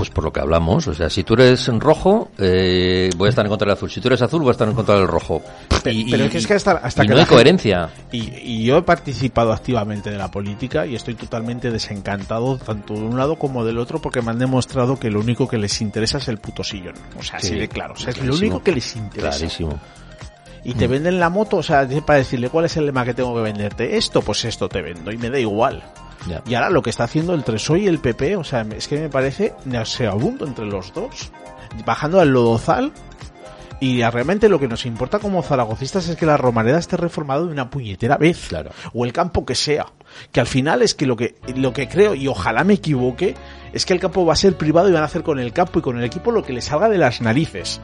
Pues 0.00 0.08
por 0.08 0.24
lo 0.24 0.32
que 0.32 0.40
hablamos. 0.40 0.88
O 0.88 0.94
sea, 0.94 1.10
si 1.10 1.24
tú 1.24 1.34
eres 1.34 1.66
rojo, 1.78 2.30
eh, 2.38 3.10
voy 3.18 3.26
a 3.26 3.28
estar 3.28 3.44
en 3.44 3.50
contra 3.50 3.66
del 3.66 3.76
azul. 3.76 3.90
Si 3.90 4.00
tú 4.00 4.08
eres 4.08 4.22
azul, 4.22 4.40
voy 4.40 4.48
a 4.48 4.52
estar 4.52 4.66
en 4.66 4.74
contra 4.74 4.94
del 4.94 5.06
rojo. 5.06 5.42
Y- 5.84 6.10
pero 6.10 6.24
es 6.24 6.30
que, 6.30 6.38
es 6.38 6.46
que 6.46 6.54
hasta, 6.54 6.70
hasta 6.72 7.04
y 7.04 7.06
que 7.06 7.12
no 7.12 7.18
hay 7.18 7.24
gente- 7.26 7.34
coherencia. 7.34 7.90
Y, 8.10 8.32
y 8.40 8.64
yo 8.64 8.78
he 8.78 8.82
participado 8.82 9.52
activamente 9.52 10.10
de 10.10 10.16
la 10.16 10.30
política 10.30 10.86
y 10.86 10.94
estoy 10.94 11.16
totalmente 11.16 11.70
desencantado 11.70 12.56
tanto 12.56 12.94
de 12.94 13.00
un 13.00 13.18
lado 13.18 13.36
como 13.36 13.62
del 13.62 13.76
otro 13.76 14.00
porque 14.00 14.22
me 14.22 14.30
han 14.30 14.38
demostrado 14.38 14.98
que 14.98 15.10
lo 15.10 15.20
único 15.20 15.46
que 15.46 15.58
les 15.58 15.78
interesa 15.82 16.16
es 16.16 16.28
el 16.28 16.38
puto 16.38 16.64
sillón. 16.64 16.94
O 17.18 17.22
sea, 17.22 17.36
así 17.36 17.48
Sí, 17.48 17.54
de 17.58 17.68
claro. 17.68 17.92
O 17.92 17.96
sea, 17.98 18.08
es 18.08 18.24
lo 18.24 18.34
único 18.34 18.62
que 18.62 18.72
les 18.72 18.96
interesa. 18.96 19.36
Clarísimo. 19.36 19.78
Y 20.64 20.72
te 20.74 20.86
venden 20.86 21.20
la 21.20 21.28
moto, 21.28 21.58
o 21.58 21.62
sea, 21.62 21.86
para 22.06 22.20
decirle 22.20 22.48
cuál 22.48 22.64
es 22.64 22.76
el 22.78 22.86
lema 22.86 23.04
que 23.04 23.12
tengo 23.12 23.34
que 23.34 23.42
venderte. 23.42 23.98
Esto, 23.98 24.22
pues 24.22 24.46
esto 24.46 24.66
te 24.68 24.80
vendo 24.80 25.12
y 25.12 25.18
me 25.18 25.28
da 25.28 25.38
igual. 25.38 25.82
Y 26.46 26.54
ahora 26.54 26.70
lo 26.70 26.82
que 26.82 26.90
está 26.90 27.04
haciendo 27.04 27.34
el 27.34 27.44
Treso 27.44 27.76
y 27.76 27.86
el 27.86 27.98
PP, 27.98 28.36
o 28.36 28.44
sea, 28.44 28.66
es 28.76 28.88
que 28.88 28.98
me 28.98 29.08
parece 29.08 29.54
nauseabundo 29.64 30.46
entre 30.46 30.66
los 30.66 30.92
dos. 30.92 31.30
Bajando 31.84 32.20
al 32.20 32.30
lodozal. 32.30 32.92
Y 33.82 34.02
realmente 34.02 34.50
lo 34.50 34.60
que 34.60 34.68
nos 34.68 34.84
importa 34.84 35.18
como 35.20 35.42
zaragocistas 35.42 36.06
es 36.08 36.16
que 36.16 36.26
la 36.26 36.36
Romareda 36.36 36.78
esté 36.78 36.98
reformado 36.98 37.46
de 37.46 37.52
una 37.52 37.70
puñetera 37.70 38.18
vez. 38.18 38.48
Claro. 38.48 38.70
O 38.92 39.06
el 39.06 39.12
campo 39.12 39.46
que 39.46 39.54
sea. 39.54 39.86
Que 40.32 40.40
al 40.40 40.46
final 40.46 40.82
es 40.82 40.94
que 40.94 41.06
lo 41.06 41.16
que, 41.16 41.36
lo 41.56 41.72
que 41.72 41.88
creo, 41.88 42.14
y 42.14 42.28
ojalá 42.28 42.62
me 42.62 42.74
equivoque, 42.74 43.34
es 43.72 43.86
que 43.86 43.94
el 43.94 44.00
campo 44.00 44.26
va 44.26 44.34
a 44.34 44.36
ser 44.36 44.58
privado 44.58 44.90
y 44.90 44.92
van 44.92 45.02
a 45.02 45.06
hacer 45.06 45.22
con 45.22 45.38
el 45.38 45.54
campo 45.54 45.78
y 45.78 45.82
con 45.82 45.96
el 45.96 46.04
equipo 46.04 46.30
lo 46.30 46.42
que 46.42 46.52
les 46.52 46.66
salga 46.66 46.90
de 46.90 46.98
las 46.98 47.22
narices. 47.22 47.80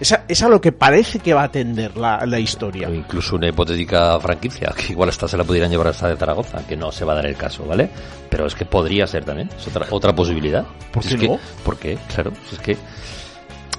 Esa, 0.00 0.24
es 0.28 0.42
a 0.42 0.48
lo 0.48 0.60
que 0.60 0.70
parece 0.70 1.18
que 1.18 1.34
va 1.34 1.42
a 1.42 1.44
atender 1.46 1.96
la, 1.96 2.24
la 2.24 2.38
historia. 2.38 2.88
O 2.88 2.94
incluso 2.94 3.34
una 3.34 3.48
hipotética 3.48 4.18
franquicia, 4.20 4.72
que 4.76 4.92
igual 4.92 5.08
hasta 5.08 5.26
se 5.26 5.36
la 5.36 5.42
pudieran 5.44 5.70
llevar 5.70 5.88
hasta 5.88 6.08
de 6.08 6.16
Zaragoza, 6.16 6.64
que 6.66 6.76
no 6.76 6.92
se 6.92 7.04
va 7.04 7.12
a 7.12 7.16
dar 7.16 7.26
el 7.26 7.34
caso, 7.36 7.64
¿vale? 7.66 7.90
Pero 8.30 8.46
es 8.46 8.54
que 8.54 8.64
podría 8.64 9.06
ser 9.08 9.24
también, 9.24 9.48
es 9.56 9.66
otra, 9.66 9.86
otra 9.90 10.14
posibilidad. 10.14 10.64
¿Por 10.92 11.04
Es 11.04 11.10
qué 11.12 11.18
que- 11.18 11.28
no? 11.28 11.38
¿Por 11.64 11.76
qué? 11.78 11.98
Claro, 12.14 12.32
es 12.52 12.58
que... 12.60 12.76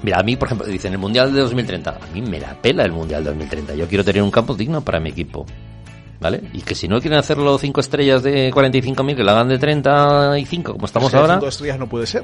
Mira, 0.02 0.20
a 0.20 0.24
mí, 0.24 0.36
por 0.38 0.48
ejemplo, 0.48 0.66
dicen 0.68 0.94
el 0.94 0.98
Mundial 1.00 1.34
de 1.34 1.42
2030. 1.42 1.90
A 1.92 2.14
mí 2.14 2.22
me 2.22 2.40
la 2.40 2.54
pela 2.54 2.84
el 2.84 2.92
Mundial 2.92 3.22
de 3.24 3.30
2030. 3.32 3.76
Yo 3.76 3.88
quiero 3.88 4.04
tener 4.04 4.22
un 4.24 4.32
campo 4.32 4.54
digno 4.56 4.82
para 4.82 5.00
mi 5.00 5.10
equipo. 5.10 5.46
¿Vale? 6.20 6.42
Y 6.52 6.62
que 6.64 6.76
si 6.76 6.90
no 6.90 7.00
quieren 7.00 7.18
hacerlo 7.18 7.58
5 7.58 7.80
estrellas 7.80 8.22
de 8.24 8.52
45.000, 8.52 9.16
que 9.16 9.24
lo 9.24 9.32
hagan 9.32 9.48
de 9.48 9.58
35, 9.58 10.74
como 10.74 10.86
estamos 10.86 11.14
ahora. 11.14 11.36
cinco 11.36 11.48
estrellas 11.48 11.80
no 11.80 11.88
puede 11.88 12.06
ser. 12.08 12.24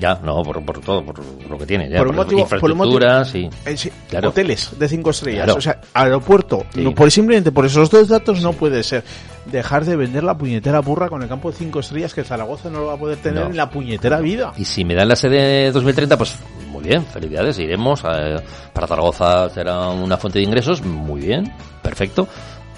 Ya, 0.00 0.16
no, 0.24 0.42
por, 0.42 0.64
por 0.64 0.80
todo, 0.80 1.04
por 1.04 1.20
lo 1.48 1.56
que 1.56 1.64
tiene. 1.64 1.88
Ya, 1.88 1.98
por 1.98 2.08
por 2.08 2.16
motivo, 2.16 2.44
por 2.48 2.72
un 2.72 2.78
motivo- 2.78 2.94
infraestructuras 2.96 3.34
y... 3.36 3.48
Eh, 3.64 3.76
sí, 3.76 3.90
Claro. 4.10 4.30
hoteles 4.30 4.76
de 4.76 4.88
cinco 4.88 5.10
estrellas, 5.10 5.44
Claro. 5.44 5.58
o 5.58 5.60
sea, 5.62 5.80
aeropuerto, 5.94 6.64
Sí. 6.74 6.82
no, 6.82 6.92
por 6.92 7.08
simplemente 7.12 7.52
por 7.52 7.64
esos 7.66 7.88
dos 7.88 8.08
datos 8.08 8.42
no 8.42 8.52
puede 8.52 8.82
ser. 8.82 9.04
Dejar 9.46 9.84
de 9.84 9.94
vender 9.94 10.24
la 10.24 10.36
puñetera 10.36 10.80
burra 10.80 11.08
con 11.08 11.22
el 11.22 11.28
campo 11.28 11.52
de 11.52 11.56
cinco 11.56 11.78
estrellas 11.78 12.12
que 12.14 12.24
Zaragoza 12.24 12.68
no 12.68 12.80
lo 12.80 12.86
va 12.86 12.94
a 12.94 12.98
poder 12.98 13.18
tener 13.18 13.44
No. 13.44 13.50
en 13.50 13.56
la 13.56 13.70
puñetera 13.70 14.18
vida. 14.18 14.52
Y 14.56 14.64
si 14.64 14.84
me 14.84 14.96
dan 14.96 15.06
la 15.06 15.14
sede 15.14 15.70
2030, 15.70 16.18
pues 16.18 16.36
muy 16.72 16.82
bien, 16.82 17.04
felicidades, 17.06 17.56
iremos. 17.60 18.02
eh, 18.12 18.38
para 18.72 18.88
Zaragoza 18.88 19.48
será 19.50 19.88
una 19.90 20.16
fuente 20.16 20.40
de 20.40 20.44
ingresos, 20.46 20.82
muy 20.84 21.20
bien, 21.20 21.52
perfecto. 21.80 22.26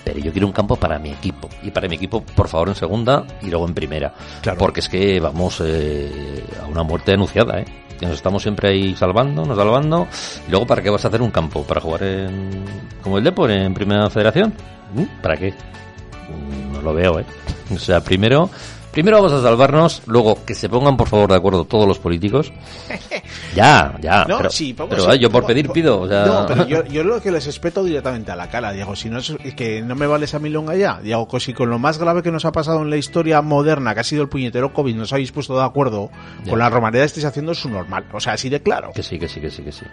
Pero 0.09 0.21
yo 0.21 0.33
quiero 0.33 0.47
un 0.47 0.55
campo 0.55 0.75
para 0.77 0.99
mi 0.99 1.11
equipo. 1.11 1.51
Y 1.63 1.71
para 1.71 1.87
mi 1.87 1.97
equipo, 1.97 2.23
por 2.23 2.49
favor, 2.49 2.69
en 2.71 2.75
segunda 2.75 3.27
y 3.43 3.51
luego 3.51 3.67
en 3.69 3.75
primera. 3.75 4.15
Claro. 4.41 4.57
Porque 4.59 4.81
es 4.81 4.89
que 4.89 5.21
vamos 5.21 5.61
eh, 5.63 6.43
a 6.63 6.67
una 6.67 6.83
muerte 6.83 7.13
anunciada, 7.13 7.61
¿eh? 7.61 7.67
Que 8.01 8.07
nos 8.07 8.15
estamos 8.15 8.41
siempre 8.43 8.71
ahí 8.71 8.97
salvando, 8.97 9.45
nos 9.45 9.59
salvando. 9.59 10.07
Y 10.47 10.51
luego, 10.51 10.67
¿para 10.67 10.81
qué 10.81 10.89
vas 10.89 11.05
a 11.05 11.09
hacer 11.09 11.21
un 11.21 11.31
campo? 11.31 11.63
¿Para 11.63 11.83
jugar 11.83 12.05
en, 12.05 12.65
como 13.03 13.19
el 13.19 13.25
Depor, 13.25 13.51
en 13.51 13.75
Primera 13.75 14.09
Federación? 14.09 14.55
¿Mm? 14.95 15.21
¿Para 15.21 15.37
qué? 15.37 15.51
Mm, 15.53 16.73
No 16.73 16.81
lo 16.81 16.95
veo, 16.95 17.21
¿eh? 17.21 17.27
O 17.75 17.79
sea, 17.79 18.01
primero, 18.01 18.49
Primero 18.99 19.19
vamos 19.19 19.33
a 19.33 19.41
salvarnos, 19.41 20.03
luego 20.07 20.45
que 20.45 20.57
se 20.57 20.69
pongan 20.69 20.97
por 20.97 21.07
favor 21.07 21.31
de 21.31 21.37
acuerdo 21.37 21.65
todos 21.65 21.87
los 21.87 22.01
políticos. 22.01 22.53
Ya, 23.55 23.97
ya. 24.01 24.25
No, 24.25 24.39
pero, 24.39 24.51
sí, 24.51 24.73
vamos 24.73 24.95
pero, 24.97 25.09
a- 25.09 25.13
ah, 25.13 25.15
yo 25.15 25.31
por 25.31 25.47
pedir 25.47 25.71
pido. 25.71 26.01
O 26.01 26.09
sea, 26.09 26.27
No, 26.27 26.47
pero 26.47 26.67
yo, 26.67 26.85
yo 26.87 27.05
lo 27.05 27.21
que 27.23 27.31
les 27.31 27.47
espeto 27.47 27.85
directamente 27.85 28.33
a 28.33 28.37
la 28.37 28.49
cara, 28.51 28.73
Diego, 28.73 28.97
si 28.97 29.09
no 29.09 29.19
es 29.21 29.31
es 29.45 29.55
que 29.55 29.83
no 29.83 29.95
me 29.95 30.07
vale 30.09 30.25
esa 30.25 30.39
milonga 30.41 30.75
ya, 30.75 31.01
Diego, 31.01 31.29
que 31.29 31.39
si 31.39 31.55
con 31.55 31.71
lo 31.71 31.79
más 31.79 31.99
grave 31.99 32.23
que 32.25 32.33
nos 32.33 32.45
ha 32.45 32.51
pasado 32.53 32.83
en 32.83 32.91
la 32.91 32.97
historia 32.97 33.41
moderna, 33.41 33.95
que 33.95 34.01
ha 34.01 34.05
sido 34.05 34.23
el 34.23 34.29
puñetero 34.29 34.73
COVID, 34.73 34.97
nos 34.97 35.13
habéis 35.13 35.31
puesto 35.31 35.57
de 35.57 35.65
acuerdo, 35.65 36.11
Ya. 36.45 36.51
con 36.51 36.59
la 36.59 36.69
romareda 36.69 37.05
estáis 37.05 37.25
haciendo 37.27 37.55
su 37.55 37.69
normal, 37.71 38.05
o 38.13 38.19
sea, 38.21 38.33
así 38.33 38.49
de 38.49 38.61
claro. 38.63 38.91
Que 38.95 39.05
sí, 39.05 39.17
que 39.19 39.29
sí, 39.29 39.41
que 39.41 39.51
sí, 39.51 39.63
que 39.63 39.71
sí. 39.73 39.87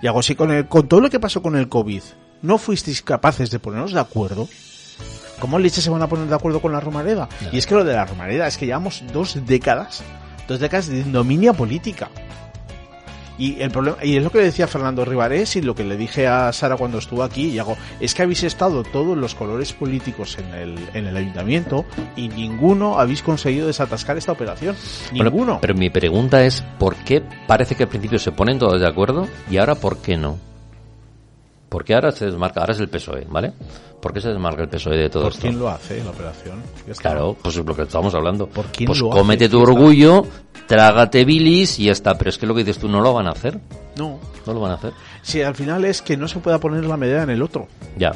Diego, 0.00 0.22
si 0.22 0.36
con, 0.36 0.52
el, 0.52 0.68
con 0.68 0.86
todo 0.86 1.00
lo 1.00 1.10
que 1.10 1.18
pasó 1.18 1.42
con 1.42 1.56
el 1.56 1.68
COVID, 1.68 2.02
no 2.42 2.58
fuisteis 2.58 3.02
capaces 3.02 3.50
de 3.50 3.58
ponernos 3.58 3.92
de 3.92 4.00
acuerdo, 4.00 4.48
¿cómo 5.42 5.58
leches 5.58 5.82
se 5.82 5.90
van 5.90 6.00
a 6.00 6.06
poner 6.06 6.28
de 6.28 6.36
acuerdo 6.36 6.62
con 6.62 6.70
la 6.70 6.78
romareda? 6.78 7.28
Y 7.50 7.58
es 7.58 7.66
que 7.66 7.74
lo 7.74 7.82
de 7.82 7.94
la 7.94 8.04
romareda 8.04 8.46
es 8.46 8.56
que 8.56 8.64
llevamos 8.64 9.02
dos 9.12 9.44
décadas, 9.44 10.04
dos 10.46 10.60
décadas 10.60 10.86
de 10.86 11.02
dominio 11.02 11.52
política. 11.52 12.10
Y 13.38 13.60
el 13.60 13.72
problema, 13.72 13.96
y 14.04 14.16
es 14.16 14.22
lo 14.22 14.30
que 14.30 14.38
le 14.38 14.44
decía 14.44 14.68
Fernando 14.68 15.04
Rivarés 15.04 15.56
y 15.56 15.62
lo 15.62 15.74
que 15.74 15.82
le 15.82 15.96
dije 15.96 16.28
a 16.28 16.52
Sara 16.52 16.76
cuando 16.76 16.98
estuvo 16.98 17.24
aquí, 17.24 17.48
y 17.48 17.58
hago, 17.58 17.76
es 17.98 18.14
que 18.14 18.22
habéis 18.22 18.44
estado 18.44 18.84
todos 18.84 19.18
los 19.18 19.34
colores 19.34 19.72
políticos 19.72 20.38
en 20.38 20.54
el, 20.54 20.78
en 20.94 21.08
el 21.08 21.16
ayuntamiento 21.16 21.86
y 22.14 22.28
ninguno 22.28 23.00
habéis 23.00 23.22
conseguido 23.22 23.66
desatascar 23.66 24.16
esta 24.16 24.30
operación. 24.30 24.76
Ninguno. 25.12 25.58
pero 25.60 25.74
mi 25.74 25.90
pregunta 25.90 26.44
es, 26.44 26.62
¿por 26.78 26.94
qué 26.94 27.20
parece 27.48 27.74
que 27.74 27.82
al 27.82 27.88
principio 27.88 28.20
se 28.20 28.30
ponen 28.30 28.60
todos 28.60 28.80
de 28.80 28.86
acuerdo 28.86 29.26
y 29.50 29.56
ahora 29.56 29.74
por 29.74 29.98
qué 29.98 30.16
no? 30.16 30.51
Porque 31.72 31.94
ahora 31.94 32.12
se 32.12 32.26
desmarca, 32.26 32.60
ahora 32.60 32.74
es 32.74 32.80
el 32.80 32.88
PSOE, 32.90 33.26
¿vale? 33.30 33.50
¿Por 33.98 34.12
qué 34.12 34.20
se 34.20 34.28
desmarca 34.28 34.62
el 34.62 34.68
PSOE 34.68 34.94
de 34.94 35.08
todo 35.08 35.22
¿Por 35.22 35.32
esto? 35.32 35.40
quién 35.40 35.58
lo 35.58 35.70
hace 35.70 36.04
la 36.04 36.10
operación? 36.10 36.62
Claro, 36.98 37.34
pues 37.40 37.56
es 37.56 37.64
lo 37.64 37.74
que 37.74 37.82
estamos 37.82 38.14
hablando. 38.14 38.46
¿Por 38.46 38.66
quién 38.66 38.88
pues 38.88 38.98
lo 39.00 39.08
cómete 39.08 39.46
hace? 39.46 39.52
tu 39.52 39.62
orgullo, 39.62 40.26
trágate 40.66 41.24
bilis 41.24 41.78
y 41.78 41.84
ya 41.86 41.92
está. 41.92 42.18
Pero 42.18 42.28
es 42.28 42.36
que 42.36 42.46
lo 42.46 42.54
que 42.54 42.62
dices 42.62 42.78
tú 42.78 42.88
no 42.90 43.00
lo 43.00 43.14
van 43.14 43.26
a 43.26 43.30
hacer. 43.30 43.58
No. 43.96 44.20
No 44.46 44.52
lo 44.52 44.60
van 44.60 44.72
a 44.72 44.74
hacer. 44.74 44.92
Si 45.22 45.40
al 45.40 45.54
final 45.54 45.86
es 45.86 46.02
que 46.02 46.14
no 46.18 46.28
se 46.28 46.40
pueda 46.40 46.58
poner 46.60 46.84
la 46.84 46.98
medida 46.98 47.22
en 47.22 47.30
el 47.30 47.40
otro. 47.42 47.68
Ya. 47.96 48.12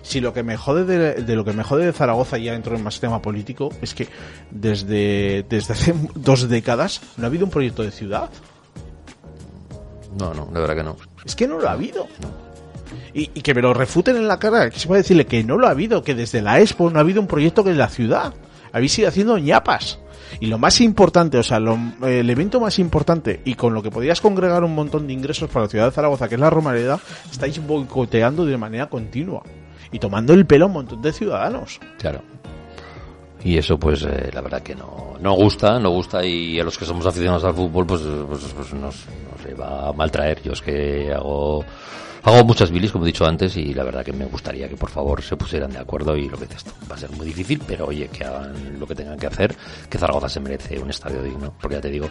Si 0.00 0.20
lo 0.20 0.32
que 0.32 0.42
me 0.42 0.56
jode 0.56 0.86
de, 0.86 1.14
de 1.22 1.36
lo 1.36 1.44
que 1.44 1.52
me 1.52 1.62
jode 1.62 1.84
de 1.84 1.92
Zaragoza 1.92 2.38
ya 2.38 2.54
entro 2.54 2.74
en 2.74 2.82
más 2.82 2.98
tema 3.00 3.20
político 3.20 3.68
es 3.82 3.92
que 3.92 4.08
desde 4.50 5.44
desde 5.46 5.74
hace 5.74 5.94
dos 6.14 6.48
décadas 6.48 7.02
no 7.18 7.24
ha 7.24 7.26
habido 7.26 7.44
un 7.44 7.50
proyecto 7.50 7.82
de 7.82 7.90
ciudad. 7.90 8.30
No, 10.18 10.32
no, 10.32 10.46
de 10.46 10.60
verdad 10.60 10.76
que 10.76 10.82
no. 10.84 10.96
Es 11.26 11.36
que 11.36 11.46
no 11.46 11.58
lo 11.58 11.68
ha 11.68 11.72
habido. 11.72 12.06
Y, 13.14 13.26
que 13.28 13.54
me 13.54 13.62
lo 13.62 13.72
refuten 13.74 14.16
en 14.16 14.28
la 14.28 14.38
cara, 14.38 14.68
que 14.70 14.78
se 14.78 14.86
puede 14.86 15.02
decirle 15.02 15.26
que 15.26 15.42
no 15.44 15.56
lo 15.56 15.66
ha 15.66 15.70
habido, 15.70 16.02
que 16.02 16.14
desde 16.14 16.42
la 16.42 16.60
Expo 16.60 16.90
no 16.90 16.98
ha 16.98 17.02
habido 17.02 17.20
un 17.20 17.26
proyecto 17.26 17.64
que 17.64 17.70
es 17.70 17.76
la 17.76 17.88
ciudad. 17.88 18.34
Habéis 18.72 18.98
ido 18.98 19.08
haciendo 19.08 19.38
ñapas. 19.38 19.98
Y 20.40 20.46
lo 20.46 20.58
más 20.58 20.80
importante, 20.80 21.38
o 21.38 21.42
sea, 21.42 21.60
lo- 21.60 21.78
el 22.04 22.28
evento 22.28 22.60
más 22.60 22.78
importante 22.78 23.40
y 23.44 23.54
con 23.54 23.72
lo 23.74 23.82
que 23.82 23.90
podías 23.90 24.20
congregar 24.20 24.64
un 24.64 24.74
montón 24.74 25.06
de 25.06 25.12
ingresos 25.12 25.48
para 25.48 25.64
la 25.66 25.70
ciudad 25.70 25.84
de 25.86 25.92
Zaragoza, 25.92 26.28
que 26.28 26.34
es 26.34 26.40
la 26.40 26.50
Romareda, 26.50 26.98
estáis 27.30 27.64
boicoteando 27.64 28.44
de 28.44 28.56
manera 28.58 28.86
continua 28.88 29.42
y 29.92 29.98
tomando 29.98 30.34
el 30.34 30.44
pelo 30.44 30.64
a 30.64 30.68
un 30.68 30.74
montón 30.74 31.00
de 31.00 31.12
ciudadanos. 31.12 31.78
Claro. 31.98 32.22
Y 33.44 33.56
eso, 33.56 33.78
pues, 33.78 34.02
eh, 34.02 34.30
la 34.32 34.40
verdad 34.40 34.62
que 34.62 34.74
no, 34.74 35.14
no 35.20 35.34
gusta, 35.34 35.78
no 35.78 35.90
gusta. 35.90 36.24
Y 36.24 36.58
a 36.58 36.64
los 36.64 36.76
que 36.76 36.84
somos 36.84 37.06
aficionados 37.06 37.44
al 37.44 37.54
fútbol, 37.54 37.86
pues, 37.86 38.00
pues, 38.02 38.40
pues 38.56 38.74
nos, 38.74 39.04
nos 39.06 39.60
va 39.60 39.88
a 39.88 39.92
maltraer. 39.92 40.42
Yo 40.42 40.52
es 40.52 40.60
que 40.62 41.12
hago, 41.14 41.64
hago 42.26 42.44
muchas 42.44 42.70
bilis, 42.70 42.92
como 42.92 43.04
he 43.04 43.08
dicho 43.08 43.24
antes, 43.24 43.56
y 43.56 43.72
la 43.72 43.84
verdad 43.84 44.04
que 44.04 44.12
me 44.12 44.24
gustaría 44.26 44.68
que 44.68 44.76
por 44.76 44.90
favor 44.90 45.22
se 45.22 45.36
pusieran 45.36 45.70
de 45.70 45.78
acuerdo. 45.78 46.16
Y 46.16 46.28
lo 46.28 46.36
que 46.38 46.46
tú, 46.46 46.54
va 46.90 46.96
a 46.96 46.98
ser 46.98 47.10
muy 47.12 47.26
difícil, 47.26 47.62
pero 47.66 47.86
oye, 47.86 48.08
que 48.08 48.24
hagan 48.24 48.78
lo 48.78 48.86
que 48.86 48.94
tengan 48.94 49.18
que 49.18 49.26
hacer, 49.26 49.54
que 49.88 49.98
Zaragoza 49.98 50.28
se 50.28 50.40
merece 50.40 50.78
un 50.78 50.90
estadio 50.90 51.22
digno. 51.22 51.54
Porque 51.60 51.76
ya 51.76 51.80
te 51.80 51.90
digo, 51.90 52.08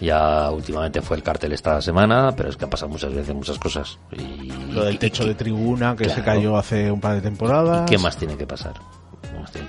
ya 0.00 0.50
últimamente 0.50 1.02
fue 1.02 1.16
el 1.16 1.22
cartel 1.22 1.52
esta 1.52 1.80
semana, 1.82 2.32
pero 2.36 2.48
es 2.48 2.56
que 2.56 2.64
han 2.64 2.70
pasado 2.70 2.90
muchas 2.90 3.12
veces 3.14 3.34
muchas 3.34 3.58
cosas. 3.58 3.98
Y, 4.12 4.50
Lo 4.72 4.84
del 4.84 4.98
techo 4.98 5.24
y- 5.24 5.28
de 5.28 5.34
tribuna 5.34 5.94
que 5.96 6.08
se 6.08 6.22
cayó 6.22 6.56
hace 6.56 6.90
un 6.90 7.00
par 7.00 7.14
de 7.14 7.20
temporadas. 7.20 7.82
¿Y 7.82 7.94
qué 7.94 7.98
más 7.98 8.16
tiene 8.16 8.36
que 8.36 8.46
pasar? 8.46 8.74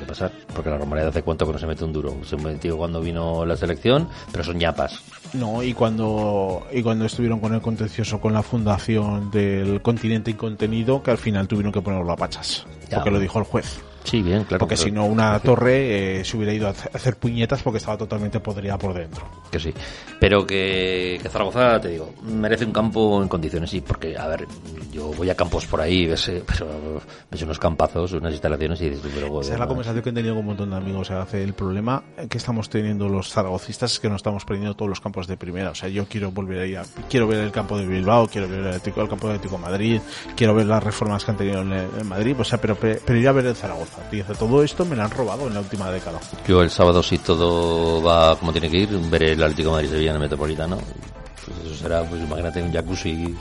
Pasar? 0.10 0.32
Porque 0.54 0.70
la 0.70 0.78
Romareda 0.78 1.10
hace 1.10 1.24
cuánto 1.24 1.46
que 1.46 1.54
no 1.54 1.60
se 1.60 1.68
mete 1.68 1.84
un 1.84 1.94
duro. 1.94 2.18
Se 2.24 2.36
metió 2.38 2.78
cuando 2.78 3.02
vino 3.02 3.46
la 3.46 3.56
selección, 3.56 4.10
pero 4.32 4.44
son 4.44 4.58
ñapas. 4.58 5.02
No, 5.34 5.64
y 5.64 5.74
cuando, 5.74 6.68
y 6.72 6.82
cuando 6.82 7.06
estuvieron 7.06 7.40
con 7.40 7.54
el 7.54 7.62
contencioso 7.62 8.20
con 8.20 8.34
la 8.34 8.44
fundación 8.44 9.32
del 9.32 9.82
continente 9.82 10.32
incontenido, 10.32 11.04
que 11.04 11.12
al 11.12 11.18
final 11.18 11.48
tuvieron 11.48 11.72
que 11.72 11.82
ponerlo 11.82 12.12
a 12.12 12.18
pachas. 12.18 12.66
Ya, 12.90 12.98
porque 12.98 13.12
lo 13.12 13.18
bueno. 13.18 13.20
dijo 13.20 13.40
el 13.40 13.46
juez. 13.46 13.80
Sí, 14.04 14.22
bien, 14.22 14.44
claro. 14.46 14.60
Porque 14.60 14.78
si 14.78 14.92
no, 14.92 15.06
una 15.06 15.40
torre 15.40 16.20
eh, 16.20 16.26
se 16.26 16.38
hubiera 16.38 16.54
ido 16.54 16.68
a 16.68 16.72
hacer- 16.72 17.18
puñetas 17.18 17.62
porque 17.62 17.78
estaba 17.78 17.98
totalmente 17.98 18.40
podrida 18.40 18.78
por 18.78 18.94
dentro. 18.94 19.24
Que 19.52 19.60
sí. 19.60 19.74
Pero 20.20 20.46
que, 20.46 21.20
que 21.22 21.30
Zaragoza, 21.30 21.80
te 21.82 21.90
digo, 21.90 22.14
merece 22.24 22.66
un 22.66 22.72
campo 22.72 23.22
en 23.22 23.28
condiciones, 23.28 23.70
sí. 23.70 23.82
Porque, 23.82 24.18
a 24.18 24.28
ver, 24.28 24.48
yo 24.92 25.12
voy 25.14 25.30
a 25.30 25.36
campos 25.36 25.66
por 25.66 25.82
ahí, 25.82 26.08
ves, 26.08 26.28
eh, 26.30 26.44
pero 26.46 27.02
ves 27.30 27.42
unos 27.42 27.60
campazos, 27.60 28.14
unas 28.14 28.32
instalaciones 28.32 28.82
y 28.82 28.90
dices, 28.90 29.12
pero 29.14 29.42
Esa 29.42 29.54
es 29.54 29.60
la 29.60 29.68
conversación 29.68 30.04
que 30.04 30.10
he 30.10 30.14
tenido 30.14 30.34
con 30.34 30.42
un 30.42 30.48
montón 30.48 30.70
de 30.70 30.78
amigos. 30.78 31.12
hace 31.12 31.44
el 31.44 31.54
problema 31.54 32.04
que 32.30 32.38
estamos 32.38 32.70
teniendo 32.70 33.10
los 33.10 33.30
zaragocistas 33.30 33.94
es 33.94 34.00
que 34.00 34.10
no 34.10 34.16
estamos 34.16 34.46
perdiendo 34.46 34.76
todos 34.76 34.90
los 34.90 35.02
campos 35.02 35.28
de 35.28 35.38
primera. 35.38 35.72
O 35.72 35.76
sea, 35.76 35.90
yo 35.90 36.06
quiero 36.06 36.32
volver 36.32 36.60
a 36.62 36.66
ir 36.66 36.78
a, 36.78 36.84
quiero 37.10 37.28
ver 37.28 37.40
el 37.40 37.52
campo 37.52 37.78
de 37.78 37.86
Bilbao, 37.86 38.28
quiero 38.28 38.48
ver 38.48 38.60
el, 38.74 38.82
campo 38.82 39.28
de 39.28 39.34
Atlético 39.36 39.58
Madrid, 39.58 40.00
quiero 40.36 40.54
ver 40.56 40.66
las 40.66 40.84
reformas 40.84 41.24
que 41.26 41.32
han 41.32 41.38
tenido 41.38 41.62
en, 41.62 41.72
en 41.74 42.08
Madrid. 42.08 42.36
O 42.40 42.44
sea, 42.44 42.60
pero, 42.60 42.76
pero 42.76 43.16
ir 43.18 43.28
a 43.28 43.32
ver 43.32 43.46
el 43.48 43.56
Zaragoza. 43.56 43.89
Tío, 44.12 44.24
todo 44.38 44.64
esto 44.64 44.86
me 44.86 44.96
lo 44.96 45.04
han 45.04 45.12
robado 45.12 45.48
en 45.48 45.54
la 45.54 45.60
última 45.60 45.92
década. 45.92 46.20
Yo 46.48 46.62
el 46.62 46.70
sábado, 46.72 47.04
si 47.04 47.18
todo 47.20 48.02
va 48.02 48.36
como 48.38 48.52
tiene 48.52 48.70
que 48.70 48.78
ir, 48.78 48.90
veré 49.10 49.34
el 49.34 49.44
Atlético 49.44 49.70
de 49.70 49.76
Madrid 49.76 49.90
Sevilla 49.90 50.10
en 50.12 50.16
el 50.16 50.22
Metropolitano. 50.22 50.78
Pues 50.78 51.58
eso 51.66 51.76
será, 51.84 52.04
pues 52.04 52.22
imagínate 52.22 52.62
un 52.62 52.72
jacuzzi 52.74 53.36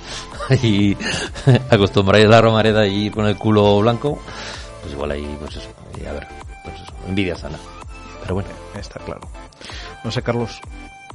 y 0.62 0.96
acostumbráis 1.70 2.26
a 2.26 2.28
la 2.28 2.40
romareda 2.40 2.86
y 2.86 3.06
ir 3.06 3.12
con 3.12 3.26
el 3.26 3.36
culo 3.36 3.78
blanco. 3.80 4.18
Pues 4.82 4.92
igual 4.94 5.10
ahí, 5.12 5.36
pues 5.40 5.56
eso, 5.56 5.68
y 6.00 6.06
a 6.06 6.12
ver, 6.12 6.26
pues 6.64 6.74
eso, 6.76 6.92
envidia 7.08 7.36
sana. 7.36 7.58
Pero 8.22 8.34
bueno, 8.34 8.48
Está 8.78 9.00
claro. 9.00 9.22
No 10.04 10.10
sé, 10.10 10.22
Carlos. 10.22 10.60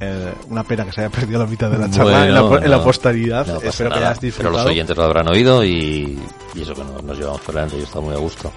eh, 0.00 0.32
una 0.50 0.62
pena 0.64 0.84
que 0.84 0.92
se 0.92 1.00
haya 1.02 1.10
perdido 1.10 1.38
la 1.40 1.46
mitad 1.46 1.70
de 1.70 1.78
la 1.78 1.88
charla 1.90 2.26
en, 2.26 2.34
la, 2.34 2.42
Bueno, 2.42 2.64
en 2.64 2.70
la 2.70 2.76
no, 2.78 2.84
posteridad. 2.84 3.46
no 3.46 3.60
Espero 3.60 3.90
que 3.90 3.98
hayas 3.98 4.18
Pero 4.18 4.26
disfrutado. 4.26 4.56
los 4.58 4.66
oyentes 4.66 4.96
lo 4.96 5.04
habrán 5.04 5.28
oído 5.28 5.64
y, 5.64 6.18
y 6.54 6.62
eso 6.62 6.74
que 6.74 6.82
nos, 6.84 7.02
nos 7.02 7.16
llevamos 7.18 7.40
por 7.40 7.54
delante. 7.54 7.78
Yo 7.78 7.84
estaba 7.84 8.04
muy 8.04 8.14
a 8.14 8.18
gusto. 8.18 8.52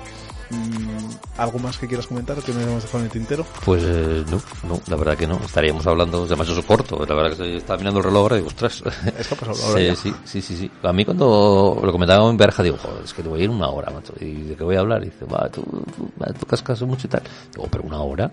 Mm, 0.49 1.39
¿Algo 1.39 1.59
más 1.59 1.77
que 1.77 1.87
quieras 1.87 2.07
comentar 2.07 2.37
que 2.41 2.53
no 2.53 2.59
hayamos 2.59 2.83
dejado 2.83 2.99
en 2.99 3.05
el 3.05 3.11
tintero? 3.11 3.45
Pues 3.65 3.83
eh, 3.85 4.23
no, 4.31 4.41
no, 4.67 4.81
la 4.87 4.95
verdad 4.95 5.17
que 5.17 5.27
no. 5.27 5.35
Estaríamos 5.43 5.85
hablando, 5.85 6.23
además 6.23 6.47
eso 6.49 6.63
corto. 6.65 7.05
La 7.05 7.15
verdad 7.15 7.35
que 7.37 7.57
estaba 7.57 7.77
mirando 7.77 7.99
el 7.99 8.05
reloj 8.05 8.21
ahora 8.23 8.35
y 8.35 8.39
digo, 8.39 8.47
ostras. 8.47 8.81
Es 9.17 9.27
que 9.27 9.33
ha 9.35 9.37
pasado 9.37 9.57
la 9.61 9.67
hora 9.67 9.79
Sí, 9.79 9.85
ya. 9.87 9.95
sí, 9.95 10.13
sí, 10.25 10.41
sí, 10.41 10.57
sí. 10.57 10.71
A 10.83 10.93
mí 10.93 11.03
cuando 11.05 11.79
lo 11.83 11.91
comentaba 11.91 12.29
en 12.29 12.37
Berja 12.37 12.63
digo, 12.63 12.77
joder, 12.77 13.03
es 13.03 13.13
que 13.13 13.23
te 13.23 13.29
voy 13.29 13.41
a 13.41 13.43
ir 13.43 13.49
una 13.49 13.67
hora, 13.69 13.91
macho. 13.91 14.13
¿Y 14.19 14.33
de 14.43 14.55
qué 14.55 14.63
voy 14.63 14.75
a 14.77 14.79
hablar? 14.79 15.01
Y 15.03 15.07
dice, 15.07 15.25
va, 15.25 15.49
tú, 15.49 15.61
tú, 15.95 16.09
tú 16.39 16.45
cascas 16.45 16.81
mucho 16.83 17.07
y 17.07 17.09
tal. 17.09 17.23
Digo, 17.53 17.67
pero 17.69 17.83
una 17.83 17.99
hora. 18.01 18.31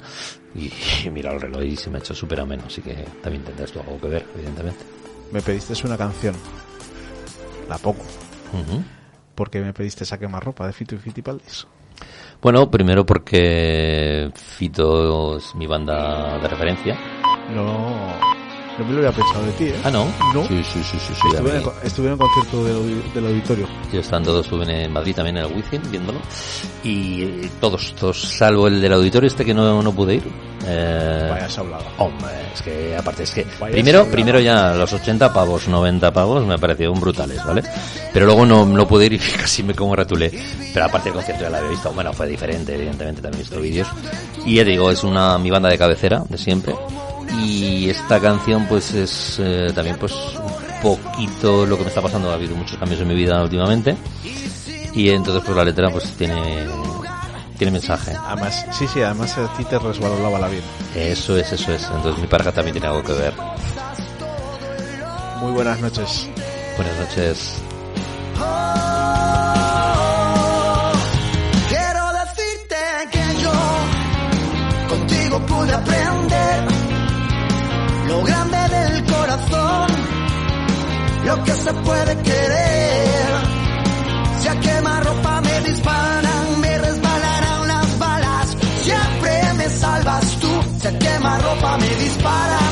Y, 0.55 0.72
y 1.05 1.11
mira 1.11 1.33
el 1.33 1.40
reloj 1.40 1.62
y 1.64 1.77
se 1.77 1.90
me 1.90 1.98
ha 1.98 2.00
hecho 2.00 2.14
súper 2.14 2.40
ameno. 2.40 2.62
Así 2.66 2.81
que 2.81 2.94
también 3.22 3.44
tendrás 3.44 3.72
tú 3.72 3.81
algo 3.81 4.00
que 4.00 4.09
ver, 4.09 4.27
evidentemente. 4.35 4.85
Me 5.33 5.42
pediste 5.42 5.74
una 5.85 5.96
canción. 5.98 6.35
La 7.68 7.77
poco. 7.79 8.03
Ujú. 8.53 8.83
Porque 9.35 9.61
me 9.61 9.72
pediste 9.72 10.05
esa 10.05 10.16
ropa 10.16 10.66
de 10.66 10.72
Fito 10.72 10.94
y 10.94 10.98
Fitipaldis. 10.98 11.66
Bueno, 12.44 12.70
primero 12.70 13.07
porque 13.07 14.30
Fito 14.35 15.38
es 15.38 15.54
mi 15.54 15.66
banda 15.66 16.38
de 16.38 16.46
referencia. 16.46 16.94
No 18.78 18.84
me 18.84 18.92
lo 18.92 18.98
había 18.98 19.12
pensado 19.12 19.44
de 19.46 19.52
ti, 19.52 19.64
¿eh? 19.66 19.74
Ah, 19.84 19.90
¿no? 19.90 20.06
No. 20.34 20.46
Sí, 20.48 20.62
sí, 20.64 20.82
sí, 20.82 20.98
sí. 20.98 21.14
sí, 21.14 21.28
Estuve, 21.32 21.50
en 21.50 21.56
el, 21.56 21.62
estuve 21.84 22.06
en 22.06 22.12
el 22.12 22.18
concierto 22.18 22.64
del, 22.64 23.12
del 23.14 23.26
auditorio. 23.26 23.68
Yo 23.92 24.00
estando 24.00 24.40
estuve 24.40 24.84
en 24.84 24.92
Madrid 24.92 25.14
también 25.14 25.37
en 25.37 25.44
el 25.44 25.52
Wizzing 25.54 25.90
viéndolo 25.90 26.18
y 26.82 27.22
eh, 27.22 27.50
todos, 27.60 27.94
todos 27.94 28.20
salvo 28.20 28.66
el 28.66 28.80
del 28.80 28.92
auditorio 28.92 29.28
este 29.28 29.44
que 29.44 29.54
no, 29.54 29.80
no 29.82 29.92
pude 29.92 30.16
ir. 30.16 30.24
Eh, 30.66 31.28
Vaya 31.30 31.48
sablada. 31.48 31.84
Hombre, 31.98 32.30
es 32.54 32.62
que 32.62 32.96
aparte 32.96 33.22
es 33.24 33.30
que 33.30 33.44
Vaya 33.60 33.72
primero, 33.72 33.98
sablada. 33.98 34.12
primero 34.12 34.40
ya 34.40 34.74
los 34.74 34.92
80 34.92 35.32
pavos, 35.32 35.68
90 35.68 36.12
pavos 36.12 36.44
me 36.46 36.58
parecieron 36.58 36.98
brutales, 37.00 37.44
¿vale? 37.44 37.62
Pero 38.12 38.26
luego 38.26 38.44
no, 38.46 38.64
no 38.66 38.88
pude 38.88 39.06
ir 39.06 39.12
y 39.12 39.18
casi 39.38 39.62
me 39.62 39.74
congratulé. 39.74 40.32
Pero 40.72 40.87
aparte 40.87 41.10
el 41.10 41.14
concierto 41.14 41.44
ya 41.44 41.50
lo 41.50 41.56
había 41.58 41.70
visto, 41.70 41.92
bueno, 41.92 42.12
fue 42.12 42.26
diferente, 42.26 42.74
evidentemente 42.74 43.22
también 43.22 43.40
he 43.40 43.44
visto 43.44 43.60
vídeos. 43.60 43.88
Y 44.46 44.56
ya 44.56 44.64
digo, 44.64 44.90
es 44.90 45.04
una 45.04 45.38
mi 45.38 45.50
banda 45.50 45.68
de 45.68 45.78
cabecera 45.78 46.24
de 46.28 46.38
siempre. 46.38 46.74
Y 47.38 47.90
esta 47.90 48.20
canción 48.20 48.66
pues 48.66 48.92
es 48.94 49.38
eh, 49.40 49.73
también 49.75 49.97
pues 49.99 50.12
un 50.12 50.83
poquito 50.83 51.66
lo 51.66 51.77
que 51.77 51.83
me 51.83 51.88
está 51.88 52.01
pasando, 52.01 52.31
ha 52.31 52.35
habido 52.35 52.55
muchos 52.57 52.79
cambios 52.79 53.01
en 53.01 53.09
mi 53.09 53.14
vida 53.14 53.42
últimamente. 53.42 53.97
Y 54.94 55.11
entonces 55.11 55.42
pues 55.44 55.57
la 55.57 55.64
letra 55.64 55.90
pues 55.90 56.05
tiene 56.12 56.66
tiene 57.57 57.73
mensaje. 57.73 58.12
Además, 58.27 58.66
sí, 58.73 58.87
sí, 58.88 59.01
además 59.01 59.37
a 59.38 59.53
ti 59.57 59.64
te 59.64 59.77
la 59.77 60.49
bien. 60.49 60.62
Eso 60.94 61.37
es, 61.37 61.53
eso 61.53 61.73
es. 61.73 61.85
Entonces 61.94 62.20
mi 62.20 62.27
pareja 62.27 62.53
también 62.53 62.73
tiene 62.73 62.88
algo 62.88 63.03
que 63.03 63.12
ver. 63.12 63.35
Muy 65.40 65.53
buenas 65.53 65.81
noches. 65.81 66.29
Buenas 66.77 66.99
noches. 66.99 67.61
Se 81.65 81.73
puede 81.73 82.15
querer. 82.23 83.29
Si 84.40 84.48
a 84.48 84.60
quemarropa 84.60 85.40
me 85.40 85.60
disparan, 85.71 86.60
me 86.60 86.79
resbalarán 86.79 87.69
las 87.69 87.98
balas, 87.98 88.56
siempre 88.83 89.33
me 89.56 89.69
salvas 89.71 90.27
tú. 90.42 90.52
Si 90.81 90.87
a 90.88 90.98
quemarropa 90.98 91.79
me 91.79 91.88
disparan, 92.04 92.63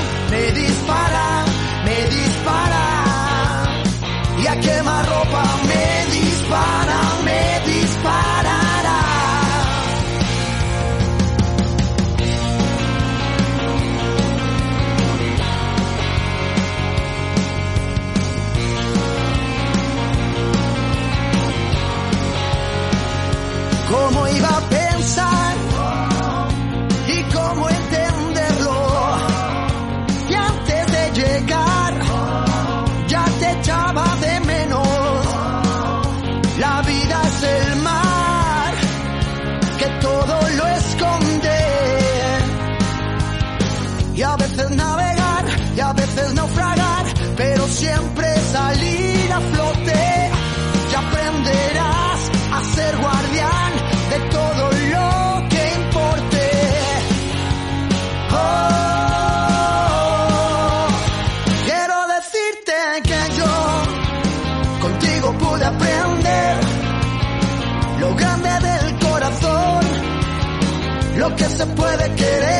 cómo 23.92 24.26
iba 24.26 24.51
querer. 72.22 72.51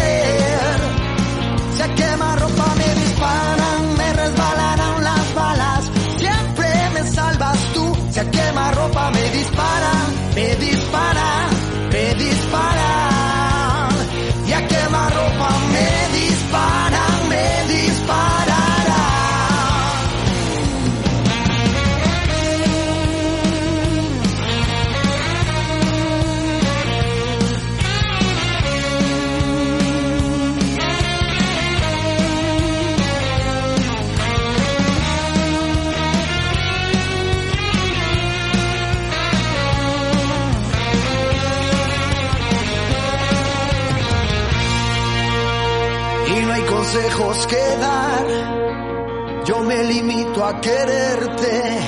Quererte, 50.63 51.81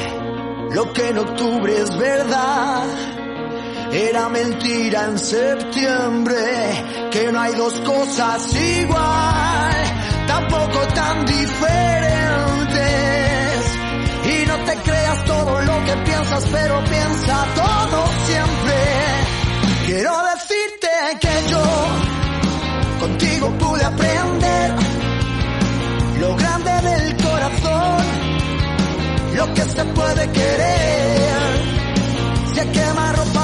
lo 0.72 0.92
que 0.92 1.08
en 1.08 1.18
octubre 1.18 1.72
es 1.74 1.96
verdad. 1.96 2.84
Era 3.92 4.28
mentira 4.28 5.04
en 5.04 5.18
septiembre, 5.18 7.08
que 7.12 7.30
no 7.32 7.40
hay 7.40 7.54
dos 7.54 7.74
cosas 7.80 8.52
igual, 8.54 9.74
tampoco 10.26 10.80
tan 10.94 11.24
diferentes. 11.24 12.74
Y 14.24 14.46
no 14.46 14.56
te 14.64 14.76
creas 14.78 15.24
todo 15.24 15.60
lo 15.62 15.84
que 15.84 15.96
piensas, 16.04 16.44
pero 16.50 16.84
piensa 16.84 17.46
todo 17.54 18.04
siempre. 18.26 18.74
Quiero 19.86 20.12
decirte 20.34 20.88
que 21.20 21.50
yo 21.50 21.62
contigo 23.00 23.50
pude 23.58 23.84
aprender 23.84 24.33
que 29.52 29.62
se 29.62 29.84
puede 29.84 30.30
querer. 30.30 31.34
Si 32.52 32.60
a 32.60 32.72
quemarropa 32.72 33.43